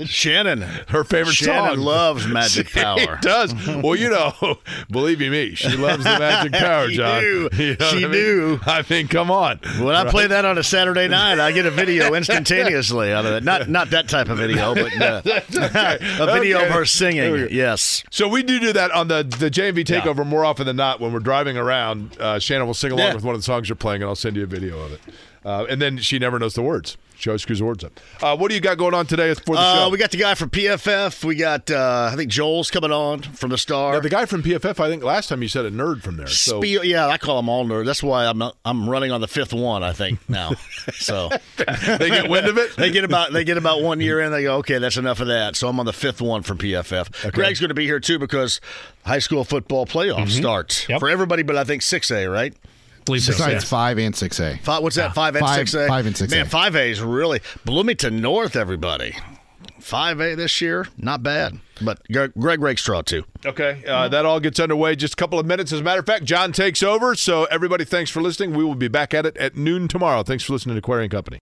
[0.06, 1.84] Shannon, her favorite Shannon song.
[1.86, 3.00] loves Magic Power.
[3.16, 3.54] It does.
[3.68, 4.60] Well, you know,
[4.92, 7.22] believe you me, she loves the magic power, She John.
[7.22, 7.50] do.
[7.54, 8.12] You know She I mean?
[8.12, 8.60] do.
[8.66, 9.60] I mean, come on.
[9.80, 13.34] When I play that on a Saturday night, I get a video instantaneously out of
[13.34, 13.44] it.
[13.44, 16.68] Not not that type of video, but uh, a video Okay.
[16.68, 17.48] of her singing.
[17.52, 18.04] Yes.
[18.12, 21.00] So we do do that on the the JMV takeover more often than not.
[21.00, 23.14] When we're driving around, uh, Shannon will sing along Yeah.
[23.16, 25.02] with one of the songs you're playing, and I'll send you a video of it.
[25.44, 26.98] Uh, and then she never knows the words.
[27.22, 28.00] She always screws the words up.
[28.20, 29.90] Uh, what do you got going on today for the Uh, show?
[29.90, 31.24] we got the guy from PFF.
[31.24, 33.94] We got uh, I think Joel's coming on from the Star.
[33.94, 34.80] Now, the guy from PFF.
[34.80, 36.26] I think last time you said a nerd from there.
[36.26, 37.86] So Spiel, yeah, I call them all nerd.
[37.86, 39.84] That's why I'm not, I'm running on the fifth one.
[39.84, 40.54] I think now.
[40.94, 42.76] So they get wind of it.
[42.78, 44.32] they get about they get about one year in.
[44.32, 45.56] They go, okay, that's enough of that.
[45.56, 47.32] So I'm on the fifth one from PFF.
[47.34, 48.60] Greg's going to be here too because
[49.06, 51.00] high school football playoff starts Yep.
[51.00, 52.54] for everybody, but I think six A, right?
[53.12, 53.34] Believe so.
[53.34, 53.70] Besides yeah.
[53.70, 54.58] five and six A.
[54.60, 55.14] Five, what's that?
[55.14, 55.88] Five and Five- six A.
[55.88, 56.32] five and 6A.
[56.32, 58.56] Man, five A is really Bloomington North.
[58.56, 59.18] Everybody,
[59.80, 61.60] five A this year, not bad.
[61.82, 63.26] But Greg, Greg Rakestraw too.
[63.46, 65.74] Okay, uh, that all gets underway just a couple of minutes.
[65.74, 67.16] As a matter of fact, John takes over.
[67.16, 68.54] So everybody, thanks for listening.
[68.56, 70.24] We will be back at it at noon tomorrow.
[70.24, 71.40] Thanks for listening to Query and Company.